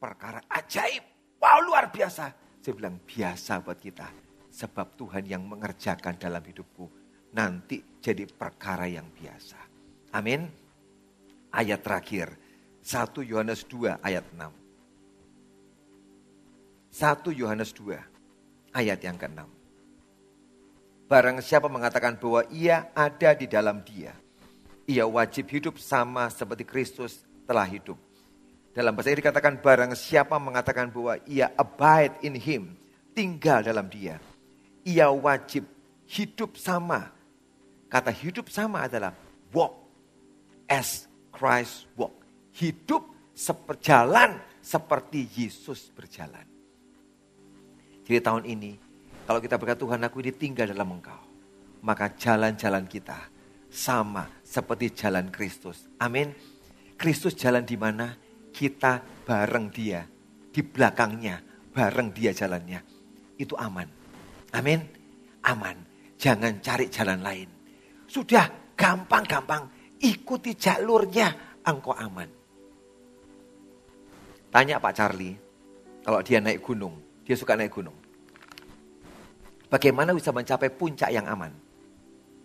perkara 0.00 0.40
ajaib. 0.48 1.04
Wow 1.36 1.68
luar 1.68 1.92
biasa. 1.92 2.32
Saya 2.64 2.72
bilang 2.72 2.96
biasa 3.04 3.60
buat 3.60 3.76
kita. 3.76 4.08
Sebab 4.48 4.96
Tuhan 4.96 5.28
yang 5.28 5.44
mengerjakan 5.44 6.16
dalam 6.16 6.40
hidupku. 6.40 6.88
Nanti 7.36 8.00
jadi 8.00 8.24
perkara 8.24 8.88
yang 8.88 9.04
biasa. 9.12 9.60
Amin. 10.16 10.48
Ayat 11.52 11.84
terakhir. 11.84 12.32
1 12.80 13.20
Yohanes 13.20 13.68
2 13.68 14.00
ayat 14.00 14.24
6. 14.32 14.48
1 16.88 17.36
Yohanes 17.36 17.76
2 17.76 18.80
ayat 18.80 18.96
yang 19.04 19.20
ke-6. 19.20 19.44
Barang 21.04 21.36
siapa 21.44 21.68
mengatakan 21.68 22.16
bahwa 22.16 22.48
ia 22.48 22.88
ada 22.96 23.36
di 23.36 23.44
dalam 23.44 23.84
dia, 23.84 24.16
ia 24.88 25.04
wajib 25.04 25.52
hidup 25.52 25.76
sama 25.76 26.32
seperti 26.32 26.64
Kristus 26.64 27.28
telah 27.50 27.66
hidup. 27.66 27.98
Dalam 28.70 28.94
bahasa 28.94 29.10
ini 29.10 29.18
dikatakan 29.18 29.58
barang 29.58 29.98
siapa 29.98 30.38
mengatakan 30.38 30.94
bahwa 30.94 31.18
ia 31.26 31.50
abide 31.58 32.14
in 32.22 32.38
him, 32.38 32.62
tinggal 33.10 33.66
dalam 33.66 33.90
dia. 33.90 34.22
Ia 34.86 35.10
wajib 35.10 35.66
hidup 36.06 36.54
sama. 36.54 37.10
Kata 37.90 38.14
hidup 38.14 38.46
sama 38.46 38.86
adalah 38.86 39.10
walk 39.50 39.74
as 40.70 41.10
Christ 41.34 41.90
walk. 41.98 42.14
Hidup 42.54 43.34
seperjalan 43.34 44.38
seperti 44.62 45.26
Yesus 45.34 45.90
berjalan. 45.90 46.46
Jadi 48.06 48.18
tahun 48.22 48.46
ini 48.46 48.72
kalau 49.26 49.42
kita 49.42 49.58
berkata 49.58 49.82
Tuhan 49.82 50.06
aku 50.06 50.22
ini 50.22 50.30
tinggal 50.30 50.70
dalam 50.70 50.94
engkau. 50.94 51.18
Maka 51.82 52.14
jalan-jalan 52.14 52.86
kita 52.86 53.18
sama 53.66 54.30
seperti 54.46 54.94
jalan 54.94 55.32
Kristus. 55.34 55.90
Amin. 55.98 56.30
Kristus 57.00 57.32
jalan 57.32 57.64
di 57.64 57.80
mana 57.80 58.12
kita 58.52 59.24
bareng 59.24 59.72
dia. 59.72 60.04
Di 60.52 60.60
belakangnya 60.60 61.40
bareng 61.72 62.12
dia 62.12 62.36
jalannya. 62.36 62.84
Itu 63.40 63.56
aman. 63.56 63.88
Amin. 64.52 64.84
Aman. 65.48 65.80
Jangan 66.20 66.60
cari 66.60 66.92
jalan 66.92 67.24
lain. 67.24 67.48
Sudah 68.04 68.76
gampang-gampang. 68.76 69.96
Ikuti 69.96 70.52
jalurnya. 70.60 71.56
Engkau 71.64 71.96
aman. 71.96 72.28
Tanya 74.52 74.76
Pak 74.76 74.92
Charlie. 74.92 75.32
Kalau 76.04 76.20
dia 76.20 76.44
naik 76.44 76.60
gunung. 76.60 77.24
Dia 77.24 77.32
suka 77.32 77.56
naik 77.56 77.72
gunung. 77.72 77.96
Bagaimana 79.72 80.12
bisa 80.12 80.36
mencapai 80.36 80.68
puncak 80.68 81.08
yang 81.08 81.24
aman? 81.24 81.56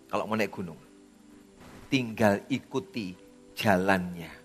Kalau 0.08 0.24
mau 0.32 0.40
naik 0.40 0.56
gunung. 0.56 0.80
Tinggal 1.92 2.48
ikuti 2.48 3.12
jalannya. 3.52 4.45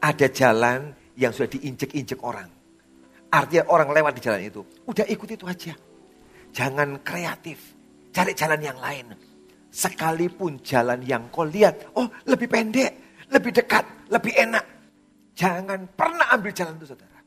Ada 0.00 0.26
jalan 0.32 0.96
yang 1.16 1.30
sudah 1.30 1.52
diinjek-injek 1.52 2.20
orang. 2.24 2.48
Artinya 3.30 3.68
orang 3.70 3.92
lewat 3.92 4.12
di 4.16 4.22
jalan 4.24 4.42
itu. 4.42 4.60
Udah 4.88 5.04
ikuti 5.06 5.36
itu 5.36 5.46
aja. 5.46 5.76
Jangan 6.50 6.98
kreatif. 7.04 7.76
Cari 8.10 8.32
jalan 8.34 8.58
yang 8.58 8.78
lain. 8.80 9.14
Sekalipun 9.70 10.58
jalan 10.64 11.04
yang 11.06 11.30
kau 11.30 11.46
lihat. 11.46 11.94
Oh 11.94 12.10
lebih 12.26 12.50
pendek. 12.50 13.22
Lebih 13.30 13.52
dekat. 13.54 13.84
Lebih 14.10 14.34
enak. 14.34 14.64
Jangan 15.38 15.86
pernah 15.94 16.26
ambil 16.34 16.50
jalan 16.50 16.74
itu 16.80 16.90
saudara. 16.90 17.20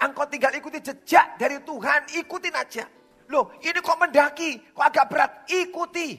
Engkau 0.00 0.24
tinggal 0.30 0.56
ikuti 0.56 0.80
jejak 0.80 1.36
dari 1.36 1.60
Tuhan. 1.60 2.08
Ikutin 2.16 2.54
aja. 2.56 2.84
Loh 3.30 3.54
ini 3.62 3.78
kok 3.78 3.94
mendaki, 3.94 4.58
kok 4.74 4.86
agak 4.90 5.06
berat, 5.06 5.30
ikuti. 5.46 6.18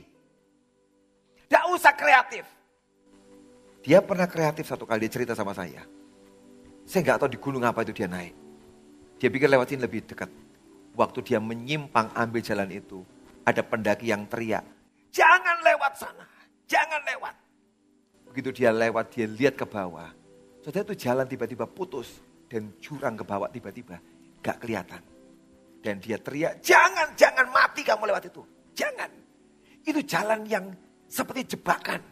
Tidak 1.44 1.64
usah 1.68 1.92
kreatif. 1.92 2.48
Dia 3.82 4.00
pernah 4.06 4.30
kreatif 4.30 4.70
satu 4.70 4.86
kali, 4.86 5.10
dia 5.10 5.12
cerita 5.12 5.34
sama 5.34 5.58
saya. 5.58 5.82
Saya 6.86 7.02
nggak 7.02 7.18
tahu 7.26 7.30
di 7.34 7.40
gunung 7.42 7.66
apa 7.66 7.82
itu 7.82 7.94
dia 7.94 8.06
naik. 8.06 8.34
Dia 9.18 9.30
pikir 9.30 9.50
lewatin 9.50 9.82
lebih 9.82 10.06
dekat. 10.06 10.30
Waktu 10.94 11.20
dia 11.26 11.40
menyimpang 11.42 12.14
ambil 12.14 12.42
jalan 12.46 12.70
itu, 12.70 13.02
ada 13.48 13.64
pendaki 13.66 14.12
yang 14.12 14.28
teriak, 14.28 14.62
jangan 15.10 15.58
lewat 15.66 15.94
sana, 15.98 16.26
jangan 16.68 17.00
lewat. 17.08 17.36
Begitu 18.30 18.64
dia 18.64 18.70
lewat, 18.76 19.06
dia 19.16 19.26
lihat 19.26 19.56
ke 19.58 19.66
bawah. 19.66 20.12
Saudara 20.62 20.86
itu 20.86 20.96
jalan 21.00 21.26
tiba-tiba 21.26 21.66
putus 21.66 22.22
dan 22.52 22.76
jurang 22.84 23.18
ke 23.18 23.24
bawah 23.26 23.50
tiba-tiba. 23.50 23.98
Gak 24.44 24.62
kelihatan. 24.62 25.02
Dan 25.82 25.98
dia 25.98 26.22
teriak, 26.22 26.62
jangan, 26.62 27.18
jangan 27.18 27.50
mati 27.50 27.82
kamu 27.82 28.06
lewat 28.14 28.30
itu. 28.30 28.46
Jangan. 28.78 29.10
Itu 29.82 30.00
jalan 30.06 30.46
yang 30.46 30.70
seperti 31.10 31.58
jebakan. 31.58 32.11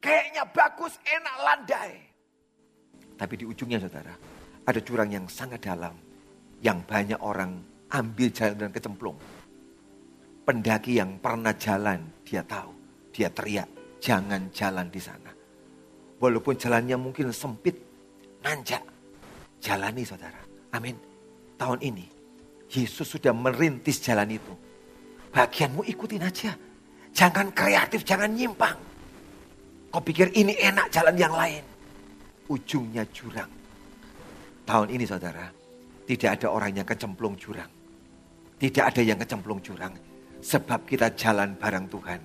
Kayaknya 0.00 0.44
bagus, 0.52 0.94
enak, 1.02 1.36
landai. 1.42 1.92
Tapi 3.16 3.34
di 3.36 3.44
ujungnya 3.48 3.80
saudara, 3.80 4.12
ada 4.66 4.80
jurang 4.80 5.10
yang 5.10 5.26
sangat 5.26 5.64
dalam. 5.64 5.94
Yang 6.60 6.78
banyak 6.88 7.20
orang 7.20 7.60
ambil 7.92 8.28
jalan 8.32 8.56
dan 8.56 8.70
kecemplung. 8.72 9.18
Pendaki 10.46 10.96
yang 10.96 11.20
pernah 11.20 11.52
jalan, 11.56 12.00
dia 12.22 12.40
tahu. 12.44 12.72
Dia 13.12 13.28
teriak, 13.32 13.98
jangan 14.00 14.48
jalan 14.52 14.86
di 14.92 15.00
sana. 15.00 15.32
Walaupun 16.16 16.56
jalannya 16.56 16.96
mungkin 16.96 17.28
sempit, 17.32 17.76
nanjak. 18.40 18.84
Jalani 19.60 20.04
saudara. 20.04 20.40
Amin. 20.72 20.96
Tahun 21.56 21.80
ini 21.80 22.16
Yesus 22.70 23.06
sudah 23.06 23.32
merintis 23.32 24.02
jalan 24.02 24.36
itu. 24.36 24.52
Bagianmu 25.30 25.86
ikutin 25.86 26.24
aja. 26.24 26.52
Jangan 27.16 27.52
kreatif, 27.52 28.04
jangan 28.04 28.32
nyimpang. 28.32 28.76
Kau 29.96 30.04
pikir 30.04 30.28
ini 30.36 30.52
enak 30.60 30.92
jalan 30.92 31.16
yang 31.16 31.32
lain. 31.32 31.64
Ujungnya 32.52 33.00
jurang. 33.16 33.48
Tahun 34.68 34.92
ini 34.92 35.08
saudara, 35.08 35.48
tidak 36.04 36.36
ada 36.36 36.52
orang 36.52 36.76
yang 36.76 36.84
kecemplung 36.84 37.32
jurang. 37.40 37.72
Tidak 38.60 38.84
ada 38.92 39.00
yang 39.00 39.16
kecemplung 39.16 39.56
jurang. 39.64 39.96
Sebab 40.44 40.84
kita 40.84 41.16
jalan 41.16 41.56
bareng 41.56 41.88
Tuhan. 41.88 42.20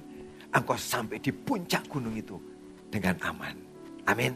Engkau 0.51 0.75
sampai 0.75 1.23
di 1.23 1.31
puncak 1.31 1.87
gunung 1.87 2.11
itu 2.11 2.35
dengan 2.91 3.15
aman. 3.23 3.55
Amin. 4.03 4.35